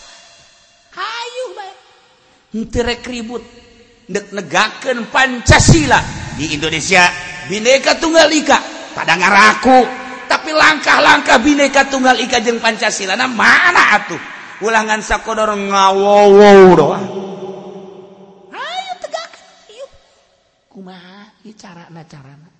Hayu 0.96 1.44
bae 1.52 1.72
henteu 2.56 2.80
rek 2.80 3.04
ribut. 3.04 3.44
Ndek 4.08 4.32
negakeun 4.32 5.04
Pancasila. 5.12 6.00
Di 6.34 6.56
Indonesia 6.56 7.04
Bhinneka 7.46 8.00
Tunggal 8.00 8.32
Ika. 8.32 8.58
Pada 8.96 9.20
ngaraku. 9.20 9.84
Tapi 10.24 10.50
langkah-langkah 10.56 11.36
Bhinneka 11.44 11.92
Tunggal 11.92 12.16
Ika 12.24 12.40
jeung 12.40 12.62
Pancasila 12.62 13.12
nah 13.18 13.28
mana 13.28 14.00
atuh? 14.00 14.20
Ulangan 14.64 15.02
sakodor 15.04 15.52
ngawowo 15.52 16.52
doang 16.72 17.23
kumaha? 20.74 21.30
Carana 21.54 22.02
carana. 22.02 22.50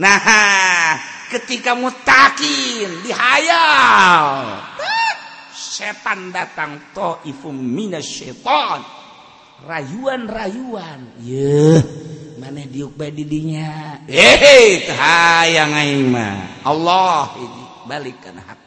Nah 0.00 0.96
ketika 1.28 1.76
mutakin 1.76 3.04
dihayal. 3.04 4.64
Setan 5.52 6.32
datang 6.32 6.80
toifum 6.96 7.52
minasyaiton 7.52 8.80
rayuan-rayuan. 9.68 11.20
Ye 11.20 11.76
mana 12.40 12.64
diuk 12.64 12.96
bae 12.96 13.12
didinya. 13.12 14.00
Eh 14.08 14.88
hayang 14.88 15.76
aing 15.76 16.08
mah. 16.08 16.64
Allah 16.64 17.36
ini 17.36 17.64
balik 17.84 18.24
kana 18.24 18.40
hak. 18.40 18.60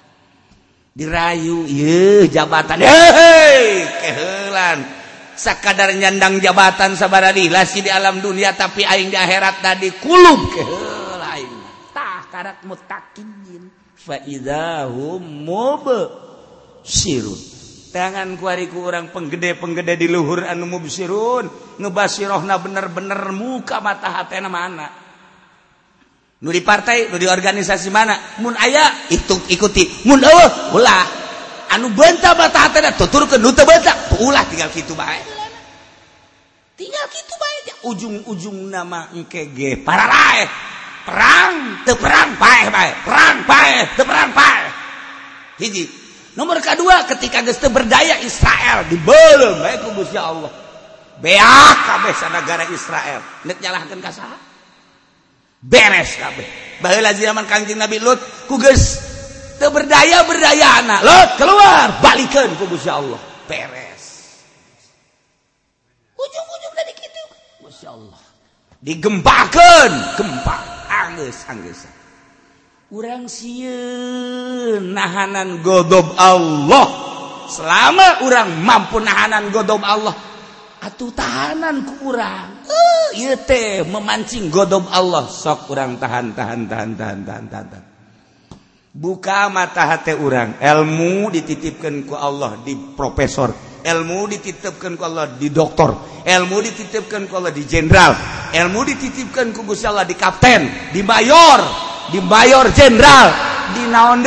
Dirayu 0.93 1.65
ye 1.65 2.29
jabatan. 2.29 2.85
Hei 2.85 3.81
kehelan 4.05 4.85
sakadar 5.35 5.93
nyandang 5.93 6.39
jabatan 6.39 6.97
sabara 6.97 7.33
dilasi 7.33 7.85
di 7.85 7.91
alam 7.91 8.21
dunia 8.21 8.53
tapi 8.53 8.85
aing 8.85 9.09
di 9.11 9.17
akhirat 9.17 9.55
tadi 9.61 9.89
kulub 9.99 10.39
ke 10.53 10.63
lain. 11.19 11.51
Tah 11.93 12.25
karat 12.29 12.61
mutakin 12.65 13.69
fa 13.93 14.19
idahum 14.27 15.21
mub 15.21 15.85
sirun 16.83 17.53
tangan 17.93 18.35
kuariku 18.41 18.89
orang 18.89 19.13
penggede-penggede 19.13 19.93
di 20.01 20.09
luhur 20.09 20.41
anu 20.49 20.65
mubsirun. 20.65 21.77
Ngebasirohna 21.77 22.57
bener-bener 22.57 23.29
muka 23.29 23.77
mata 23.77 24.09
hatena 24.09 24.49
mana. 24.49 24.89
Nu 26.43 26.49
di 26.51 26.59
partai 26.65 27.13
nu 27.13 27.21
di 27.21 27.29
organisasi 27.29 27.93
mana. 27.93 28.17
Mun 28.41 28.57
aya 28.57 29.07
itu 29.13 29.37
ikuti. 29.53 30.09
Mun 30.09 30.25
eueuh 30.25 30.73
ulah 30.75 31.22
anu 31.73 31.89
benta 31.91 32.37
bata 32.37 32.69
tutur 32.93 33.25
ke 33.25 33.41
nuta 33.41 33.65
benta. 33.65 33.93
Ulah 34.21 34.45
tinggal 34.47 34.69
gitu 34.69 34.93
baik 34.93 35.43
tinggal 36.73 37.05
gitu 37.13 37.33
baik 37.37 37.63
ujung-ujung 37.85 38.73
nama 38.73 39.13
engkege 39.13 39.77
para 39.85 40.09
lain 40.09 40.47
perang 41.05 41.53
te 41.85 41.93
perang 41.93 42.33
baik 42.39 42.67
baik 42.73 42.95
perang 43.05 43.37
baik 43.45 43.85
te 43.93 44.01
perang 44.01 44.31
baik 44.33 44.71
hiji. 45.61 45.85
Nomor 46.33 46.57
kedua 46.65 47.05
ketika 47.05 47.45
geus 47.45 47.61
teu 47.61 47.69
berdaya 47.69 48.17
Israel 48.25 48.89
dibeuleum 48.89 49.61
bae 49.61 49.77
ku 49.85 49.93
Gusti 49.93 50.17
Allah. 50.17 50.49
Beak 51.21 51.77
kabeh 51.85 52.13
negara 52.33 52.65
Israel. 52.73 53.21
Nek 53.45 53.61
nyalahkeun 53.61 54.01
ka 54.01 54.11
beres 55.61 56.17
kabeh. 56.17 56.47
Baheula 56.81 57.13
zaman 57.13 57.45
Kanjeng 57.45 57.77
Nabi 57.77 58.01
Lut 58.01 58.17
ku 58.49 58.57
geus 58.57 59.12
berdaya 59.69 60.25
berdaya 60.25 60.67
anak. 60.83 60.99
Lo 61.05 61.19
keluar. 61.37 61.87
Balikan 62.01 62.51
ku 62.57 62.65
Masya 62.67 62.93
Allah. 62.99 63.19
Peres. 63.47 64.03
Ujung-ujung 66.17 66.73
dari 66.75 66.93
gitu 66.97 67.23
Masya 67.67 67.89
Allah. 67.91 68.21
Digempakan 68.83 69.91
gempa 70.19 70.57
angus 70.89 71.37
angus. 71.47 71.87
Orang 72.93 73.31
sieun 73.31 74.91
nahanan 74.91 75.63
godob 75.63 76.17
Allah. 76.19 76.87
Selama 77.47 78.25
orang 78.25 78.49
mampu 78.63 78.97
nahanan 79.03 79.53
godob 79.53 79.83
Allah 79.83 80.33
atuh 80.83 81.11
tahanan 81.15 81.87
ku 81.87 82.11
urang. 82.11 82.67
Uh, 82.67 83.35
teh 83.47 83.87
memancing 83.87 84.51
godob 84.51 84.85
Allah. 84.91 85.25
Sok 85.31 85.71
orang 85.71 85.95
tahan 85.95 86.35
tahan 86.35 86.67
tahan 86.67 86.91
tahan 86.99 87.19
tahan 87.23 87.45
tahan, 87.47 87.67
tahan. 87.71 87.92
Buka 88.93 89.49
mata 89.49 89.89
hati 89.89 90.13
orang. 90.13 90.61
Ilmu 90.61 91.33
dititipkan 91.33 92.05
ku 92.05 92.13
Allah 92.13 92.61
di 92.61 92.77
profesor. 92.93 93.49
Ilmu 93.83 94.29
dititipkan 94.29 94.95
ku 94.95 95.03
Allah 95.03 95.33
di 95.33 95.49
doktor. 95.49 96.21
Ilmu 96.23 96.57
dititipkan 96.61 97.25
ku 97.27 97.33
Allah 97.35 97.51
di 97.51 97.65
jenderal. 97.65 98.13
Ilmu 98.53 98.79
dititipkan 98.85 99.49
ku 99.51 99.65
Gusti 99.65 99.89
Allah 99.89 100.05
di 100.05 100.13
kapten 100.13 100.93
di 100.93 101.01
mayor 101.01 101.59
dibayar 102.13 102.69
Jenderal. 102.69 103.27
Di 103.73 103.89
naon 103.89 104.21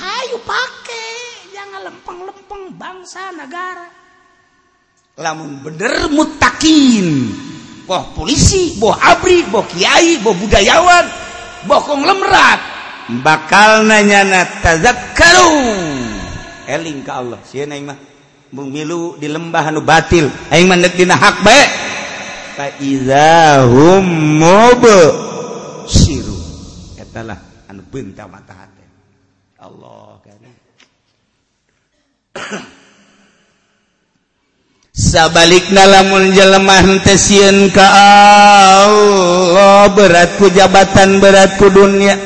Ayo 0.00 0.36
pakai 0.48 1.52
jangan 1.52 1.80
lempeng-lempeng 1.92 2.72
bangsa 2.80 3.28
negara. 3.36 3.84
Lamun 5.20 5.60
bener 5.60 6.08
mutakin 6.08 7.28
boh 7.90 8.06
polisi 8.14 8.78
boh 8.78 8.94
abri 8.94 9.42
boh 9.50 9.66
kiai 9.66 10.22
boh 10.22 10.30
budayawan 10.38 11.10
bokong 11.66 12.06
lemrat. 12.06 12.62
Bakal 13.10 13.90
nanyana 13.90 14.46
tazakkaru. 14.62 15.50
Eling 16.70 17.02
ka 17.02 17.18
Allah. 17.18 17.42
Sieun 17.42 17.74
aing 17.74 17.90
mah 17.90 17.98
mung 18.54 18.70
milu 18.70 19.18
di 19.18 19.26
lembah 19.26 19.74
anu 19.74 19.82
batil. 19.82 20.30
Aing 20.54 20.70
mah 20.70 20.78
neuk 20.78 20.94
dina 20.94 21.18
hak 21.18 21.42
bae. 21.42 21.64
Fa 22.54 22.66
izahum 22.78 24.06
mub. 24.38 24.86
Siru. 25.90 26.38
Katalah 26.94 27.66
anu 27.66 27.82
beunta 27.90 28.30
mata 28.30 28.54
hate 28.54 28.86
Allah 29.58 30.22
kana 30.22 30.50
sabalik 35.00 35.72
na 35.72 35.88
lamun 35.88 36.36
jelemah 36.36 36.84
teun 37.00 37.72
ka 37.72 37.86
Allah 37.88 38.84
oh, 39.56 39.86
beratku 39.96 40.52
jabatan 40.52 41.24
beratku 41.24 41.72
dunia. 41.72 42.20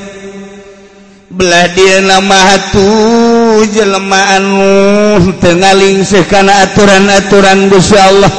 Belah 1.35 1.67
dia 1.75 1.99
nama 1.99 2.55
tuh 2.71 3.67
jelemaanmu 3.67 4.71
tengaling 5.43 6.07
sekana 6.07 6.67
aturan-aturan 6.67 7.71
Gusya 7.71 8.01
Allah. 8.11 8.31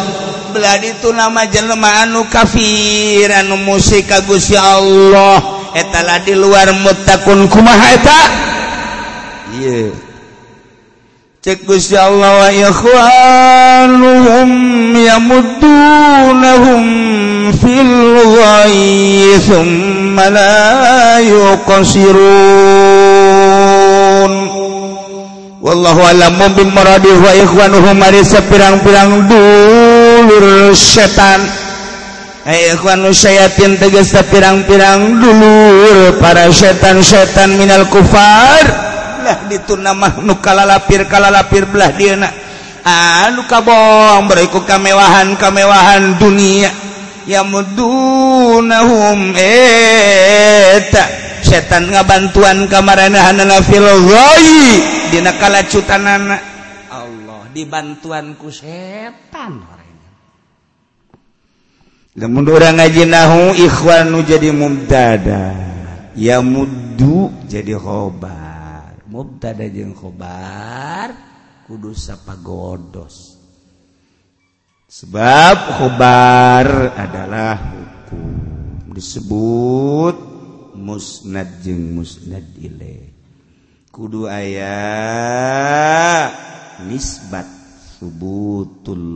Belah 0.55 0.79
itu 0.79 1.11
nama 1.11 1.43
jelemaanu 1.43 2.31
kafir 2.31 3.27
anu 3.35 3.59
musik 3.63 4.07
ka 4.07 4.23
Gusya 4.23 4.79
Allah. 4.79 5.39
Etala 5.75 6.23
di 6.23 6.39
luar 6.39 6.71
mutakun 6.71 7.51
kumaha 7.51 7.87
eta? 7.99 8.19
Yeah. 9.59 10.14
Guya 11.45 12.09
Allah 12.09 12.49
yamudunahum 14.97 16.81
fil 17.53 17.93
thumma 19.45 20.33
la 20.33 21.21
yuqsirun 21.21 22.25
Wallahu 25.61 26.01
a'lamu 26.01 26.49
bimuradi 26.57 27.13
wa 27.13 27.29
ikhwanuhum 27.37 28.01
ari 28.01 28.25
sapirang-pirang 28.25 29.29
dulur 29.29 30.73
setan. 30.73 31.45
Hai 32.41 32.73
ikhwanu 32.73 33.13
syayatin 33.13 33.77
tegas 33.77 34.17
pirang-pirang 34.33 35.21
dulur 35.21 36.17
para 36.17 36.49
setan-setan 36.49 37.53
minal 37.61 37.85
kufar. 37.93 38.84
belah 39.25 39.49
dituna 39.49 39.97
makhluk 39.97 40.37
kala 40.37 40.69
lapir 40.69 41.09
kalalapir 41.09 41.65
belah 41.65 41.89
dia 41.97 42.13
nak 42.13 42.45
anu 42.85 43.41
ah, 43.41 43.45
kabong 43.49 44.29
beriku 44.29 44.61
kemewahan 44.61 45.33
kemewahan 45.33 46.21
dunia. 46.21 46.69
Ya 47.25 47.41
mudunahum 47.41 49.33
eta. 49.33 51.25
Setan 51.41 51.89
ngabantuan 51.89 52.69
kamaranahanana 52.69 53.65
fil 53.65 53.81
ghoi 53.81 54.53
dina 55.09 55.33
kalacutanana. 55.41 56.37
Allah 56.93 57.49
dibantuan 57.49 58.37
ku 58.37 58.53
setan 58.53 59.65
lamun 62.15 62.47
urang 62.47 62.79
ngaji 62.79 63.03
nahu 63.11 63.57
ikhwan 63.57 64.13
nu 64.13 64.21
jadi 64.21 64.53
mubtada. 64.53 65.51
Ya 66.13 66.39
muddu 66.45 67.33
jadi 67.49 67.75
khobar. 67.75 68.44
mubtada 69.15 69.63
jeung 69.71 69.95
khobar 69.95 71.15
kudu 71.63 71.95
sapagodos. 71.95 73.39
Sebab 74.91 75.79
khobar 75.79 76.91
adalah 76.99 77.55
hukum. 77.55 78.35
Disebut 78.91 80.15
musnad 80.75 81.63
jeung 81.63 81.95
musnad 81.95 82.43
ile 82.59 83.15
kudu 83.95 84.27
aya 84.27 84.75
nisbat 86.83 87.47
subutul 87.95 89.07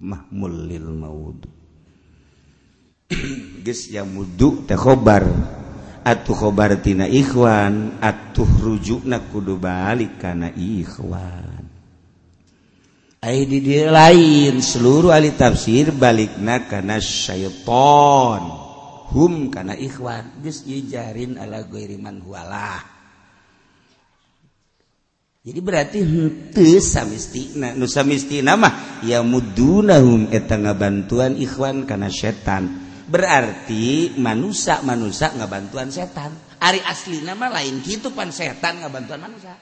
mahmul 0.00 0.64
lil 0.64 0.88
maud. 0.88 1.44
Geus 3.64 3.92
ya 3.92 4.08
mudu 4.08 4.64
teh 4.64 4.76
khobar. 4.76 5.28
atuh 6.04 6.36
khobartina 6.36 7.08
Ikhwan 7.08 7.98
atuh 8.04 8.46
rujukna 8.60 9.24
kudu 9.32 9.56
balik 9.56 10.20
karena 10.20 10.52
Ikhwan. 10.52 11.64
Ay 13.24 13.48
di 13.48 13.64
dia 13.64 13.88
lain 13.88 14.60
seluruh 14.60 15.08
ahli 15.08 15.32
tafsir 15.32 15.96
balikna 15.96 16.68
karena 16.68 17.00
syaiton 17.00 18.64
hum 19.14 19.48
karena 19.48 19.78
ikhwan 19.78 20.42
geus 20.42 20.66
jarin 20.66 21.38
ala 21.38 21.62
goiriman 21.64 22.18
hualah 22.20 22.82
jadi 25.44 25.60
berarti 25.60 25.98
henteu 26.02 26.82
samistina 26.82 27.72
nu 27.78 27.86
samistina 27.86 28.58
mah 28.58 29.00
ya 29.06 29.22
mudunahum 29.22 30.28
eta 30.34 30.58
ngabantuan 30.58 31.38
ikhwan 31.38 31.86
karena 31.86 32.10
setan 32.10 32.83
berarti 33.08 34.16
manusia 34.16 34.80
manusia 34.80 35.32
nggak 35.32 35.50
bantuan 35.50 35.88
setan. 35.92 36.32
Ari 36.60 36.80
asli 36.80 37.20
nama 37.20 37.52
lain 37.52 37.84
gitu 37.84 38.12
pan 38.16 38.32
setan 38.32 38.80
nggak 38.80 38.92
bantuan 38.92 39.20
manusia 39.20 39.52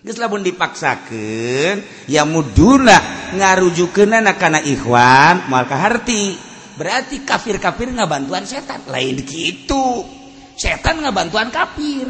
Geslapun 0.00 0.40
dipaksakan 0.40 2.08
ya 2.08 2.24
muduna 2.24 2.96
ngarujukeun 3.36 4.24
karena 4.32 4.64
ikhwan 4.64 5.52
moal 5.52 5.68
kaharti. 5.68 6.48
Berarti 6.80 7.20
kafir-kafir 7.28 7.92
nggak 7.92 8.08
bantuan 8.08 8.48
setan 8.48 8.80
lain 8.88 9.20
gitu 9.28 10.00
setan 10.56 11.04
nggak 11.04 11.12
bantuan 11.12 11.52
kafir. 11.52 12.08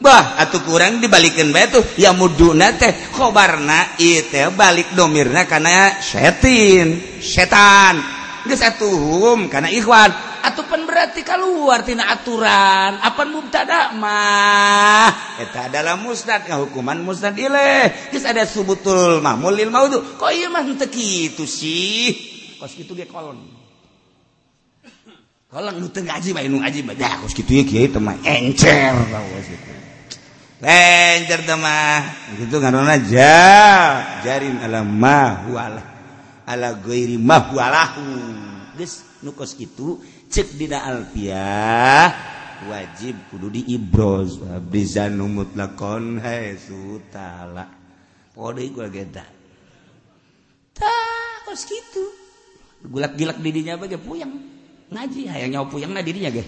Bah 0.00 0.40
atau 0.40 0.64
kurang 0.64 0.96
dibalikin 1.00 1.52
bae 1.52 1.68
tuh 1.68 1.84
ya 2.00 2.16
muduna 2.16 2.72
teh 2.72 3.12
khobarna 3.12 4.00
itu 4.00 4.52
balik 4.56 4.96
domirna 4.96 5.44
karena 5.44 6.00
setin. 6.00 7.20
Setan. 7.20 8.15
satuhum 8.54 9.50
karena 9.50 9.72
Ikhwan. 9.74 10.12
Ataupun 10.46 10.86
berarti 10.86 11.26
keluartina 11.26 12.06
aturan. 12.06 13.02
Apa 13.02 13.26
mubtadamah 13.26 15.10
kita 15.36 15.68
adalah 15.68 15.98
musnad 15.98 16.46
hukuman 16.46 17.02
musnad 17.02 17.34
ada 17.36 18.46
subutul 18.46 19.18
Mamulil 19.20 19.68
mau 19.74 19.90
kok 19.90 20.30
itu 20.30 21.44
sih? 21.44 22.14
Kos 22.56 22.72
itu 22.78 22.94
dia 22.94 23.04
kolon. 23.10 23.36
Kolon 25.50 25.74
nu 25.76 25.90
teu 25.92 26.06
ngaji 26.06 26.30
bae 26.32 26.46
nu 26.48 26.62
ngaji 26.62 26.78
bae. 26.86 26.96
Dah 26.96 27.20
kos 27.20 27.34
kitu 27.34 27.66
kieu 27.66 27.90
teh 27.90 28.00
mah 28.00 28.16
encer. 28.24 28.94
Tau 28.96 29.26
kos 29.28 29.46
kitu 29.50 29.72
encer 30.62 31.40
teh 31.42 31.58
mah. 31.58 32.00
Kitu 32.38 32.56
ngaranna 32.56 32.96
ja 33.04 33.36
jarin 34.24 34.62
alam 34.62 34.88
ma 34.88 35.44
huwalah 35.44 35.95
alairi 36.46 37.18
nukos 39.22 39.52
itu 39.58 39.98
cek 40.30 40.54
di 40.54 40.66
Alfiah 40.70 42.08
wajib 42.70 43.18
kudu 43.28 43.52
di 43.52 43.62
Ibroz 43.76 44.40
bisa 44.72 45.12
numut 45.12 45.52
lakon 45.52 46.22
sutala. 46.56 47.68
Kode 48.36 48.68
gue 48.68 48.86
geda 48.92 49.36
tak 50.76 51.48
kos 51.48 51.64
gitu 51.64 52.04
gulak 52.92 53.16
gilak 53.16 53.40
didinya 53.40 53.80
apa 53.80 53.96
puyang 53.96 54.28
ngaji 54.92 55.20
hayang 55.24 55.50
nyawa 55.56 55.66
puyang 55.72 55.90
nah 55.96 56.04
dirinya 56.04 56.28
ge 56.28 56.44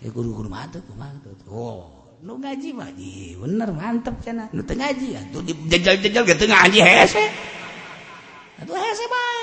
ya 0.00 0.08
kudu 0.08 0.32
kudu 0.32 0.48
mantep 0.48 0.82
mantep 0.96 1.36
oh 1.52 2.16
nu 2.24 2.40
ngaji 2.40 2.72
mah 2.72 2.88
bener 3.44 3.70
mantep 3.76 4.16
cina 4.24 4.48
nu 4.56 4.64
teu 4.64 4.72
ngaji 4.72 5.20
atuh 5.20 5.42
dijajal-jajal 5.44 6.24
ge 6.24 6.34
ngaji 6.48 6.80
hese 6.80 7.24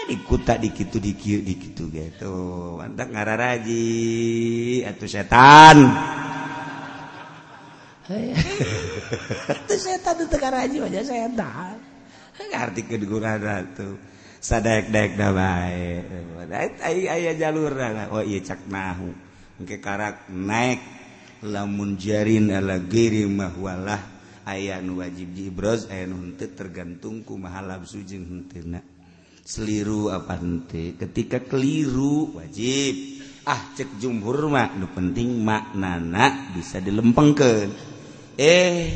dikuta 0.10 0.58
dikit 0.58 0.98
dikit 0.98 1.42
gitu 1.46 1.84
gitu. 1.94 2.36
Mantap 2.82 3.14
ngararaji 3.14 3.86
atau 4.90 5.06
setan. 5.06 5.78
Itu 9.54 9.76
setan 9.86 10.18
itu 10.18 10.38
karaji 10.42 10.78
aja 10.82 11.02
setan. 11.06 11.78
Ngerti 12.50 12.82
kegunaran 12.90 13.78
tuh. 13.78 13.96
Sadek 14.44 14.92
dek 14.92 15.16
dah 15.16 15.32
baik. 15.32 16.04
Aya 16.84 17.32
jalur 17.38 17.72
lah. 17.78 18.10
Oh 18.12 18.26
iya 18.26 18.42
cak 18.42 18.66
nahu. 18.68 19.14
Ke 19.64 19.78
karak 19.78 20.28
naik. 20.34 20.82
Lamun 21.44 22.00
jarin 22.00 22.56
ala 22.56 22.80
giri 22.80 23.28
mahwalah 23.28 24.00
ayah 24.48 24.80
nu 24.80 25.04
wajib 25.04 25.36
diibroz 25.36 25.92
ayah 25.92 26.08
nu 26.08 26.36
tergantung 26.40 27.20
ku 27.28 27.36
mahalab 27.36 27.84
sujeng 27.84 28.24
hentina 28.24 28.80
seliru 29.44 30.08
apa 30.08 30.40
nanti 30.40 30.96
ketika 30.96 31.44
keliru 31.44 32.40
wajib. 32.40 33.20
Ah 33.44 33.76
cek 33.76 34.00
jumhur 34.00 34.48
mak 34.48 34.80
nu 34.80 34.88
penting 34.96 35.44
maknana 35.44 36.56
bisa 36.56 36.80
dilempengkan 36.80 37.76
eh 38.40 38.88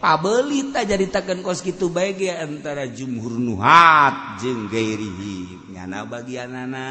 pabelita 0.00 0.80
takkan 1.12 1.44
kos 1.44 1.60
gitu 1.60 1.92
baik 1.92 2.24
ya 2.24 2.40
antara 2.40 2.88
jumhur 2.88 3.36
nuhat 3.36 4.40
jeung 4.40 4.72
gairihi. 4.72 5.76
Nyana 5.76 6.08
bagianana. 6.08 6.88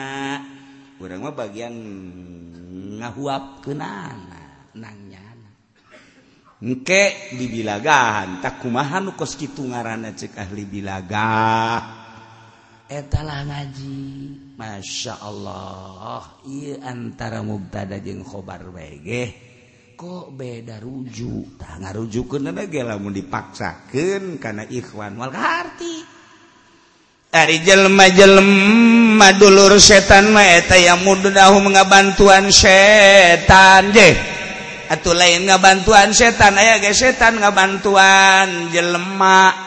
Kurang 1.01 1.25
mah 1.25 1.33
bagian 1.33 1.73
ngahuap 3.01 3.65
kenana 3.65 4.69
nang 4.77 5.09
nyana. 5.09 5.49
Dibilagahan. 7.33 8.45
Tak 8.45 8.61
kumaha 8.61 9.01
kos 9.17 9.41
gitu 9.41 9.65
ngaran 9.73 10.05
cek 10.13 10.37
ahli 10.37 10.69
bilagah 10.69 12.04
etalah 12.89 13.45
ngaji. 13.45 14.01
Masya 14.55 15.19
Allah 15.19 16.39
I 16.47 16.79
antara 16.79 17.41
mubtada 17.41 17.99
jeung 17.99 18.23
khobar 18.23 18.63
wege. 18.71 19.33
Kok 19.95 20.35
beda 20.35 20.83
rujuk? 20.83 21.55
Tak 21.55 21.79
ngarujukeun 21.79 22.51
lamun 22.51 23.15
dipaksakan 23.15 24.43
karena 24.43 24.63
ikhwan. 24.67 25.15
Wal 25.15 25.31
harti? 25.31 26.03
Ari 27.35 27.63
jelma-jelma 27.67 29.35
dulur 29.35 29.75
setan 29.75 30.31
mah 30.31 30.47
eta 30.55 30.79
yang 30.79 31.03
mudunahu 31.03 31.63
mengabantuan 31.63 32.47
setan 32.47 33.91
je. 33.91 34.15
Atau 34.87 35.17
lain 35.17 35.49
ngabantuan 35.49 36.15
setan 36.15 36.55
aya 36.55 36.79
ge 36.79 36.95
setan 36.95 37.41
ngabantuan 37.41 38.69
jelema 38.71 39.64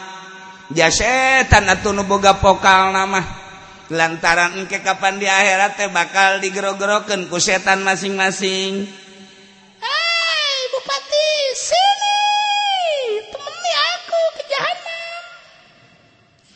jasetan 0.73 1.65
atau 1.69 1.97
nuboga 1.97 2.37
pokal 2.37 2.93
nama 2.93 3.49
lantaran 3.89 4.61
engke 4.61 4.85
kapan 4.85 5.17
di 5.17 5.25
akhirat 5.25 5.81
teh 5.81 5.89
bakal 5.89 6.45
digerogerokan 6.45 7.29
ku 7.33 7.41
setan 7.41 7.81
masing-masing. 7.81 8.85
Hai 9.81 10.57
Bupati, 10.77 11.29
sini. 11.57 12.21
Temani 13.33 13.73
aku 13.97 14.21
ke 14.37 14.43
jahanam. 14.53 15.21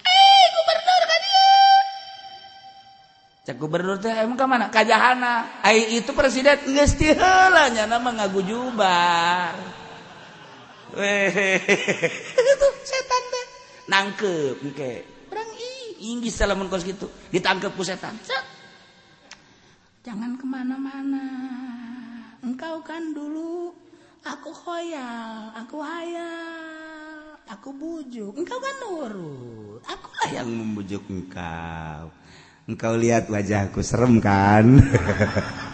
Hai 0.04 0.44
Gubernur 0.52 1.02
kan 1.08 1.20
dieu. 1.24 1.64
Cak 3.48 3.56
Gubernur 3.56 3.96
teh 3.96 4.12
emang 4.12 4.36
ka 4.36 4.44
mana? 4.44 4.68
Ka 4.68 4.84
jahanam. 4.84 5.48
Ai 5.64 5.96
itu 5.96 6.12
presiden 6.12 6.60
ngesti 6.68 7.16
helanya, 7.16 7.88
nama 7.88 8.12
ngagu 8.12 8.44
jubar. 8.44 9.56
ngagujubar. 9.56 9.80
Itu 12.52 12.68
setan 12.84 13.22
teh 13.32 13.41
nangkep 13.86 14.56
gitu. 16.86 17.06
Ditangkap 17.30 17.72
setan 17.86 18.18
jangan 20.02 20.34
kemana-mana. 20.34 21.26
Engkau 22.42 22.82
kan 22.82 23.14
dulu 23.14 23.70
aku 24.26 24.50
khoyal 24.50 25.54
aku 25.54 25.78
hayal 25.78 27.38
aku 27.46 27.70
bujuk. 27.70 28.34
Engkau 28.34 28.58
kan 28.58 28.74
nurut. 28.82 29.80
Aku 29.86 30.10
lah 30.18 30.42
yang 30.42 30.50
membujuk 30.50 31.06
engkau? 31.06 32.10
Engkau 32.66 32.94
lihat 32.98 33.30
wajahku 33.30 33.78
serem 33.82 34.18
kan? 34.18 34.66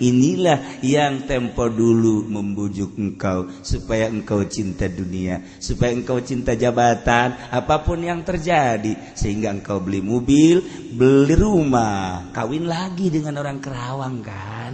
Inilah 0.00 0.80
yang 0.80 1.28
tempo 1.28 1.68
dulu 1.68 2.24
membujuk 2.24 2.96
engkau 2.96 3.52
supaya 3.60 4.08
engkau 4.08 4.48
cinta 4.48 4.88
dunia, 4.88 5.44
supaya 5.60 5.92
engkau 5.92 6.24
cinta 6.24 6.56
jabatan, 6.56 7.36
apa 7.52 7.84
pun 7.84 8.00
yang 8.00 8.24
terjadi 8.24 9.12
sehingga 9.12 9.52
engkau 9.52 9.76
beli 9.84 10.00
mobil, 10.00 10.64
beli 10.96 11.36
rumah, 11.36 12.32
kawin 12.32 12.64
lagi 12.64 13.12
dengan 13.12 13.44
orang 13.44 13.60
Kerawang 13.60 14.24
kan? 14.24 14.72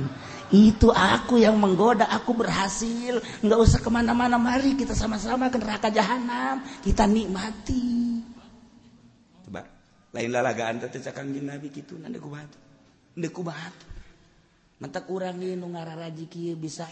Itu 0.55 0.95
aku 0.95 1.43
yang 1.43 1.59
menggoda, 1.59 2.07
aku 2.07 2.31
berhasil. 2.31 3.19
Enggak 3.43 3.59
usah 3.67 3.83
ke 3.83 3.91
mana-mana, 3.91 4.39
mari 4.39 4.79
kita 4.79 4.95
sama-sama 4.95 5.51
ke 5.51 5.59
neraka 5.59 5.91
jahanam, 5.91 6.63
kita 6.87 7.03
nikmati. 7.11 8.23
lagaan 10.15 10.81
nabi 11.43 11.67
gitu 11.75 11.99
mantap 14.77 15.09
kurangi 15.09 15.57
nu 15.57 15.73
ngararaji 15.73 16.29
kieu 16.29 16.57
bisa 16.57 16.85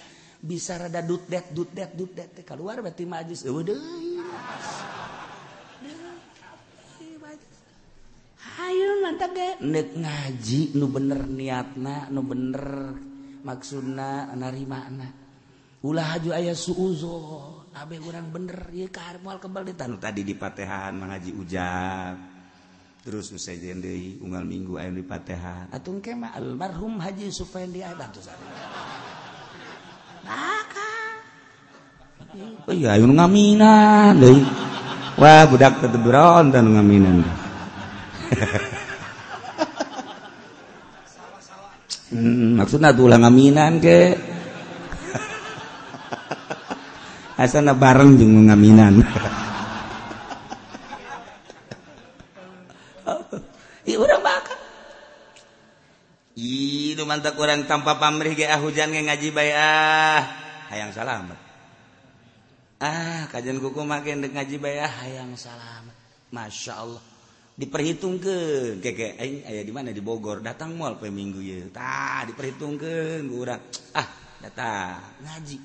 bisa 0.45 0.77
rada 0.77 1.01
dutdet 1.01 1.53
dutdet 1.53 1.97
dutdet. 1.97 2.29
Teh 2.37 2.45
keluar 2.45 2.85
berarti 2.85 3.05
majus. 3.09 3.49
Eueuh 3.49 3.65
Hayu 8.55 9.03
mantap 9.03 9.33
ge. 9.33 9.49
Nek 9.65 9.89
ngaji 9.97 10.61
nu 10.77 10.87
bener 10.93 11.21
niatna 11.27 12.13
nu 12.13 12.21
bener 12.23 12.65
maksudna 13.45 14.33
narimakna 14.37 15.09
ulah 15.85 16.17
haju 16.17 16.33
aya 16.33 16.57
suuzo 16.57 17.17
abe 17.73 18.01
urang 18.01 18.29
bener. 18.29 18.69
Ieu 18.73 18.89
ka 18.93 19.17
moal 19.21 19.41
kebal 19.41 19.65
di 19.69 19.75
tanu 19.77 19.97
tadi 19.97 20.25
di 20.25 20.37
Patehan 20.37 20.97
mengaji 20.97 21.31
ujang. 21.35 22.34
terus 23.05 23.29
usai 23.37 23.61
jendei 23.61 24.17
unggal 24.25 24.49
minggu 24.49 24.81
ayam 24.81 24.97
di 24.97 25.05
patehan 25.05 25.69
atung 25.69 26.01
kema 26.01 26.33
almarhum 26.33 26.97
haji 26.99 27.29
sufendi 27.29 27.85
ada 27.85 28.09
tuh 28.09 28.25
sana 28.25 28.49
maka 30.25 30.95
oh 32.67 32.75
iya 32.75 32.99
ayun 32.99 33.15
ngaminan 33.15 34.19
deh. 34.19 34.41
Wah 35.15 35.47
budak 35.47 35.79
tetep 35.79 36.03
beron 36.03 36.51
dan 36.51 36.71
ngaminan. 36.75 37.23
Hmm, 42.15 42.55
maksudnya 42.63 42.95
tuh 42.95 43.11
ulah 43.11 43.19
ngaminan 43.19 43.83
ke 43.83 44.15
asana 47.43 47.75
bareng 47.75 48.15
jeung 48.15 48.47
ngaminan. 48.47 49.03
mantap 57.15 57.39
kurang 57.39 57.63
tanpa 57.71 57.95
pamrih 57.95 58.35
ge 58.35 58.51
ah, 58.51 58.59
hujan 58.59 58.91
ge 58.91 59.07
ngaji 59.07 59.29
bae 59.31 59.55
ah. 59.55 60.27
Hayang 60.75 60.91
salamet 60.91 61.39
ah 62.83 63.31
kajian 63.31 63.63
kuku 63.63 63.87
makin 63.87 64.27
dek 64.27 64.35
ngaji 64.35 64.59
bae 64.59 64.83
ah 64.83 64.91
hayang 65.07 65.39
salamet 65.39 65.95
Masya 66.35 66.75
Allah. 66.75 67.03
Diperhitung 67.55 68.19
ke 68.19 68.35
keke 68.83 69.15
aing 69.15 69.47
aya 69.47 69.63
di 69.63 69.71
mana? 69.71 69.95
Di 69.95 70.03
Bogor. 70.03 70.43
Datang 70.43 70.75
mal 70.75 70.99
pe 70.99 71.07
minggu 71.07 71.39
ye. 71.39 71.71
Tah 71.71 72.27
diperhitung 72.27 72.75
ke 72.75 73.23
urang. 73.31 73.63
Ah 73.95 74.11
datang. 74.43 75.23
Ngaji. 75.23 75.57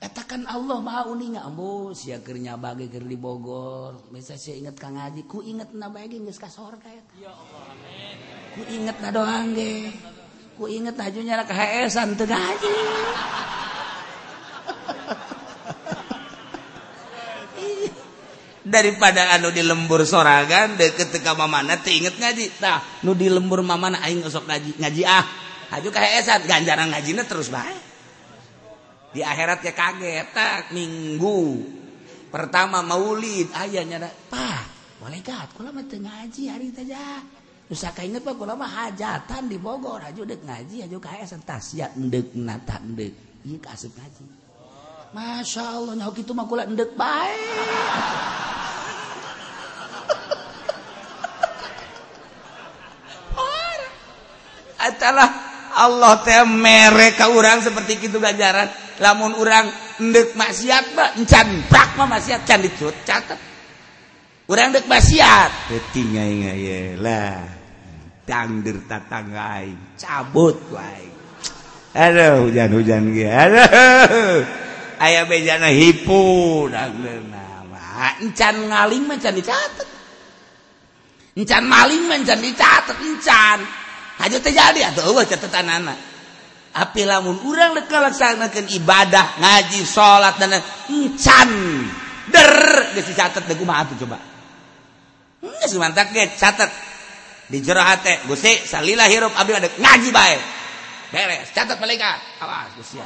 Katakan 0.00 0.48
Allah 0.48 0.80
maha 0.80 1.12
uninga 1.12 1.44
ambo 1.44 1.92
sia 1.92 2.24
keur 2.24 2.40
nyabage 2.40 2.88
keur 2.88 3.04
di 3.04 3.20
Bogor. 3.20 4.08
Bisa 4.08 4.40
sia 4.40 4.56
inget 4.56 4.80
ka 4.80 4.88
ngaji. 4.88 5.28
Ku 5.28 5.44
inget 5.44 5.76
na 5.76 5.92
bae 5.92 6.08
geus 6.08 6.40
ka 6.40 6.48
sorga 6.48 6.88
ya. 6.88 7.04
Allah 7.28 7.76
amin. 7.76 8.16
Ku 8.56 8.62
inget 8.64 8.96
na 9.04 9.08
doang 9.12 9.52
ge. 9.52 9.92
ku 10.54 10.70
inget 10.70 10.94
hajunya 10.94 11.34
rek 11.42 11.50
HSan 11.50 12.14
teu 12.14 12.30
ngaji 12.30 12.74
daripada 18.64 19.36
anu 19.36 19.52
di 19.52 19.60
lembur 19.60 20.02
sorangan 20.08 20.80
deket 20.80 21.12
teka 21.12 21.36
mamana 21.36 21.78
teu 21.78 21.92
inget 21.92 22.16
ngaji. 22.16 22.58
Tah 22.58 22.80
nu 23.04 23.12
di 23.12 23.28
lembur 23.28 23.60
mamana 23.60 24.00
aing 24.02 24.24
sok 24.26 24.48
ngaji 24.48 24.80
ngaji 24.80 25.02
ah. 25.04 25.24
Haju 25.74 25.88
ka 25.92 26.00
HSan 26.00 26.48
ganjaran 26.48 26.90
ngajina 26.90 27.22
terus 27.28 27.52
bae. 27.52 27.76
Di 29.14 29.22
akhirat 29.22 29.62
ya 29.62 29.72
kaget 29.76 30.26
tak 30.34 30.74
minggu 30.74 31.62
pertama 32.32 32.82
maulid. 32.82 33.52
Ah, 33.54 33.68
Ayahnya 33.68 34.02
pak 34.26 34.62
boleh 34.98 35.20
gat 35.20 35.52
kula 35.52 35.68
mah 35.68 35.84
teu 35.84 36.00
ngaji 36.00 36.42
hari 36.48 36.72
teh 36.72 36.86
kain 37.74 38.14
apa 38.14 38.32
mah 38.34 38.70
hajatan 38.70 39.50
di 39.50 39.58
Bogor. 39.58 40.02
Haju 40.02 40.22
dek 40.22 40.46
ngaji 40.46 40.86
haju 40.86 40.98
sentas 41.26 41.74
ya 41.74 41.90
endek 41.94 42.32
nata 42.38 42.78
endek 42.78 43.42
iya 43.42 43.58
kasih 43.58 43.90
ngaji. 43.90 44.24
Masya 45.14 45.64
Allah 45.78 45.94
nyawa 45.94 46.14
itu 46.18 46.32
mah 46.34 46.46
kula 46.50 46.66
endek 46.66 46.98
baik 46.98 47.38
Atalah 54.84 55.30
Allah 55.74 56.20
teh 56.20 56.44
merek 56.44 57.18
orang 57.24 57.64
seperti 57.64 58.04
itu 58.04 58.20
ganjaran. 58.20 58.68
Lamun 59.00 59.34
orang 59.38 59.70
ndek 60.02 60.36
maksiat 60.38 60.94
mah 60.94 61.18
encan 61.18 61.66
prak 61.66 61.96
mah 61.96 62.06
maksiat 62.10 62.46
can 62.46 62.62
dicatat 62.62 63.38
urang 64.50 64.76
dek 64.76 64.84
maksiat. 64.84 65.72
Ya 65.72 66.94
lah 67.00 67.63
tangdir 68.26 68.84
tatangga 68.88 69.62
cabut 69.96 70.58
wae. 70.72 71.08
Aduh 71.94 72.50
hujan-hujan 72.50 73.14
ge 73.14 73.28
aduh. 73.30 74.42
Aya 74.98 75.28
bejana 75.28 75.70
hipu 75.70 76.66
dangdeurna 76.72 77.44
encan 78.20 78.54
ngaling 78.70 79.02
mah 79.06 79.18
can 79.18 79.34
dicatet. 79.34 79.88
Encan 81.34 81.64
maling 81.66 82.02
mah 82.06 82.18
can 82.22 82.38
dicatet 82.42 82.96
encan. 82.98 83.58
Haja 84.14 84.38
teh 84.38 84.54
jadi 84.54 84.80
atuh 84.94 85.10
eueuh 85.10 85.26
catetanana. 85.26 85.94
Api 86.74 87.06
lamun 87.06 87.38
urang 87.46 87.78
deuk 87.78 87.86
ngalaksanakeun 87.86 88.66
ibadah 88.82 89.38
ngaji 89.38 89.80
salat 89.86 90.34
dan 90.38 90.58
encan. 90.90 91.50
Der 92.30 92.52
geus 92.94 93.06
dicatet 93.10 93.46
deui 93.46 93.58
kumaha 93.58 93.86
atuh 93.86 93.96
coba? 94.06 94.18
Geus 95.42 95.70
sih 95.70 95.78
mantap 95.78 96.10
ge 96.10 96.34
catet. 96.38 96.70
dijera 97.48 97.98
salila 98.64 99.04
hirup 99.08 99.32
ngaji 99.34 100.10
baik 100.10 100.40
beres 101.12 101.48
catat 101.54 101.78
malaikat 101.78 102.18
awas 102.40 102.72
Gusia 102.78 103.04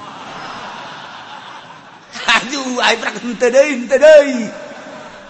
Aduh, 2.28 2.80
ayo 2.82 2.96
prak 3.00 3.20
henteu 3.20 3.52
deui, 4.00 4.48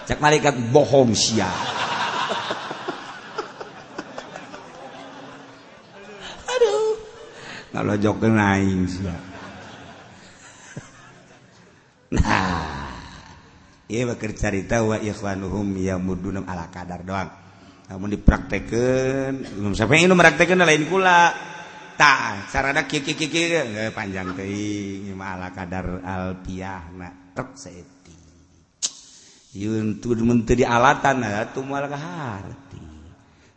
cak 0.07 0.19
malaikat 0.23 0.55
bohong 0.71 1.13
sia. 1.15 1.47
Aduh. 6.55 6.97
Ngalojokkeun 7.75 8.39
aing 8.39 8.87
sia. 8.89 9.15
Nah, 12.09 12.89
iya 13.85 14.01
ieu 14.01 14.09
bekerja 14.09 14.49
cerita 14.49 14.81
wa 14.81 14.97
ikhwanuhum 14.97 15.77
yamudunum 15.77 16.41
ala 16.49 16.73
kadar 16.73 17.05
doang. 17.05 17.29
namun 17.89 18.13
dipraktekan 18.13 19.41
sampai 19.73 20.05
ini 20.05 20.13
meraktekan 20.13 20.61
lain 20.61 20.85
kula 20.85 21.33
tak 21.97 22.47
sarada 22.53 22.85
kiki 22.85 23.17
kiki 23.17 23.49
nggak 23.49 23.91
panjang 23.97 24.37
teh 24.37 25.09
ala 25.17 25.49
kadar 25.49 25.99
alpiah 26.05 26.85
nak 26.93 27.33
tek 27.33 27.49
seti 27.57 28.15
yun 29.57 29.97
tuh 29.97 30.15
menteri 30.21 30.61
alatan 30.61 31.25
ya 31.25 31.49
tuh 31.49 31.65
malah 31.65 31.97
hati 31.97 32.79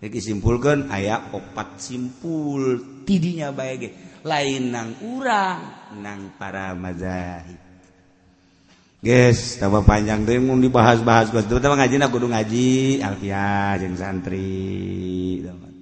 jadi 0.03 0.19
simpulkan 0.19 0.91
ayah 0.91 1.31
opat 1.37 1.79
simpul 1.79 2.81
tidinya 3.07 3.53
baik 3.53 3.95
lain 4.27 4.71
nang 4.71 4.91
urang 5.03 5.61
nang 5.99 6.35
para 6.39 6.75
mazahib. 6.79 7.72
Guys 9.03 9.59
tambah 9.59 9.83
panjang 9.83 10.23
tuh 10.23 10.39
mau 10.39 10.55
dibahas-bahas 10.55 11.35
guys 11.35 11.51
terutama 11.51 11.75
ngaji 11.75 11.99
nak 11.99 12.15
kudu 12.15 12.31
ngaji 12.31 13.03
alfiah 13.03 13.75
jeng 13.75 13.99
santri 13.99 15.43
teman. 15.43 15.75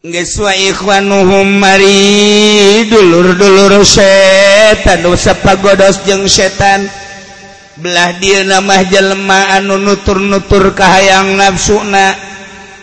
Wa 0.00 0.52
ikhwanuhum 0.56 1.60
mari 1.60 2.88
dulur-dulur 2.88 3.84
setan 3.84 5.04
dosa 5.04 5.36
pagodos 5.44 6.00
jeng 6.08 6.24
setan. 6.24 6.88
Belah 7.76 8.16
dia 8.16 8.48
nama 8.48 8.80
jelma 8.88 9.52
anu 9.52 9.76
nutur-nutur 9.76 10.72
kahayang 10.72 11.36
nafsuna 11.36 12.16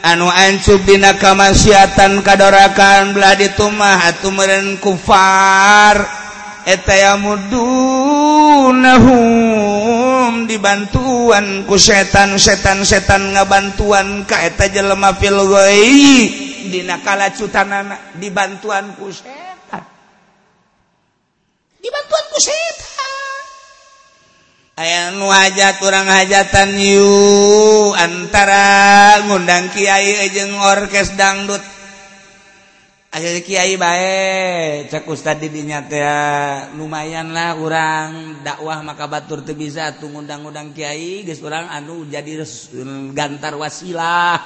anu 0.05 0.29
ancub 0.29 0.85
dina 0.85 1.17
kamaksiatan 1.17 2.21
kadorakan. 2.21 3.17
Belah 3.17 3.33
ditumah 3.33 4.13
atuh 4.13 4.29
meureun 4.29 4.77
kufar 4.77 6.05
eta 6.69 6.93
ya 6.93 7.17
mudu. 7.17 8.08
nahum 8.75 10.43
dibantuan 10.43 11.63
ku 11.63 11.79
setan 11.79 12.35
setan 12.35 12.83
setan 12.83 13.31
ngabantuan 13.31 14.27
ka 14.27 14.43
eta 14.43 14.67
jelema 14.67 15.15
fil 15.15 15.39
ghaibi 15.47 16.19
dina 16.67 16.99
kalacutanana 16.99 18.13
dibantuan 18.19 18.91
ku 18.99 19.07
setan. 19.09 19.83
Dibantuan 21.79 22.25
ku 22.29 22.39
setan. 22.43 23.43
Aya 24.79 25.11
nu 25.15 25.27
hajat 25.27 25.79
urang 25.83 26.07
hajatan 26.07 26.71
yu 26.79 27.11
antara 27.95 29.19
ngundang 29.27 29.71
kiai 29.75 30.27
jeung 30.31 30.55
orkes 30.59 31.15
dangdut. 31.19 31.78
Kyai 33.09 33.73
baik 33.73 34.93
Ustad 35.09 35.41
didinya 35.41 35.81
lumayanlah 36.77 37.57
orang 37.57 38.37
dakwah 38.45 38.85
maka 38.85 39.09
batur 39.09 39.41
te 39.41 39.57
bisa 39.57 39.97
tuh 39.97 40.13
undang-undang 40.13 40.77
Kyai 40.77 41.25
guys 41.25 41.41
kurang 41.41 41.65
anu 41.73 42.05
jadi 42.05 42.45
gantar 43.17 43.57
wasilah. 43.57 44.37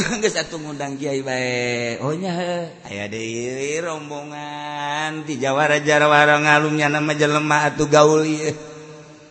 Satu 0.30 0.62
ngundang 0.62 0.94
Kyai 1.02 1.18
baiknya 1.26 2.34
oh 2.38 2.86
aya 2.86 3.10
de 3.10 3.82
rombongan. 3.82 5.26
Di 5.26 5.42
Jawarajar 5.42 6.06
warang 6.06 6.46
ngalumnya 6.46 6.86
nama 6.86 7.10
jelemah 7.10 7.74
atau 7.74 7.90
gaul 7.90 8.22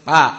Pak 0.04 0.32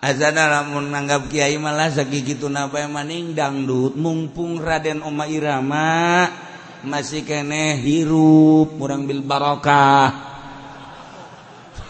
azana 0.00 0.48
lamun 0.48 0.88
nanggap 0.88 1.28
Kyai 1.28 1.60
malah 1.60 1.92
segi 1.92 2.24
gitu 2.24 2.48
napa 2.48 2.88
maning 2.88 3.36
dangdut 3.36 4.00
mumpung 4.00 4.56
Raden 4.64 5.04
Oma 5.04 5.28
Irama 5.28 6.47
masih 6.84 7.24
kene 7.26 7.78
hirup 7.80 8.78
kurang 8.78 9.06
Bil 9.08 9.22
Barokah. 9.24 10.12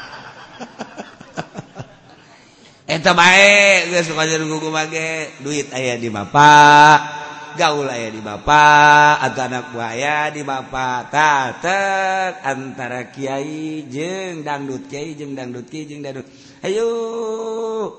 Eta 2.88 3.12
baik 3.12 3.92
geus 3.92 4.08
ngajar 4.08 4.40
gugu 4.48 4.72
make 4.72 5.36
duit 5.44 5.68
aya 5.76 6.00
di 6.00 6.08
bapak 6.08 7.18
gaul 7.58 7.90
aya 7.90 8.08
di 8.08 8.22
bapak 8.22 9.18
atau 9.18 9.42
anak 9.44 9.74
buaya 9.74 10.30
di 10.30 10.46
bapak 10.46 11.10
tatet 11.10 12.40
antara 12.46 13.10
kiai 13.10 13.84
jeng 13.90 14.46
dangdut 14.46 14.86
kiai 14.86 15.18
jeng 15.18 15.34
dangdut 15.34 15.66
kiai 15.66 15.84
jeng 15.84 16.00
dangdut. 16.00 16.24
Ayo 16.62 16.88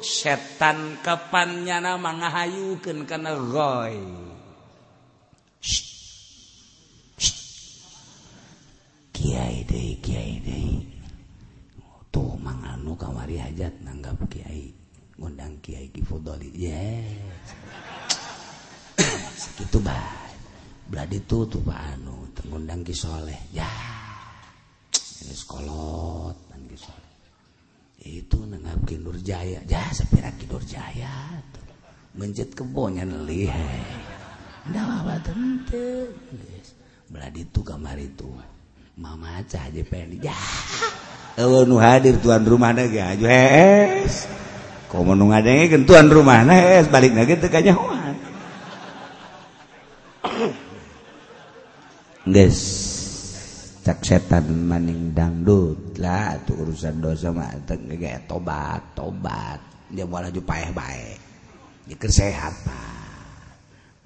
setan 0.01 0.97
kapannya 1.03 1.83
nama 1.83 2.11
ngahayukeun 2.25 3.03
kana 3.03 3.35
goy. 3.35 3.99
Shh. 5.59 5.88
Kyai 9.19 9.67
deh 9.67 9.99
Kyai 9.99 10.39
deh. 10.39 10.79
Tuh 12.07 12.39
manganu 12.39 12.95
kamari 12.95 13.35
hajat 13.35 13.75
nanggap 13.83 14.15
Kyai 14.31 14.71
ngundang 15.19 15.59
Kyai 15.59 15.91
Kifudoli 15.91 16.47
yes. 16.55 17.51
Segitu 19.43 19.83
baik 19.83 20.31
beladi 20.87 21.19
itu 21.19 21.43
tuh 21.51 21.59
Pak 21.59 21.99
Anu. 21.99 22.31
Ngundang 22.47 22.87
Ki 22.87 22.95
Soleh. 22.95 23.51
Ya. 23.51 23.67
Ini 24.95 25.35
sekolot 25.35 26.47
dan 26.47 26.63
Ki 26.71 26.79
Soleh. 26.79 27.13
Itu 28.07 28.47
nanggap 28.47 28.87
Ki 28.87 28.95
Nurjaya. 29.03 29.59
Ya 29.67 29.83
sepira 29.91 30.31
Ki 30.39 30.47
Nurjaya. 30.47 31.43
Tuh 31.51 31.67
mencet 32.15 32.55
kebonya 32.57 33.05
nelih 33.05 33.51
Nggak 34.69 34.85
apa 34.85 35.15
tentu 35.23 36.09
beladi 37.09 37.41
itu 37.41 37.61
kamar 37.65 37.97
itu 37.97 38.29
Mama 38.99 39.39
cah 39.47 39.71
aja 39.71 39.79
pengen 39.87 40.19
ya. 40.19 40.35
Ewa 41.39 41.63
nu 41.63 41.79
hadir 41.79 42.19
tuan 42.19 42.43
rumah 42.43 42.75
naga 42.75 43.15
aju 43.15 43.25
hees. 43.31 44.27
Kau 44.91 45.07
mau 45.07 45.15
nung 45.15 45.31
tuan 45.87 46.11
rumah 46.11 46.43
na 46.43 46.51
hees. 46.59 46.91
Balik 46.91 47.15
naga 47.15 47.39
tekanya 47.39 47.79
hewan, 47.79 48.15
Guys, 52.35 52.59
cak 53.87 54.03
setan 54.03 54.51
maning 54.67 55.15
dangdut 55.15 55.95
lah 55.95 56.35
tuh 56.43 56.59
urusan 56.67 56.99
dosa 56.99 57.31
mah 57.31 57.55
tengah 57.63 58.27
tobat 58.27 58.83
tobat. 58.99 59.63
Dia 59.89 60.03
malah 60.03 60.29
jupayah 60.29 60.75
baik 60.75 61.29
dia 61.89 62.09
sehat 62.13 62.53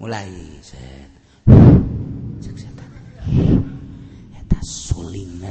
mulai 0.00 0.32
set. 0.64 1.13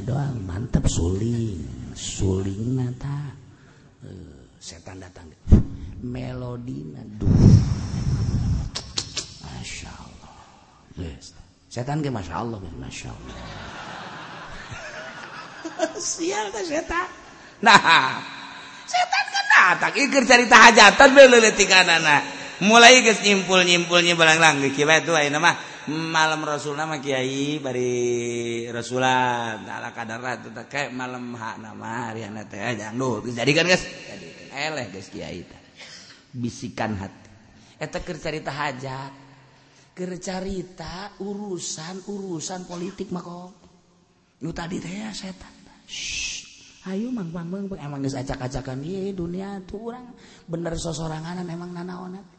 doang. 0.04 0.38
Mantap 0.44 0.86
suling. 0.86 1.92
Suling 1.96 2.78
nata 2.78 3.34
eh, 4.04 4.52
setan 4.60 5.00
datang. 5.00 5.32
Melodina. 6.04 7.02
Duh. 7.18 7.32
Masya 9.44 9.92
Allah. 9.92 10.36
Yes. 11.00 11.34
setan 11.74 12.06
ke 12.06 12.14
masya 12.14 12.38
Allah 12.38 12.62
masya 12.78 13.10
Allah. 13.10 13.38
Sial 15.98 16.54
teh 16.54 16.66
setan. 16.70 17.10
Nah 17.66 17.82
setan 18.86 19.26
kan 19.34 19.46
datang. 19.50 19.94
Ikir 19.98 20.24
cerita 20.30 20.70
hajatan 20.70 21.10
belele 21.18 21.50
tiga 21.58 21.82
anak 21.82 22.22
mulai 22.62 23.02
guys 23.02 23.20
nyimpul 23.26 23.66
nyimpulnya 23.66 24.14
balang 24.14 24.38
lang 24.38 24.56
gitu 24.62 24.86
itu 24.86 25.12
ayo 25.18 25.30
mah. 25.42 25.73
malam 25.92 26.42
Rasul 26.48 26.80
nama 26.80 27.02
Kyai 27.02 27.60
bari 27.60 27.92
Rasulan. 28.72 29.68
Ala 29.68 29.92
kadar 29.92 30.24
itu 30.40 30.50
kayak 30.70 30.96
malam 30.96 31.36
hak 31.36 31.60
nama 31.60 32.14
Ariana 32.14 32.48
teh 32.48 32.62
eh, 32.62 32.80
jangan 32.80 33.24
jadikan 33.28 33.68
guys 33.68 33.84
eleh 34.54 34.88
guys 34.94 35.10
Kyai 35.12 35.44
bisikan 36.34 36.98
hati. 36.98 37.30
Eh, 37.78 37.86
Eta 37.88 38.00
keur 38.00 38.18
carita 38.18 38.52
hajat. 38.52 39.14
Keur 39.94 40.18
carita 40.18 41.14
urusan 41.22 42.10
urusan 42.10 42.66
politik 42.66 43.14
mah 43.14 43.22
kok. 43.22 43.52
Nu 44.42 44.50
tadi 44.50 44.82
teh 44.82 45.12
setan. 45.14 45.54
Ayo 46.84 47.16
mang 47.16 47.32
mang 47.32 47.48
mang 47.48 47.64
emang 47.80 48.04
geus 48.04 48.20
acak-acakan 48.20 48.84
ieu 48.84 49.16
dunia 49.16 49.64
tuh 49.64 49.94
urang. 49.94 50.12
Bener 50.44 50.76
sosoranganan 50.76 51.48
emang 51.48 51.72
nanaonan. 51.72 52.33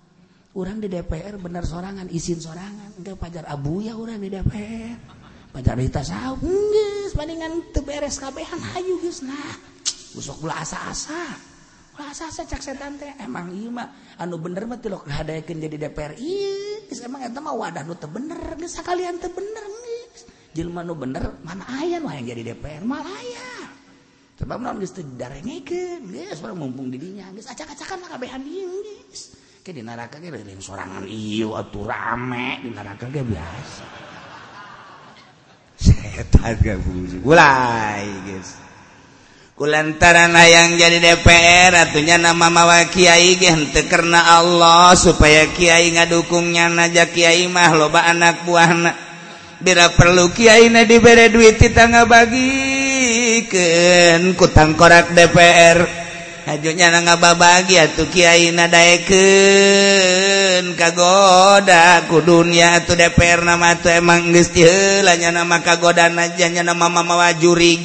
orang 0.54 0.78
di 0.78 0.86
DPR 0.86 1.34
bener 1.38 1.66
sorangan 1.66 2.06
izin 2.10 2.38
sorangan. 2.38 2.94
Enggak 2.98 3.18
pajar 3.18 3.44
abu 3.50 3.82
ya 3.82 3.98
orang 3.98 4.22
di 4.22 4.30
DPR 4.30 4.98
pajar 5.54 5.78
di 5.78 5.86
tasawuf 5.86 6.42
geus 6.42 7.14
palingan 7.14 7.70
teu 7.70 7.86
beres 7.86 8.18
kabehan. 8.18 8.58
Hayu 8.74 8.98
geus 9.02 9.22
nah. 9.22 9.54
Besok 10.14 10.46
ulah 10.46 10.62
asa-asa. 10.62 11.38
Ulah 11.94 12.10
asa-asa 12.10 12.42
cak 12.46 12.62
setan 12.62 12.98
teh. 12.98 13.10
Emang 13.22 13.54
ieu 13.54 13.70
mah 13.70 14.18
anu 14.18 14.38
bener 14.38 14.66
mah 14.66 14.78
tilok 14.82 15.06
hadaekeun 15.06 15.58
jadi 15.62 15.76
DPR 15.90 16.18
ieu 16.18 16.86
geus 16.90 17.02
emang 17.02 17.22
eta 17.22 17.38
mah 17.38 17.54
wadah 17.54 17.82
nu 17.86 17.94
teu 17.98 18.10
bener. 18.10 18.38
Geus 18.58 18.78
sakalian 18.78 19.18
teu 19.18 19.30
bener 19.30 19.62
geus. 19.62 20.26
Jelema 20.54 20.86
nu 20.86 20.94
bener 20.94 21.34
mana 21.42 21.66
aya 21.82 21.98
nu 21.98 22.10
yang 22.10 22.26
jadi 22.26 22.54
DPR 22.54 22.82
mal 22.86 23.02
aya 23.02 23.70
sebab 24.34 24.58
naon 24.58 24.82
geus 24.82 24.90
teu 24.90 25.06
darengikeun 25.06 26.10
geus 26.10 26.42
urang 26.42 26.62
mumpung 26.62 26.90
di 26.90 26.98
dinya. 26.98 27.30
Geus 27.34 27.46
acak-acakan 27.46 28.06
mah 28.06 28.08
kabehan 28.18 28.42
ieu 28.42 28.70
geus. 28.82 29.43
di 29.72 29.80
neraka 29.80 30.20
ge 30.20 30.28
reureun 30.28 30.60
sorangan 30.60 31.08
ieu 31.08 31.56
atuh 31.56 31.88
rame 31.88 32.60
di 32.60 32.68
neraka 32.68 33.08
ge 33.08 33.24
biasa. 33.24 33.84
Setan 35.80 36.52
ge 36.60 36.76
mulai 37.24 38.04
geus. 38.28 38.60
Kulantaran 39.56 40.36
hayang 40.36 40.76
jadi 40.76 41.00
DPR 41.00 41.72
atunya 41.80 42.20
nama 42.20 42.52
mawa 42.52 42.84
kiai 42.92 43.40
ge 43.40 43.56
henteu 43.56 43.88
karena 43.88 44.36
Allah 44.36 44.92
supaya 45.00 45.48
kiai 45.56 45.96
ngadukungnya 45.96 46.68
naja 46.68 47.08
kiai 47.08 47.48
mah 47.48 47.72
loba 47.72 48.04
anak 48.04 48.44
buahna. 48.44 48.92
Bila 49.64 49.88
perlu 49.96 50.28
kiai 50.28 50.68
na 50.68 50.84
dibere 50.84 51.32
duit 51.32 51.56
tangga 51.72 52.04
bagi 52.04 53.48
ku 54.36 54.44
tangkorak 54.44 55.16
DPR 55.16 56.03
hajunya 56.44 56.92
na 56.92 57.00
nga 57.00 57.16
babagia 57.16 57.88
tuh 57.96 58.04
Kyai 58.12 58.52
daeken 58.52 59.24
kagoda 60.76 62.04
ku 62.04 62.20
dunia 62.20 62.84
tuh 62.84 63.00
DPR 63.00 63.40
nama 63.48 63.72
tuh 63.80 63.88
emang 63.88 64.28
gestihelanya 64.28 65.32
nama 65.32 65.64
kagoda 65.64 66.12
najanya 66.12 66.60
nama 66.60 66.88
mamawa 66.92 67.32
mama 67.32 67.32
kan 67.32 67.80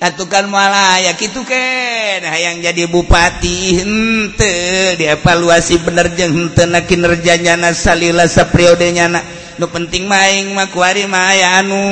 atukan 0.00 0.48
malaya 0.48 1.12
gitu 1.12 1.44
ken 1.44 2.24
hayang 2.24 2.64
jadi 2.64 2.88
bupati 2.88 3.76
hente 3.76 4.96
dievaluasi 4.96 5.76
bener 5.84 6.08
jeung 6.16 6.32
hente 6.32 6.64
na 6.64 6.80
kinerjanya 6.80 7.60
na 7.60 7.76
salila 7.76 8.24
sapriodenya 8.24 9.12
na 9.12 9.20
nu 9.60 9.68
penting 9.68 10.08
maing 10.08 10.56
mah 10.56 10.72
kuari 10.72 11.04
mah 11.04 11.36
anu 11.60 11.84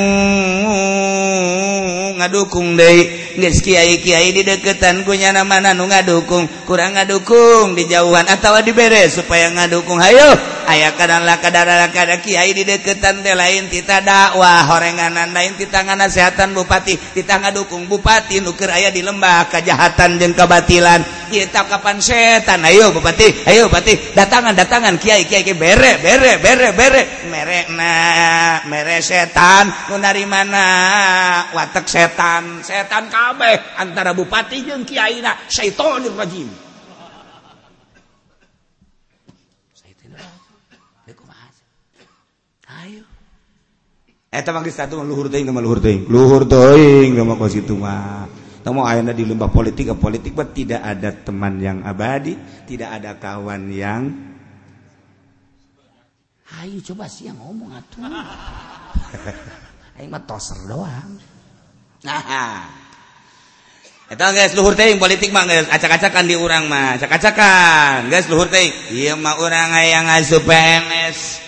ngadukung 2.17 2.81
deui. 2.81 3.18
geus 3.39 3.63
kiai-kiai 3.63 4.35
di 4.35 4.43
deketan 4.43 5.07
kunyana 5.07 5.47
mana 5.47 5.73
nu 5.73 5.87
ngadukung. 5.87 6.51
Kurang 6.67 6.99
ngadukung 6.99 7.79
di 7.79 7.87
jauhan 7.87 8.27
atau 8.27 8.59
diberes 8.61 9.17
supaya 9.17 9.49
ngadukung. 9.55 10.03
Hayo! 10.03 10.58
aya 10.69 10.93
kadanglah 10.93 11.41
kadar 11.41 11.89
kadang 11.89 12.21
Kyai 12.21 12.53
di 12.53 12.69
deketan 12.69 13.25
de 13.25 13.33
lain 13.33 13.73
kita 13.73 14.05
dakwah 14.05 14.69
horenganan 14.69 15.33
lain 15.33 15.57
di 15.57 15.65
tangan 15.65 15.97
kesehatan 16.05 16.53
Bupati 16.53 17.17
di 17.17 17.25
tangga 17.25 17.49
dukung 17.49 17.89
Bupati 17.89 18.45
nukir 18.45 18.69
aya 18.69 18.93
di 18.93 19.01
lembah 19.01 19.49
kejahatan 19.49 20.21
dan 20.21 20.37
kebatilan 20.37 21.01
kita 21.33 21.65
kapan 21.65 21.97
setan 22.05 22.61
Ayo 22.69 22.93
Bupati 22.93 23.49
Ayo 23.49 23.73
Bupati 23.73 24.13
datangan 24.13 24.53
datangan 24.53 25.01
Kyai 25.01 25.25
Kyai 25.25 25.41
Kyai 25.49 25.57
bere 25.57 25.97
bere 26.05 26.37
bere 26.37 26.69
bere. 26.77 27.03
Merek 27.33 27.67
na 27.73 27.93
mere 28.69 29.01
setan 29.01 29.73
nu 29.89 29.97
dari 29.97 30.29
mana 30.29 30.65
watak 31.57 31.89
setan 31.89 32.61
setan 32.61 33.09
kabeh 33.09 33.81
antara 33.81 34.13
Bupati 34.13 34.69
jeung 34.69 34.85
Kyai 34.85 35.25
na 35.25 35.33
syaitonir 35.49 36.13
rajim 36.13 36.68
eta 44.29 44.53
mah 44.53 44.61
geus 44.61 44.77
satu 44.77 45.01
luhur 45.01 45.33
teuing 45.33 45.49
mah 45.49 45.65
luhur 45.65 45.81
teuing 45.81 46.05
luhur 46.09 46.45
teuing 46.45 47.17
mah 47.17 47.37
kos 47.37 47.57
kitu 47.57 47.77
mah 47.77 48.29
Namun 48.69 48.85
ayana 48.85 49.17
di 49.17 49.25
lembah 49.25 49.49
politik 49.49 49.89
politik 49.97 50.37
bah 50.37 50.45
tidak 50.45 50.85
ada 50.85 51.09
teman 51.09 51.57
yang 51.57 51.81
abadi, 51.89 52.37
tidak 52.69 53.01
ada 53.01 53.17
kawan 53.17 53.73
yang 53.73 54.13
Ayo 56.59 56.81
coba 56.81 57.05
sih 57.09 57.29
yang 57.29 57.37
ngomong 57.41 57.77
atuh. 57.77 58.01
Ayo 60.01 60.07
mah 60.09 60.23
toser 60.25 60.57
doang. 60.65 61.21
Nah. 62.05 62.65
Eta 64.09 64.33
guys 64.33 64.57
luhur 64.57 64.73
teuing 64.73 64.97
politik 64.97 65.29
mah 65.29 65.45
geus 65.45 65.69
acak-acakan 65.69 66.25
di 66.25 66.37
urang 66.41 66.65
mah, 66.69 66.97
acak-acakan. 66.97 68.09
Geus 68.09 68.33
luhur 68.33 68.49
teuing. 68.49 68.97
Ieu 68.97 69.17
mah 69.21 69.37
urang 69.41 69.77
hayang 69.77 70.09
asup 70.09 70.45
PNS. 70.49 71.48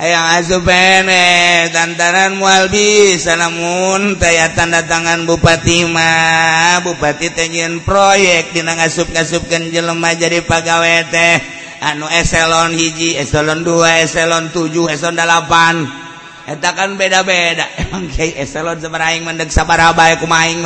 ayaang 0.00 0.40
azubene 0.40 1.68
tantaran 1.68 2.40
mualbi 2.40 3.20
salamun 3.20 4.16
taya 4.16 4.48
tanda 4.56 4.80
tangan 4.88 5.28
Bupati 5.28 5.84
mah. 5.84 6.80
Bupati 6.80 7.28
tenyin 7.36 7.84
proyek 7.84 8.56
dina 8.56 8.80
ngasup-ngasupkeun 8.80 9.68
jelema 9.68 10.16
jadi 10.16 10.40
pagawe 10.40 10.96
teh. 11.12 11.36
Anu 11.80 12.08
eselon 12.08 12.76
hiji 12.76 13.16
eselon 13.16 13.60
2 13.64 14.04
eselon 14.04 14.52
7 14.52 14.88
eselon 14.88 15.16
8 15.20 16.48
eta 16.48 16.68
kan 16.72 16.96
beda-beda. 16.96 17.68
Emang 17.84 18.08
kiai 18.08 18.40
eselon 18.40 18.80
sabaraha 18.80 19.20
mendek 19.20 19.52
sabaraha 19.52 19.92
bae 19.92 20.16
kumaha 20.16 20.48
aing 20.48 20.64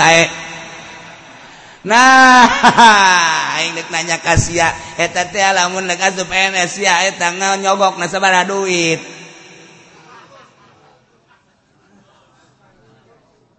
Nah, 1.85 2.49
aing 3.61 3.77
deuk 3.77 3.93
nanya 3.93 4.17
kasih 4.17 4.57
sia, 4.57 4.73
eta 4.97 5.29
teh 5.29 5.45
lamun 5.53 5.85
deuk 5.85 6.01
asup 6.01 6.33
NS 6.33 6.81
sia 6.81 7.05
eta 7.13 7.29
nyogok 7.37 8.01
na 8.01 8.09
duit. 8.49 9.24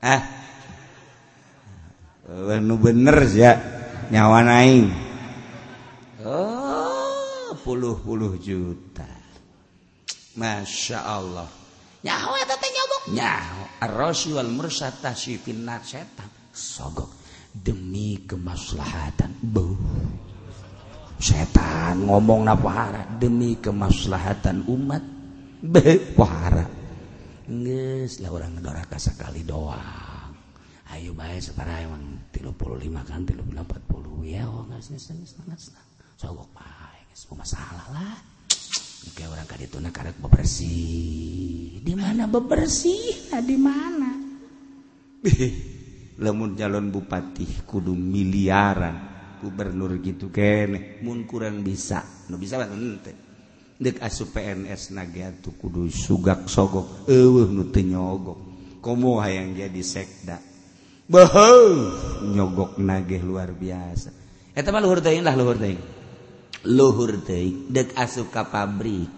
ah 0.05 0.21
nu 2.61 2.77
bener 2.77 3.25
ya. 3.33 3.57
Nyawa 4.05 4.45
naing 4.45 4.93
oh 6.21 7.57
puluh 7.65 7.97
puluh 7.97 8.37
juta. 8.37 9.09
Masya 10.37 10.99
Allah. 11.01 11.49
Nyawa 12.05 12.37
tete 12.45 12.69
nyogok 12.69 13.03
nyawa. 13.17 13.65
Rasul 13.89 14.45
mursata 14.45 15.17
si 15.17 15.41
finnar 15.41 15.81
setan 15.81 16.29
sogok. 16.53 17.09
Demi 17.49 18.29
kemaslahatan. 18.29 19.41
Bu 19.41 19.73
setan 21.17 22.05
ngomong 22.05 22.45
napahara 22.45 23.09
demi 23.17 23.57
kemaslahatan 23.57 24.69
umat. 24.69 25.01
Be 25.65 25.97
pahara 26.13 26.74
Nges, 27.45 28.25
lah 28.25 28.33
orang 28.33 28.57
negara 28.57 28.81
sekali 28.97 29.45
doang. 29.45 30.33
Ayo 30.89 31.13
bae 31.13 31.37
separa 31.37 31.77
emang 31.81 32.29
35 32.33 32.57
kan 33.05 33.21
35 33.21 33.53
40 33.53 34.33
ya 34.33 34.45
oh 34.45 34.65
nggak 34.69 34.81
sih 34.81 34.97
nges 34.97 35.33
nges 35.45 35.63
sogok 36.17 36.49
bae 36.57 36.99
nges 37.09 37.25
masalah 37.33 37.85
lah. 37.93 38.17
Oke 39.05 39.29
orang 39.29 39.45
kadi 39.45 39.69
itu 39.69 39.77
karek 39.77 40.17
bebersih. 40.17 41.81
Di 41.85 41.93
mana 41.93 42.25
bebersih? 42.25 43.29
Nah 43.29 43.41
di 43.45 43.57
mana? 43.61 44.11
Lemun 46.25 46.57
calon 46.57 46.89
bupati 46.89 47.65
kudu 47.69 47.93
miliaran 47.93 49.13
gubernur 49.45 50.01
gitu 50.01 50.33
kene 50.33 50.97
mun 51.05 51.29
kurang 51.29 51.61
bisa. 51.61 52.25
Nu 52.29 52.41
bisa 52.41 52.57
banget 52.57 53.21
dek 53.75 53.99
asu 53.99 54.31
PNS 54.31 54.95
naga 54.95 55.35
tu 55.35 55.51
kudu 55.51 55.91
sugak 55.91 56.47
sogok 56.47 57.07
eueuh 57.11 57.51
nu 57.51 57.67
teu 57.71 57.83
nyogok. 57.83 58.39
Komo 58.79 59.19
hayang 59.19 59.57
jadi 59.57 59.81
sekda. 59.81 60.37
Beheuh 61.05 61.91
nyogok 62.33 62.77
nageh 62.79 63.21
luar 63.21 63.51
biasa. 63.51 64.09
Eta 64.55 64.71
mah 64.71 64.79
luhur 64.79 65.03
teuing 65.03 65.25
lah 65.25 65.35
luhur 65.35 65.57
teuing. 65.59 65.81
Luhur 66.65 67.19
teuing 67.25 67.67
dek 67.73 67.91
asup 67.99 68.31
ka 68.31 68.47
pabrik. 68.47 69.11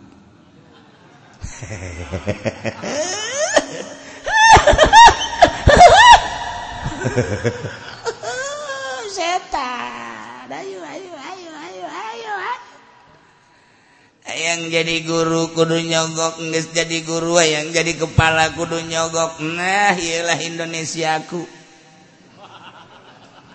Setan 9.17 10.49
ayo 10.49 10.81
ayo. 10.81 11.16
yang 14.27 14.67
jadi 14.67 15.07
guru 15.07 15.55
kudu 15.55 15.79
nyogok 15.87 16.43
nggak 16.43 16.75
jadi 16.75 16.97
guru 17.07 17.39
yang 17.39 17.71
jadi 17.71 17.95
kepala 17.95 18.51
kudu 18.51 18.83
nyogok. 18.83 19.39
Nah 19.39 19.95
ialah 19.95 20.35
Indonesiaku. 20.43 21.47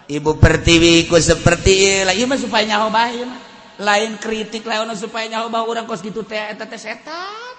Ibu 0.08 0.32
pertiwiku 0.40 1.16
seperti 1.20 1.72
ialah 1.76 2.16
iya 2.16 2.24
mah 2.24 2.40
supaya 2.40 2.64
nyahobah 2.64 3.08
iya 3.12 3.24
mah. 3.28 3.40
Lain 3.84 4.16
kritik 4.16 4.64
lain 4.64 4.88
supaya 4.96 5.28
nyaho 5.28 5.48
nyahobah 5.48 5.62
orang 5.68 5.84
kos 5.84 6.00
gitu 6.00 6.24
teh 6.24 6.40
eta 6.40 6.64
teh 6.64 6.80
setan. 6.80 7.54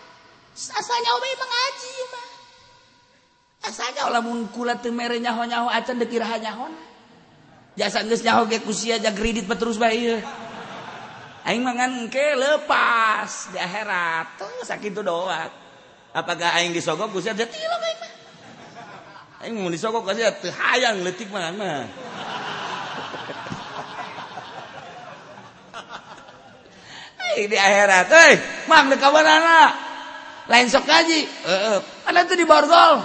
Asal 0.53 0.97
nyahobah 1.05 1.28
iya 1.30 1.45
ngaji 1.45 1.89
iya 1.93 2.05
mah. 2.09 2.28
Asal 3.70 3.89
nyaho 3.93 4.09
lamun 4.09 4.39
kula 4.49 4.82
teu 4.82 4.89
mere 4.89 5.22
nyaho-nyaho 5.22 5.70
acan 5.70 6.01
deuk 6.01 6.09
kiraha 6.09 6.41
nyahona 6.41 6.93
jasa 7.74 8.05
geus 8.05 8.22
nyaho 8.22 8.45
ge 8.49 8.61
kusia 8.61 9.01
jagridit 9.01 9.49
terus 9.49 9.78
bae 9.82 9.97
ieu. 9.97 10.18
Aing 11.44 11.60
mangan 11.60 12.08
engke 12.08 12.39
lepas 12.39 13.52
di 13.52 13.60
akhirat. 13.60 14.39
Tuh 14.39 14.64
sakitu 14.64 15.04
tuh 15.04 15.12
doang. 15.12 15.52
Apakah 16.16 16.56
aing 16.56 16.72
disogok 16.72 17.12
Gusti 17.12 17.36
jadi 17.36 17.44
lo 17.44 17.78
aing 17.84 18.00
mah. 18.00 18.12
Aing 19.44 19.54
mau 19.60 19.68
disogok 19.68 20.08
Gusti 20.08 20.24
Allah 20.24 20.39
teu 20.39 20.56
hayang 20.56 21.04
leutik 21.04 21.28
mah 21.28 21.52
mah. 21.52 21.84
Di 27.34 27.58
akhirat 27.58 28.14
euy, 28.14 28.38
mang 28.70 28.94
deuk 28.94 29.02
kabarana. 29.02 29.74
Lain 30.48 30.70
sok 30.70 30.86
kaji. 30.86 31.26
Heeh. 31.26 31.82
Ada 32.08 32.30
tuh 32.30 32.38
di 32.38 32.46
borgol. 32.46 33.02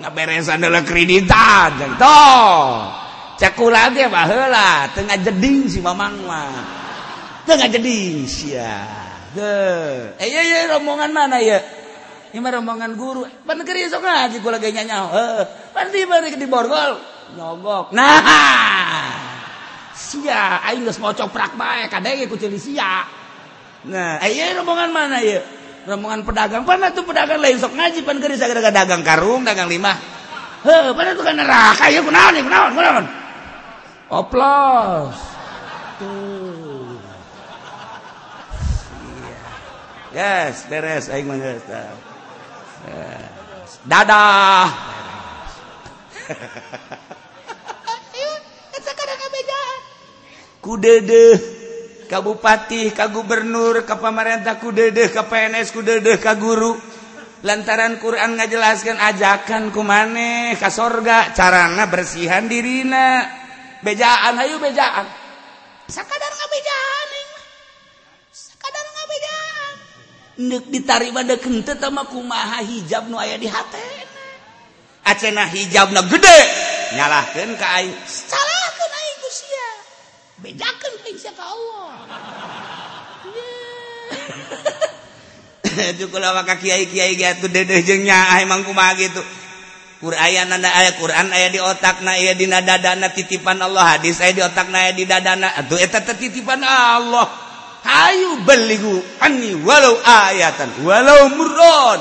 Ngaberesan 0.00 0.62
adalah 0.62 0.86
kreditan. 0.86 1.98
Tuh. 1.98 2.94
Cekulat 3.40 3.96
ge 3.96 4.06
baheula, 4.06 4.86
tengah 4.92 5.16
jeding 5.18 5.66
si 5.66 5.80
Mamang 5.82 6.14
mah. 6.28 6.79
nggak 7.56 7.72
jadi 7.80 7.98
sia 8.26 8.74
eh 9.38 10.26
ya 10.26 10.42
ya 10.42 10.74
rombongan 10.74 11.10
mana 11.14 11.38
ya 11.38 11.62
ini 12.30 12.38
mah 12.38 12.62
rombongan 12.62 12.94
guru. 12.94 13.26
Pan 13.42 13.58
kiri 13.66 13.90
sok 13.90 14.06
ngaji 14.06 14.38
gue 14.38 14.52
lagi 14.54 14.70
nyanyi 14.70 14.94
eh 14.94 15.42
pan 15.74 15.90
di 15.90 16.06
balik 16.06 16.38
di 16.38 16.46
borgol? 16.46 16.94
Nyogok. 17.34 17.90
Nah 17.90 18.22
sia 19.98 20.62
aing 20.70 20.86
geus 20.86 21.02
mau 21.02 21.10
coprak 21.10 21.58
bae 21.58 21.90
kadenge 21.90 22.30
ku 22.30 22.38
celi 22.38 22.54
sia. 22.54 23.02
Nah 23.90 24.22
eh 24.22 24.30
ya 24.30 24.54
rombongan 24.62 24.94
mana 24.94 25.18
ya 25.18 25.42
rombongan 25.90 26.22
pedagang 26.22 26.62
pan 26.62 26.86
tuh 26.94 27.02
pedagang? 27.02 27.42
Lain 27.42 27.58
sok 27.58 27.74
ngaji 27.74 27.98
pan 28.06 28.22
kiri 28.22 28.38
sagada 28.38 28.70
dagang 28.70 29.02
karung 29.02 29.42
dagang 29.42 29.66
lima 29.66 29.90
heh 30.62 30.94
pan 30.94 31.06
tuh 31.18 31.26
kan 31.26 31.34
neraka? 31.34 31.90
Ya 31.90 31.98
kunaon 31.98 32.34
kunaon 32.46 32.70
kunaon. 32.78 33.04
Oplos. 34.06 35.18
Tuh. 35.98 36.29
yes 40.14 40.66
beres 40.66 41.08
aing 41.10 41.26
mah 41.26 41.36
eh, 41.38 41.60
geus 42.86 43.78
dadah 43.86 44.68
eta 48.76 48.92
kadang 48.94 49.18
ku 50.60 50.76
deudeuh 50.76 51.60
ka 52.10 52.18
bupati 52.18 52.90
ka 52.90 53.06
gubernur 53.06 53.86
ka 53.86 54.02
pamarentah 54.02 54.58
ku 54.58 54.74
deudeuh 54.74 55.14
ka 55.14 55.30
PNS 55.30 55.70
ku 55.70 55.86
deudeuh 55.86 56.18
ka 56.18 56.34
guru. 56.34 56.74
Lantaran 57.40 57.96
Quran 57.96 58.36
ngajelaskan 58.36 59.00
ajakan 59.00 59.72
ku 59.72 59.80
maneh 59.80 60.60
ka 60.60 60.68
sorga 60.68 61.32
carana 61.32 61.88
bersihan 61.88 62.44
dirina. 62.44 63.24
Bejaan 63.80 64.36
hayu 64.36 64.60
bejaan. 64.60 65.08
Sakadar 65.88 66.32
ngabejaan 66.36 67.09
nek 70.40 70.48
nuk 70.48 70.64
ditarima 70.72 71.20
deken 71.20 71.60
tetama 71.60 72.08
kumaha 72.08 72.64
hijab 72.64 73.12
nu 73.12 73.20
aya 73.20 73.36
di 73.36 73.44
hati. 73.44 74.08
Acena 75.04 75.44
hijab 75.44 75.92
na 75.92 76.00
gede. 76.08 76.40
Nyalahkan 76.96 77.50
ka 77.60 77.66
aing. 77.80 77.92
Salahkan 78.08 78.90
aing 78.96 79.16
ku 79.20 79.28
sia. 79.28 79.68
Bedakan 80.40 80.92
aing 81.04 81.18
sia 81.20 81.32
ka 81.36 81.44
Allah. 81.44 81.92
Itu 85.70 86.08
kalau 86.08 86.34
maka 86.34 86.56
kiai 86.56 86.88
kiai 86.88 87.14
gitu 87.20 87.46
dede 87.52 87.84
jeung 87.84 88.08
emang 88.08 88.64
kumaha 88.64 88.96
gitu? 88.96 89.20
Quran 90.00 90.48
nada 90.48 90.72
ayat 90.72 90.96
Quran 90.96 91.28
ayat 91.28 91.52
di 91.52 91.60
otak 91.60 92.00
na 92.00 92.16
ayat 92.16 92.40
di 92.40 92.48
dada 92.48 92.96
na 92.96 93.12
titipan 93.12 93.60
Allah 93.60 93.84
hadis 93.96 94.16
ayat 94.24 94.32
di 94.32 94.40
otak 94.40 94.72
na 94.72 94.88
ayat 94.88 94.96
di 94.96 95.04
dada 95.04 95.36
na 95.36 95.52
aduh 95.60 95.76
titipan 96.16 96.64
Allah. 96.64 97.49
Ayu 97.84 98.44
beligu 98.44 99.00
ani 99.24 99.56
walau 99.64 99.96
ayatan 100.04 100.84
walau 100.84 101.32
muron 101.32 102.00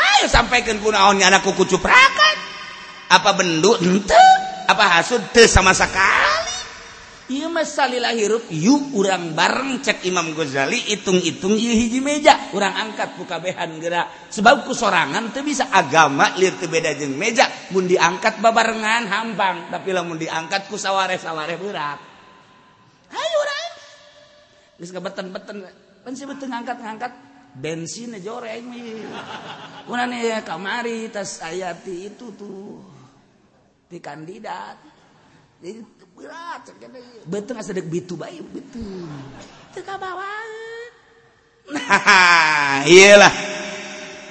Ayo 0.00 0.26
sampaikan 0.28 0.80
kunaonnya 0.80 1.32
anakku 1.32 1.56
kuku 1.56 1.76
cuprakan. 1.76 2.36
Apa 3.08 3.32
bendu 3.36 3.72
ente 3.80 4.24
apa 4.68 5.00
hasud 5.00 5.32
teu 5.32 5.48
sama 5.48 5.72
sekali? 5.72 6.60
Iya 7.30 7.46
masalilah 7.46 8.10
hirup 8.10 8.50
yuk 8.50 8.90
urang 8.90 9.38
bareng 9.38 9.78
cek 9.86 10.02
Imam 10.10 10.34
Ghazali 10.34 10.82
hitung-hitung 10.90 11.54
ieu 11.54 11.72
hiji 11.78 12.02
meja. 12.02 12.50
Urang 12.50 12.74
angkat 12.74 13.14
pukabehan 13.14 13.78
gerak. 13.78 14.28
Sebab 14.34 14.66
kusorangan 14.66 15.30
tuh 15.30 15.46
bisa 15.46 15.70
agama 15.70 16.34
lieu 16.36 16.50
teu 16.58 16.66
beda 16.66 16.90
jeng 16.98 17.14
meja. 17.14 17.46
Mun 17.70 17.86
diangkat 17.86 18.42
babarengan 18.42 19.06
hampang 19.06 19.70
tapi 19.70 19.94
lamun 19.94 20.18
diangkat 20.18 20.66
ku 20.66 20.74
sawareh-sawareh 20.74 21.54
beurak 21.54 21.98
Ayo 23.14 23.36
urang 23.40 23.59
Geus 24.80 24.96
kabeten-beten. 24.96 25.60
Pan 26.00 26.16
si 26.16 26.24
beten 26.24 26.48
ngangkat-ngangkat 26.48 27.12
bensin 27.60 28.16
joreng 28.16 28.64
mi. 28.64 29.04
Kunan 29.84 30.16
ya 30.16 30.40
kamari 30.40 31.12
tas 31.12 31.44
ayati 31.44 32.08
itu 32.08 32.32
tuh. 32.32 32.80
Di 33.92 34.00
kandidat. 34.00 34.80
Jadi 35.60 35.84
berat. 36.16 36.64
Beten 37.28 37.60
betul 37.60 37.84
bitu 37.92 38.16
bayi 38.16 38.40
bitu. 38.40 39.04
Teu 39.76 39.84
kabawa. 39.84 40.24
Nah, 41.68 42.80
iyalah. 42.88 43.34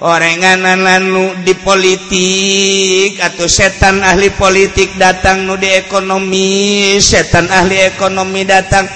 Orenganan 0.00 0.80
lanu 0.80 1.44
di 1.44 1.52
politik 1.60 3.20
atau 3.20 3.44
setan 3.44 4.00
ahli 4.00 4.32
politik 4.32 4.96
datang 4.96 5.44
nu 5.44 5.60
di 5.60 5.68
ekonomi, 5.68 6.96
setan 6.96 7.44
ahli 7.52 7.84
ekonomi 7.84 8.48
datang 8.48 8.88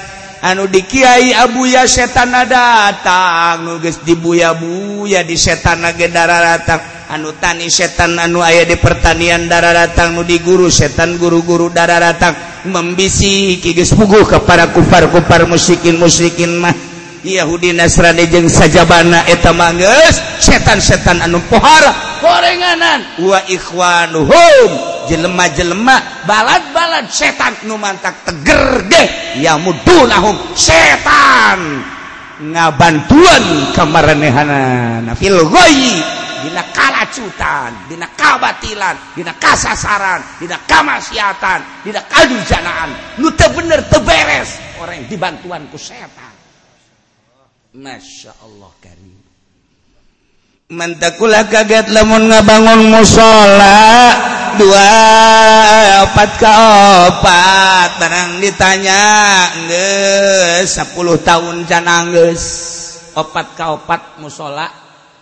anu 0.45 0.69
di 0.69 0.85
Kyai 0.85 1.33
Abuya 1.33 1.89
setana 1.89 2.45
datang 2.45 3.65
nuges 3.65 4.05
dibuya-buya 4.05 5.25
di 5.25 5.41
setana 5.41 5.97
darah 5.97 6.61
datang 6.61 6.81
anu 7.09 7.33
tani 7.41 7.73
setan 7.73 8.21
anu 8.21 8.45
ayah 8.45 8.69
di 8.69 8.77
pertanian 8.77 9.49
darah 9.49 9.73
datang 9.73 10.13
nu 10.13 10.21
di 10.21 10.37
guru 10.45 10.69
setan 10.69 11.17
guru-guru 11.17 11.73
darah 11.73 11.97
datang 11.97 12.37
membisi 12.69 13.57
geus 13.65 13.97
puguh 13.97 14.29
kepada 14.29 14.69
kufar-kupar 14.69 15.49
musikin 15.49 15.97
musikin 15.97 16.61
mah. 16.61 16.77
Yahudi 17.25 17.73
Nasrani 17.73 18.29
jeung 18.29 18.53
sajabana 18.53 19.25
eta 19.25 19.57
mah 19.57 19.73
setan-setan 20.45 21.25
anu 21.25 21.41
pohara. 21.49 22.21
Gorenganan! 22.21 23.17
Wa 23.17 23.41
ikhwanuhum. 23.49 24.94
Jelema-jelema 25.09 26.27
balad-balad 26.29 27.09
setan. 27.11 27.55
Nu 27.69 27.77
mantak 27.81 28.25
teger 28.25 28.85
deh 28.89 29.07
ya 29.41 29.57
mudunahum 29.61 30.37
setan. 30.57 31.85
Ngabantuan 32.35 33.73
kamaranehana 33.79 35.15
fil 35.15 35.39
ghayyi 35.47 36.25
dina 36.45 36.61
kalacutan 36.77 37.73
dina 37.89 38.11
kabatilan 38.13 39.17
dina 39.17 39.33
kasasaran 39.41 40.21
dina 40.37 40.61
kamaksiatan 40.69 41.87
dina 41.87 42.05
kadujanaan 42.05 42.91
nu 43.17 43.33
teu 43.33 43.49
bener 43.55 43.81
teu 43.89 44.03
beres 44.05 44.61
orang 44.83 45.09
dibantuan 45.09 45.65
ku 45.73 45.79
setan. 45.81 46.35
Masya 47.75 48.31
Allah 48.45 48.71
karim. 48.79 49.19
Mentakula 50.75 51.47
kaget 51.51 51.91
lamun 51.91 52.31
ngabangun 52.31 52.93
musola 52.93 53.75
dua 54.59 54.89
opat 56.09 56.31
kaopat 56.39 57.91
barang 58.01 58.31
ditanya 58.43 59.03
nge 59.67 59.91
sepuluh 60.67 61.19
tahun 61.21 61.67
can 61.67 61.87
angges 61.87 62.43
opat 63.15 63.55
kaopat 63.59 64.19
musola 64.23 64.71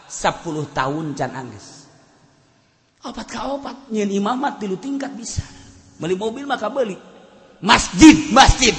sepuluh 0.08 0.68
tahun 0.70 1.16
can 1.16 1.32
angges 1.32 1.82
opat 3.02 3.26
kaopat 3.26 3.90
nyen 3.90 4.10
imamat 4.14 4.62
tilu 4.62 4.78
tingkat 4.78 5.10
bisa. 5.14 5.42
Beli 5.98 6.14
mobil 6.14 6.46
maka 6.46 6.70
beli. 6.70 6.98
Masjid 7.62 8.30
masjid. 8.34 8.74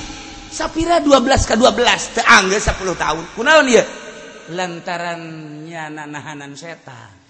Sapira 0.54 1.02
12 1.02 1.50
ke 1.50 1.56
12 1.58 2.20
teangges 2.20 2.70
10 2.70 2.94
tahun. 2.94 3.24
Kunaon 3.34 3.66
dia 3.66 3.84
lantaran 4.54 5.22
nyana 5.66 6.06
nahanan 6.06 6.54
setan. 6.54 7.23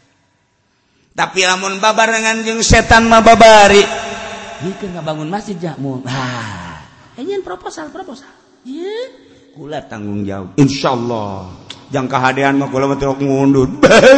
tapi 1.14 1.46
lamun 1.46 1.78
babar 1.78 2.10
dengan 2.10 2.42
jeng 2.42 2.62
setan 2.66 3.06
mah 3.06 3.22
babari. 3.22 3.82
Mungkin 4.66 4.98
nggak 4.98 5.06
bangun 5.06 5.30
masjid 5.30 5.58
jamu 5.58 6.02
ah 6.10 6.82
enyen 7.18 7.42
eh, 7.42 7.46
proposal 7.46 7.94
proposal. 7.94 8.30
Ieu 8.66 9.14
kula 9.54 9.86
tanggung 9.86 10.26
jawab. 10.26 10.58
Insyaallah. 10.58 11.62
Jang 11.94 12.10
kahadean 12.10 12.58
mah 12.58 12.74
kula 12.74 12.90
mah 12.90 12.98
teu 12.98 13.14
ngundur. 13.14 13.70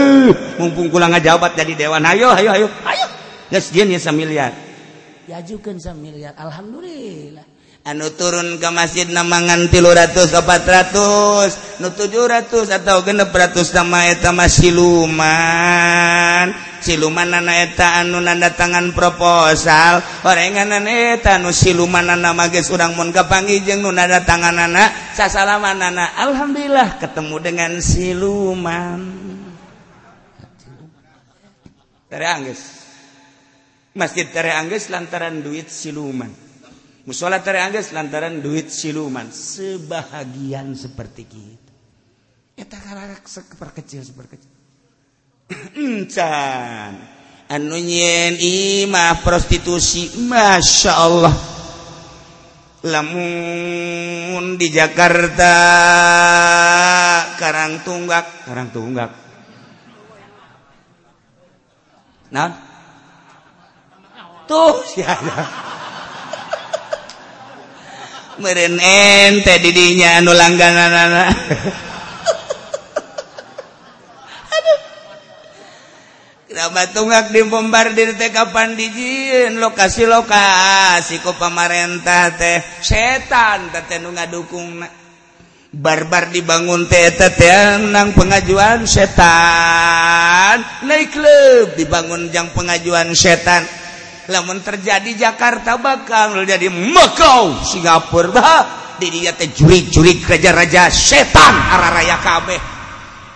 Mumpung 0.59 0.87
kula 0.87 1.11
ngajabat 1.11 1.59
jadi 1.59 1.73
dewan. 1.75 2.07
Ayo 2.07 2.31
ayo 2.31 2.49
ayo 2.55 2.67
ayo 2.87 3.05
geus 3.51 3.67
gieun 3.75 3.91
ya 3.91 3.99
samiliar. 3.99 4.55
Diajukeun 5.27 5.81
samiliar. 5.81 6.31
Alhamdulillah. 6.39 7.43
Anu 7.85 8.09
turun 8.17 8.57
ke 8.57 8.69
masjid 8.73 9.05
namangan 9.05 9.69
tilu 9.69 9.93
ratus 9.93 10.33
opat 10.33 10.65
ratus 10.65 11.77
nu 11.77 11.93
tujuh 11.93 12.25
ratus 12.25 12.73
atau 12.73 13.05
genep 13.05 13.29
ratus 13.29 13.77
nama 13.77 14.09
eta 14.09 14.33
mah 14.33 14.49
siluman 14.49 16.49
silumaneta 16.85 17.97
anu 18.05 18.21
nanda 18.21 18.53
tangan 18.53 18.93
proposal 18.93 20.05
orenganan 20.21 20.85
etanu 20.85 21.49
siluman 21.49 22.05
magis 22.37 22.69
urangmun 22.69 23.09
kapangi 23.09 23.65
jeng 23.65 23.81
nu 23.81 23.89
nada 23.89 24.21
tangan 24.21 24.53
anak 24.53 25.17
sasalaman 25.17 25.81
anak 25.81 26.13
alhamdulillah 26.21 27.01
ketemu 27.01 27.35
dengan 27.41 27.71
siluman. 27.81 29.01
Tere 32.05 32.31
angges. 32.31 32.61
Masjid 33.97 34.29
tere 34.29 34.55
angges 34.55 34.87
lantaran 34.87 35.43
duit 35.43 35.67
siluman. 35.67 36.31
Musola 37.03 37.43
tere 37.43 37.59
angges 37.59 37.91
lantaran 37.91 38.39
duit 38.39 38.71
siluman. 38.71 39.27
Sebahagian 39.33 40.77
seperti 40.79 41.23
kita. 41.27 41.71
Eta 42.55 42.79
karakter 42.79 43.19
seperkecil 43.27 43.99
seperkecil. 44.07 44.54
encan 45.49 46.93
anu 47.45 47.77
nyen 47.77 48.37
imah 48.39 49.21
prostitusi 49.21 50.17
Masya 50.25 50.93
Allah. 50.93 51.35
Lamun 52.85 54.61
di 54.61 54.69
Jakarta 54.69 55.57
Karang 57.33 57.81
tunggak. 57.81 58.45
Karang 58.45 58.69
tunggak. 58.69 59.11
Nah? 62.29 62.51
Tuh 64.45 64.77
siapa 64.85 65.65
meren 68.37 68.77
ente 68.77 69.57
didinya 69.63 70.19
anu 70.19 70.35
langganan 70.35 70.91
anak 70.91 71.29
tunggak 76.95 77.35
di 77.35 77.43
bombardir 77.43 78.15
teh 78.15 78.31
kapan 78.31 78.79
dijin 78.79 79.59
lokasi 79.59 80.07
lokasi. 80.07 81.19
Ku 81.19 81.35
pamarentah 81.35 82.31
teh. 82.39 82.63
Setan 82.79 83.67
teh 83.71 83.99
nu 83.99 84.15
ngadukung 84.15 84.79
barbar 85.75 86.31
dibangun 86.31 86.87
teh 86.87 87.11
teh 87.11 87.31
nang 87.91 88.15
pengajuan 88.15 88.87
setan. 88.87 90.63
Naik 90.87 91.11
klub 91.11 91.75
dibangun 91.75 92.31
jang 92.31 92.47
pengajuan 92.55 93.11
setan. 93.11 93.67
Lamun 94.31 94.63
terjadi 94.63 95.29
Jakarta 95.29 95.77
bakal 95.77 96.41
jadi 96.47 96.71
Mekau 96.71 97.61
Singapura 97.61 98.31
bah. 98.31 98.63
Di 98.95 99.11
dia 99.11 99.35
teh 99.35 99.51
jurik-jurik 99.51 100.23
raja-raja 100.23 100.87
setan 100.87 101.51
arah 101.51 101.99
raya 101.99 102.15
kabeh. 102.23 102.74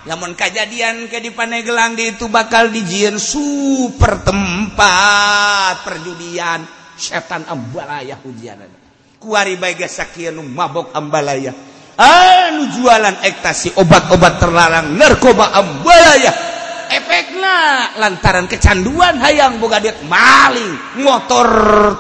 namun 0.10 0.34
kejadian 0.34 1.06
ke 1.06 1.22
di 1.22 1.30
Panegelang 1.30 1.94
di 1.94 2.18
itu 2.18 2.26
bakal 2.34 2.74
dijieun 2.74 3.22
super 3.22 4.26
tempat 4.26 5.86
perjudian 5.86 6.66
setan 6.98 7.46
ambalaya 7.46 8.18
hujan 8.26 8.90
kuari 9.20 9.60
baga 9.60 9.86
sakieu 9.86 10.40
mabok 10.40 10.96
ambalaya. 10.96 11.52
Anu 12.00 12.72
jualan 12.80 13.20
ekstasi 13.28 13.76
obat-obat 13.76 14.40
terlarang 14.40 14.96
narkoba 14.96 15.52
ambalaya. 15.52 16.32
Efeknya 16.90 17.94
lantaran 18.00 18.50
kecanduan 18.50 19.20
hayang 19.20 19.60
boga 19.60 19.84
duit 19.84 20.00
maling. 20.08 21.04
Motor 21.04 21.48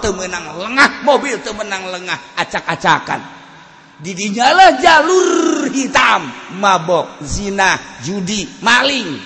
temenang 0.01 0.55
lengah 0.55 1.03
mobil 1.03 1.38
temenang 1.43 1.91
lengah 1.91 2.18
acak-acakan. 2.39 3.39
didinyalah 4.00 4.80
jalur 4.80 5.68
hitam. 5.72 6.28
Mabok 6.60 7.24
zina 7.24 7.78
judi 8.04 8.47
maling. 8.64 9.20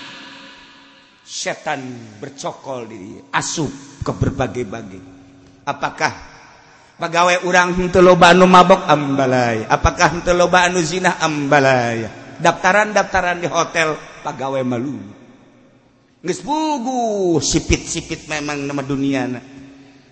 Setan 1.24 1.82
bercokol 2.20 2.86
diri 2.86 3.18
asup 3.34 4.04
ke 4.06 4.12
berbagai-bagai. 4.12 5.02
Apakah 5.64 6.14
pegawai 7.00 7.48
orang 7.48 7.74
henteu 7.80 8.04
loba 8.04 8.36
anu 8.36 8.46
mabok? 8.46 8.86
Ambalaya 8.86 9.66
apakah 9.72 10.20
henteu 10.20 10.36
loba 10.36 10.68
anu 10.68 10.84
zina? 10.84 11.18
Ambalaya 11.18 12.38
daftaran-daftaran 12.38 13.42
di 13.42 13.48
hotel 13.48 13.96
pegawai 14.22 14.62
malu. 14.62 15.00
Geus 16.24 16.40
pugu 16.40 17.40
sipit-sipit 17.44 18.32
memang 18.32 18.64
nama 18.64 18.80
dunia 18.80 19.28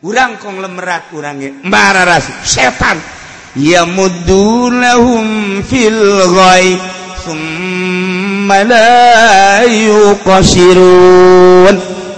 urang 0.03 0.41
kong 0.41 0.57
lemerat 0.59 1.13
urang 1.13 1.39
ge 1.39 1.49
mararasi. 1.63 2.33
Setan. 2.43 3.20
يمدونهم 3.55 5.25
في 5.61 5.87
الغي 5.87 6.77
ثم 7.25 8.53
لا 8.53 9.63
يقصرون. 9.63 11.11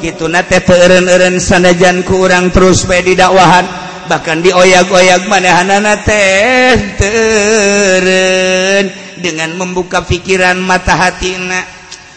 Gitu 0.04 0.28
nate 0.28 0.60
teureun-eureun 0.68 1.40
sanajan 1.40 2.04
kurang 2.04 2.52
urang 2.52 2.52
terus 2.52 2.84
bae 2.84 3.00
didakwahan. 3.00 3.64
Bahkan 4.04 4.44
dioyag-oyag 4.44 5.32
manehanana 5.32 5.96
teh 6.04 6.76
teureun. 7.00 8.86
Dengan 9.24 9.56
membuka 9.56 10.04
pikiran 10.04 10.60
mata 10.60 11.00
hatina. 11.00 11.64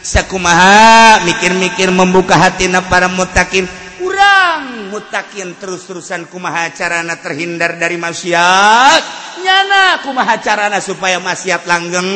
Sakumaha 0.02 1.22
mikir-mikir 1.26 1.90
membuka 1.94 2.34
hatina 2.38 2.82
para 2.90 3.06
mutakin 3.10 3.66
urang! 4.02 4.75
anu 4.86 5.02
mutakin 5.02 5.58
terus-terusan 5.58 6.30
kumahacarana 6.30 7.18
terhindar 7.18 7.74
dari 7.74 7.98
maksiat. 7.98 9.02
Nyana 9.42 10.06
kumahacarana 10.06 10.78
supaya 10.78 11.18
maksiat 11.18 11.66
langgeng. 11.66 12.10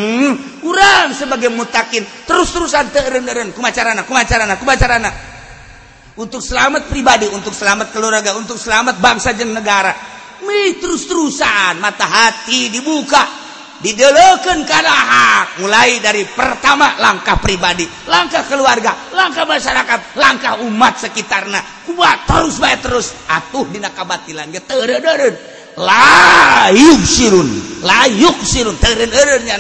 Kurang 0.63 1.11
sebagai 1.11 1.51
mutakin 1.51 2.07
terus-terusan 2.31 2.95
terenderen 2.95 3.51
kumacarana 3.51 4.07
kumacarana 4.07 4.55
kumacarana 4.55 5.11
untuk 6.15 6.39
selamat 6.39 6.87
pribadi 6.87 7.27
untuk 7.35 7.51
selamat 7.51 7.91
keluarga 7.91 8.39
untuk 8.39 8.55
selamat 8.55 9.03
bangsa 9.03 9.35
dan 9.35 9.51
negara. 9.51 9.93
Mi 10.47 10.79
terus-terusan 10.79 11.83
mata 11.83 12.07
hati 12.07 12.71
dibuka. 12.71 13.50
dideleken 13.81 14.69
karena 14.69 14.93
hak 14.93 15.65
mulai 15.65 16.01
dari 16.05 16.29
pertama 16.29 17.01
langkah 17.01 17.41
pribadi 17.41 17.89
langkah 18.09 18.45
keluarga 18.45 18.93
langkah 19.17 19.49
masyarakat 19.49 20.21
langkah 20.21 20.61
umat 20.65 21.01
sekitarnya 21.01 21.81
kuat 22.01 22.19
terus 22.27 22.57
baik 22.63 22.81
terus. 22.81 23.13
Atuh 23.27 23.67
dina 23.69 23.91
kabatilan 23.91 24.49
ge 24.55 24.63
teureureun 24.65 25.35
layuk 25.79 27.01
sirun 27.05 27.49
layuk 27.85 28.39
sirun 28.41 28.77
teureureun 28.79 29.43
nya 29.45 29.57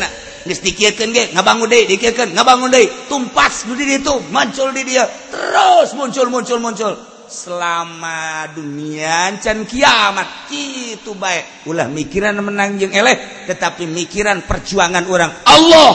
geus 0.47 0.61
dikiekeun 0.65 1.11
ge 1.13 1.25
ngabangun 1.37 1.69
deui 1.69 1.85
dikiekeun 1.91 2.33
ngabangun 2.33 2.71
deui. 2.73 2.89
Tumpas 3.11 3.67
di 3.69 3.85
ditu 3.85 4.15
muncul 4.31 4.73
di 4.73 4.83
dia 4.87 5.05
terus 5.31 5.93
muncul 5.95 6.27
muncul 6.33 6.59
muncul. 6.63 7.10
Selama 7.31 8.51
dunia 8.51 9.39
can 9.39 9.63
kiamat. 9.65 10.51
Gitu 10.51 11.15
baik. 11.15 11.71
Ulah 11.71 11.87
mikiran 11.87 12.37
menangjeng 12.43 12.91
eleh 12.91 13.47
tetapi 13.47 13.87
mikiran 13.87 14.43
perjuangan 14.45 15.07
orang. 15.07 15.31
Allah 15.47 15.93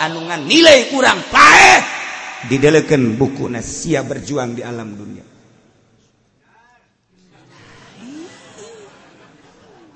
anungan 0.00 0.48
nilai 0.48 0.88
kurang 0.88 1.20
baik. 1.28 1.82
Didelekan 2.48 3.20
buku 3.20 3.52
nasia 3.52 4.00
berjuang 4.00 4.56
di 4.56 4.64
alam 4.64 4.96
dunia. 4.96 5.24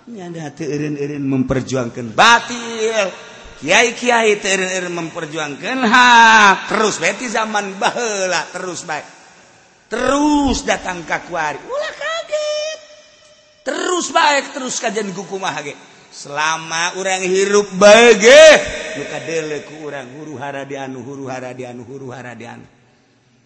Nyanda 0.04 0.52
teureun-eureun 0.52 1.24
memperjuangkan 1.24 2.12
batil. 2.12 3.08
Kiai-kiai 3.64 4.36
teureun-eureun 4.36 4.92
memperjuangkan 4.92 5.78
hak. 5.80 6.56
Terus 6.68 7.00
berarti 7.00 7.26
zaman 7.32 7.80
baheula. 7.80 8.44
Terus 8.52 8.84
baik 8.84 9.13
terus 9.88 10.64
datang 10.64 11.04
kakuari 11.04 11.60
ulah 11.60 11.94
kaget. 11.94 12.78
Terus 13.64 14.12
baik 14.12 14.52
terus 14.52 14.76
kajian 14.76 15.12
kukumah 15.16 15.56
ge 15.64 15.72
selama 16.14 16.94
orang 17.00 17.26
hirup 17.26 17.66
bage 17.74 18.44
luka 18.94 19.18
dele 19.26 19.66
ku 19.66 19.88
orang 19.88 20.06
huru 20.14 20.38
hara 20.38 20.62
di 20.62 20.78
anu 20.78 21.02
huru 21.02 21.26
hara 21.26 21.50
di 21.50 21.66
anu 21.66 21.82
huru 21.82 22.14
hara 22.14 22.38
di 22.38 22.46
anu. 22.46 22.66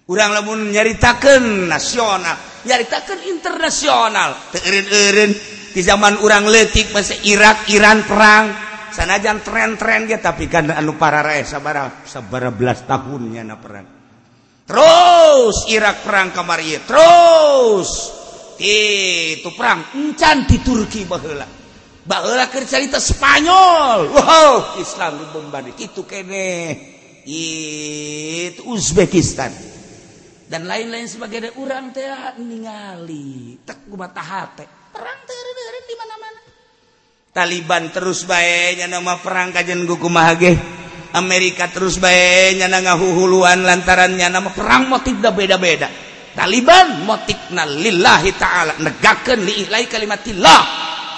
Orang 0.08 0.32
lamun 0.32 0.72
nyaritakan 0.72 1.68
nasional 1.68 2.64
nyaritakan 2.64 3.18
internasional. 3.28 4.30
Teeren-eren 4.52 5.32
di 5.72 5.80
zaman 5.84 6.20
orang 6.24 6.48
letik 6.48 6.92
masih 6.92 7.22
Irak 7.28 7.68
Iran 7.72 8.04
perang. 8.04 8.46
Sanajan 8.88 9.44
tren-tren 9.44 10.08
dia 10.08 10.16
tapi 10.16 10.48
kan 10.48 10.72
anu 10.72 10.96
para 10.96 11.20
rakyat 11.20 11.46
sabara 11.46 12.02
sabara 12.08 12.48
belas 12.48 12.88
tahunnya 12.88 13.44
na 13.44 13.56
perang. 13.60 13.97
terus 14.68 15.64
Irak 15.72 16.04
perang 16.04 16.28
kamar 16.30 16.60
terus. 16.84 17.90
Itu 18.60 19.54
perang. 19.56 19.96
Encan 19.96 20.44
di 20.44 20.60
Turki 20.60 21.08
bahula 21.08 21.58
bahula 22.08 22.48
cerita 22.48 22.96
Spanyol. 22.96 24.08
Wow 24.08 24.80
Islam 24.80 25.20
dibombardir 25.20 25.76
itu 25.76 26.02
kene. 26.08 26.74
Itu 27.28 28.72
Uzbekistan. 28.72 29.52
Dan 30.48 30.64
lain-lain 30.64 31.04
sebagai 31.04 31.52
orang 31.60 31.92
teh 31.92 32.08
ningali 32.40 33.60
tak 33.68 33.84
mata 33.92 34.24
hati. 34.24 34.64
Perang 34.96 35.20
terus 35.28 35.84
di 35.84 35.94
mana-mana. 36.00 36.40
Taliban 37.36 37.84
terus 37.92 38.24
baiknya 38.24 38.88
nama 38.88 39.20
perang 39.20 39.52
kajian 39.52 39.84
guku 39.84 40.08
mahage 40.08 40.56
Amerika 41.16 41.72
terus 41.72 41.96
baiknya 41.96 42.68
na 42.68 42.84
ngahuhuluan 42.84 43.64
lantarannya 43.64 44.28
nama 44.28 44.52
perang 44.52 44.92
motif 44.92 45.16
dah 45.16 45.32
beda-beda. 45.32 45.88
Taliban 46.36 47.02
motif 47.08 47.48
lillahi 47.50 48.30
ta'ala 48.36 48.76
negakan 48.84 49.38
liihlai 49.40 49.88
kalimatillah. 49.88 50.60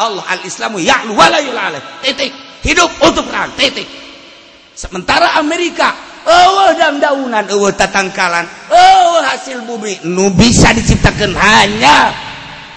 Allah 0.01 0.25
al-islamu 0.31 0.79
ya'lu 0.79 1.13
walayul 1.13 1.59
titik. 2.07 2.31
Hidup 2.63 2.89
untuk 3.03 3.27
perang 3.27 3.51
titik. 3.59 3.85
Sementara 4.73 5.37
Amerika 5.43 5.93
oh 6.25 6.71
dan 6.79 7.03
daunan 7.03 7.51
oh 7.53 7.69
tatangkalan 7.75 8.47
oh 8.71 9.21
hasil 9.27 9.67
bumi 9.67 10.07
nu 10.09 10.31
bisa 10.33 10.71
diciptakan 10.73 11.35
hanya 11.35 12.15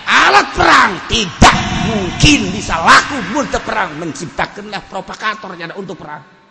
alat 0.04 0.50
perang. 0.58 0.92
Tidak 1.08 1.58
mungkin 1.94 2.50
bisa 2.50 2.82
laku 2.82 3.22
muntah 3.32 3.62
perang 3.62 4.02
menciptakanlah 4.02 4.82
provokatornya 4.90 5.78
untuk 5.78 6.02
perang 6.02 6.43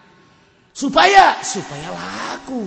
supaya 0.73 1.39
supaya 1.45 1.93
laku. 1.93 2.67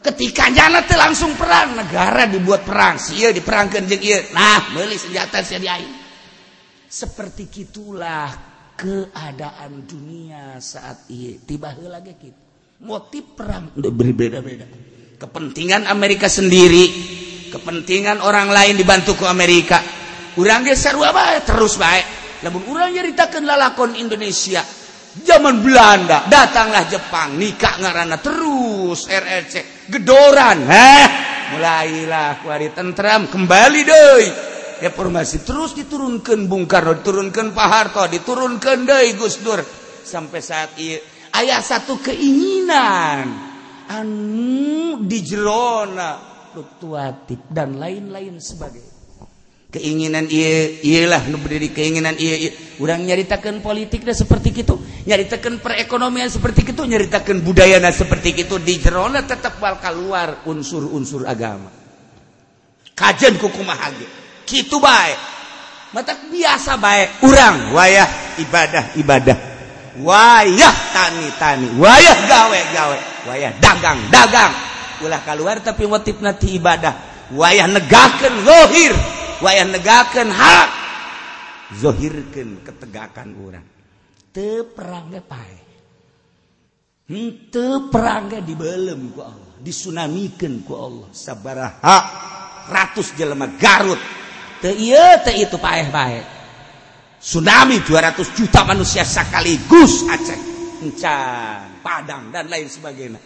Ketika 0.00 0.48
jana 0.48 0.80
teh 0.80 0.96
langsung 0.96 1.36
perang 1.36 1.76
negara 1.76 2.24
dibuat 2.24 2.64
perang. 2.64 2.96
Sia 2.96 3.32
diperangkan 3.36 3.84
jeung 3.84 4.00
ieu. 4.00 4.20
Nah 4.32 4.72
beli 4.72 4.96
senjata 4.96 5.44
sia 5.44 5.60
diain. 5.60 5.92
Seperti 6.88 7.52
gitulah 7.52 8.32
keadaan 8.80 9.84
dunia 9.84 10.56
saat 10.56 11.04
ini 11.12 11.36
tiba 11.44 11.76
heula 11.76 12.00
ge 12.00 12.16
motif 12.80 13.36
perang 13.36 13.76
berbeda-beda. 13.76 14.64
Kepentingan 15.20 15.84
Amerika 15.84 16.32
sendiri 16.32 16.88
kepentingan 17.52 18.24
orang 18.24 18.48
lain 18.48 18.80
dibantu 18.80 19.20
ke 19.20 19.28
Amerika. 19.28 19.84
Urang 20.40 20.64
ge 20.64 20.72
sarua 20.72 21.12
bae 21.12 21.44
terus 21.44 21.76
baik 21.76 22.20
lamun 22.40 22.64
urang 22.72 22.88
nyaritakeun 22.88 23.44
lalakon 23.44 24.00
Indonesia 24.00 24.64
zaman 25.18 25.62
Belanda. 25.64 26.26
Datanglah 26.30 26.86
Jepang. 26.86 27.34
Nikah 27.36 27.80
ngarana 27.82 28.18
terus. 28.22 29.10
RRC 29.10 29.88
gedoran. 29.90 30.66
Heh. 30.66 31.06
Mulailah 31.56 32.42
kuari 32.42 32.70
tentram. 32.70 33.26
Kembali 33.26 33.80
deh. 33.82 34.24
Reformasi 34.80 35.42
terus 35.42 35.74
diturunkan. 35.74 36.46
Bung 36.46 36.64
Karno 36.70 36.98
diturunkan. 36.98 37.50
Pak 37.50 37.68
Harto 37.68 38.02
diturunkan 38.06 38.86
deh 38.86 39.14
Gus 39.18 39.42
Dur. 39.42 39.60
Sampai 40.00 40.42
saat 40.42 40.74
ini 40.78 40.98
ayah 41.36 41.62
satu 41.62 41.98
keinginan. 42.00 43.26
Anu 43.90 45.02
di 45.02 45.18
jerona. 45.22 46.30
Fluktuatif 46.50 47.46
dan 47.46 47.78
lain-lain 47.78 48.42
sebagainya. 48.42 48.89
keinginan 49.70 50.26
ialah 50.26 51.22
berdiri 51.30 51.70
keinginan 51.70 52.18
ia, 52.18 52.50
ia. 52.50 52.50
orang 52.82 53.06
nyaritakan 53.06 53.62
politiknya 53.62 54.10
seperti 54.10 54.66
itu 54.66 54.74
nyaritakan 55.06 55.62
perekonomian 55.62 56.26
seperti 56.26 56.74
itu 56.74 56.82
nyaritakan 56.82 57.42
budayana 57.46 57.94
seperti 57.94 58.34
itu 58.42 58.58
di 58.58 58.82
jerona 58.82 59.22
tetap 59.22 59.62
bakal 59.62 59.94
keluar 59.94 60.42
unsur-unsur 60.46 61.24
agama. 61.24 61.70
Kajian 62.98 63.38
kukumaha 63.40 63.94
gitu 64.44 64.76
baik 64.82 65.18
mata 65.94 66.14
biasa 66.26 66.74
baik 66.78 67.22
orang 67.22 67.74
wayah 67.74 68.08
ibadah 68.42 68.84
ibadah 68.98 69.38
wayah 70.02 70.74
tani 70.94 71.28
tani 71.38 71.68
wayah 71.78 72.16
gawe 72.26 72.60
gawe 72.74 72.98
wayah 73.30 73.50
dagang 73.62 73.98
dagang 74.10 74.52
ulah 75.00 75.20
keluar 75.24 75.64
tapi 75.64 75.88
motif 75.88 76.20
nanti 76.20 76.60
ibadah. 76.60 77.08
Wayah 77.30 77.70
negakan 77.70 78.42
lohir 78.42 78.92
wayah 79.40 79.66
negakan 79.68 80.28
hak. 80.30 80.68
Zohirkan 81.70 82.62
ketegakan 82.66 83.34
orang 83.40 83.66
teperangga 84.30 85.20
pae. 85.22 85.58
Hmm, 87.10 87.10
Henteu 87.10 87.90
perangga 87.90 88.38
dibelem 88.38 89.10
ku 89.10 89.20
Allah 89.26 89.50
disunamikan 89.58 90.62
ku 90.62 90.78
Allah. 90.78 91.10
Sabaraha 91.10 91.98
ratus 92.70 93.18
jelema 93.18 93.50
Garut. 93.58 93.98
Teu 94.62 94.76
ieu 94.76 95.12
teu 95.26 95.34
itu 95.34 95.56
paeh-paeh. 95.58 96.22
Tsunami 97.20 97.84
200 97.84 98.16
juta 98.32 98.64
manusia 98.64 99.04
sekaligus 99.04 100.08
Aceh. 100.08 100.40
Encan 100.80 101.84
Padang 101.84 102.32
dan 102.32 102.48
lain 102.48 102.70
sebagainya. 102.70 103.20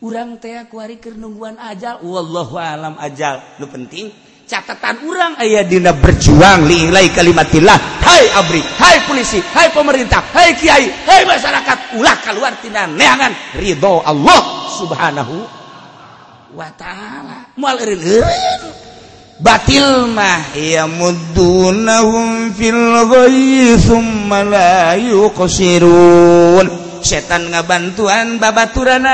Urang 0.00 0.40
teh 0.40 0.56
kuari 0.66 0.96
keur 0.96 1.14
nungguan 1.14 1.60
ajal. 1.60 2.00
Wallahu 2.02 2.56
alam 2.56 2.96
ajal. 2.96 3.60
Nu 3.60 3.68
penting 3.68 4.10
catatan 4.50 5.06
urang. 5.06 5.38
Ayah 5.38 5.62
dina 5.62 5.94
berjuang 5.94 6.66
lilai 6.66 7.06
kalimatillah. 7.14 7.78
Hai 8.02 8.26
abri 8.34 8.58
hai 8.58 8.98
polisi 9.06 9.38
hai 9.38 9.70
pemerintah 9.70 10.18
hai 10.34 10.50
kiai 10.58 10.90
hai 11.06 11.22
masyarakat 11.22 12.02
ulah 12.02 12.16
keluar 12.26 12.58
tina 12.58 12.90
neangan. 12.90 13.30
Ridho 13.54 14.02
Allah 14.02 14.40
subhanahu 14.82 15.46
wa 16.58 16.66
ta'ala. 16.74 17.54
Mual 17.54 17.78
batil 19.40 20.04
mah 20.12 20.52
ya 20.52 20.84
yamuddunahum 20.84 22.52
fil 22.52 22.84
ghayyi 23.08 23.78
thumma 23.80 24.44
la 24.44 24.98
yuqsirun. 25.00 26.68
setan 27.04 27.52
ngabantuan 27.52 28.40
babaturan 28.40 29.04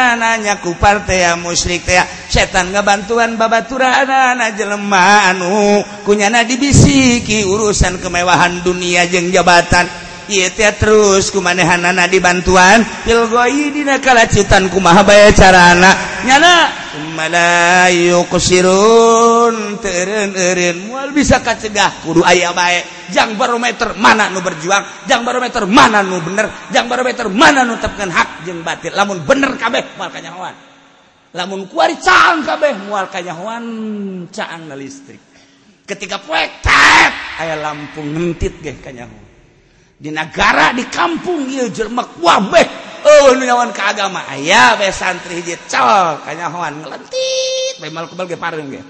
ku 0.63 0.75
partea 0.79 1.35
musyriktea 1.35 2.07
setan 2.31 2.71
ngabantuan 2.71 3.35
babaturan 3.35 4.07
anak 4.07 4.55
jelemaanu 4.55 5.83
punyana 6.07 6.47
dibisiki 6.47 7.43
urusan 7.47 7.99
kemewahan 7.99 8.63
dunia 8.63 9.07
jeng 9.11 9.35
jabatan. 9.35 10.06
terus 10.77 11.31
kumanehanana 11.31 12.11
di 12.11 12.19
bantuan. 12.19 12.83
Pilgoidinakalacitan 13.07 14.67
kumahaya 14.69 15.31
cara 15.31 15.73
anak 15.75 15.95
nyanaun 16.27 17.07
bisa 21.15 21.39
kacegah. 21.41 22.03
Kudu 22.03 22.27
aya 22.27 22.51
baik 22.51 23.15
jangan 23.15 23.39
barometer 23.39 23.95
mana 23.95 24.27
nu 24.35 24.43
berjuang 24.43 25.07
jangan 25.07 25.23
barometer 25.23 25.63
mana 25.71 26.03
nu 26.03 26.19
bener 26.19 26.51
jangan 26.75 26.89
barometer 26.91 27.27
mana 27.31 27.63
nutapkan 27.63 28.11
hak 28.11 28.43
jeng 28.43 28.67
batin 28.67 28.91
lamun 28.99 29.23
bener 29.23 29.55
kabeh 29.55 29.95
mual 29.95 30.11
lamun 31.37 31.69
kuari 31.71 31.95
caang 32.01 32.43
kabeh 32.43 32.75
mual 32.89 33.07
kanyawan 33.13 33.65
caang 34.33 34.67
listrik. 34.75 35.21
Ketika 35.87 36.19
poek 36.19 36.67
aya 37.39 37.55
lampu 37.61 38.03
ngentit 38.03 38.59
geh 38.59 38.75
kanyawan 38.83 39.26
di 39.97 40.13
negara 40.13 40.77
di 40.77 40.85
kampung 40.93 41.49
Iye 41.49 41.73
Jermak 41.73 42.21
wabeh 42.21 42.69
oh 43.07 43.33
nyawan 43.33 43.73
ke 43.73 43.83
agama. 43.83 44.29
Ayah 44.29 44.77
be 44.77 44.93
santri 44.93 45.41
hiji 45.41 45.57
col 45.71 46.21
kanya 46.27 46.53
hoan 46.53 46.85
ngelentit 46.85 47.75
be 47.81 47.89
mal 47.89 48.05
kebal 48.11 48.29
ge 48.29 48.37
pareng 48.37 48.69
ge. 48.69 48.83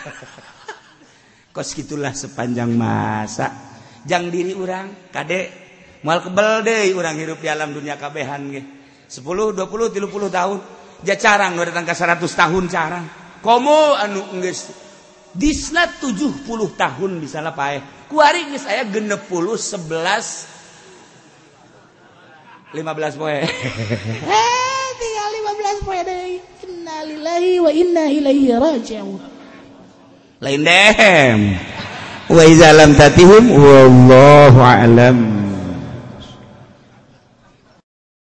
Kos 1.54 1.74
gitulah 1.74 2.14
sepanjang 2.14 2.70
masa. 2.76 3.72
Jang 4.04 4.32
diri 4.32 4.56
urang 4.56 5.10
kade 5.12 5.50
mal 6.04 6.20
kebel 6.24 6.64
deui 6.64 6.96
urang 6.96 7.16
hirup 7.16 7.40
di 7.40 7.48
alam 7.48 7.72
dunia 7.72 7.96
kabehan 7.96 8.42
ge. 8.52 8.62
10 9.10 9.24
20 9.24 9.56
30 9.56 10.30
tahun. 10.30 10.58
Ja 11.00 11.16
carang 11.16 11.56
nu 11.56 11.64
datang 11.64 11.88
ka 11.88 11.96
100 11.96 12.20
tahun 12.28 12.64
carang. 12.68 13.04
Komo 13.40 13.96
anu 13.96 14.20
geus 14.44 14.68
disna 15.34 15.86
70 15.86 16.46
tahun 16.74 17.10
misalnya 17.22 17.54
sana 17.54 17.58
pae 17.58 17.78
kuari 18.10 18.50
geus 18.50 18.66
aya 18.66 18.82
60 18.82 19.18
11 19.18 20.60
15 22.70 23.18
poe. 23.18 23.38
Eh 24.30 24.86
tinggal 24.98 25.32
15 25.82 25.86
poe 25.86 26.00
deui. 26.06 26.38
Innalillahi 26.62 27.52
wa 27.58 27.70
inna 27.74 28.04
ilaihi 28.06 28.54
raji'un. 28.54 29.18
Lain 30.38 30.62
dem. 30.62 31.58
Wa 32.30 32.42
iza 32.46 32.70
lam 32.70 32.94
tatihum 32.94 33.50
wallahu 33.50 34.62
a'lam. 34.62 35.18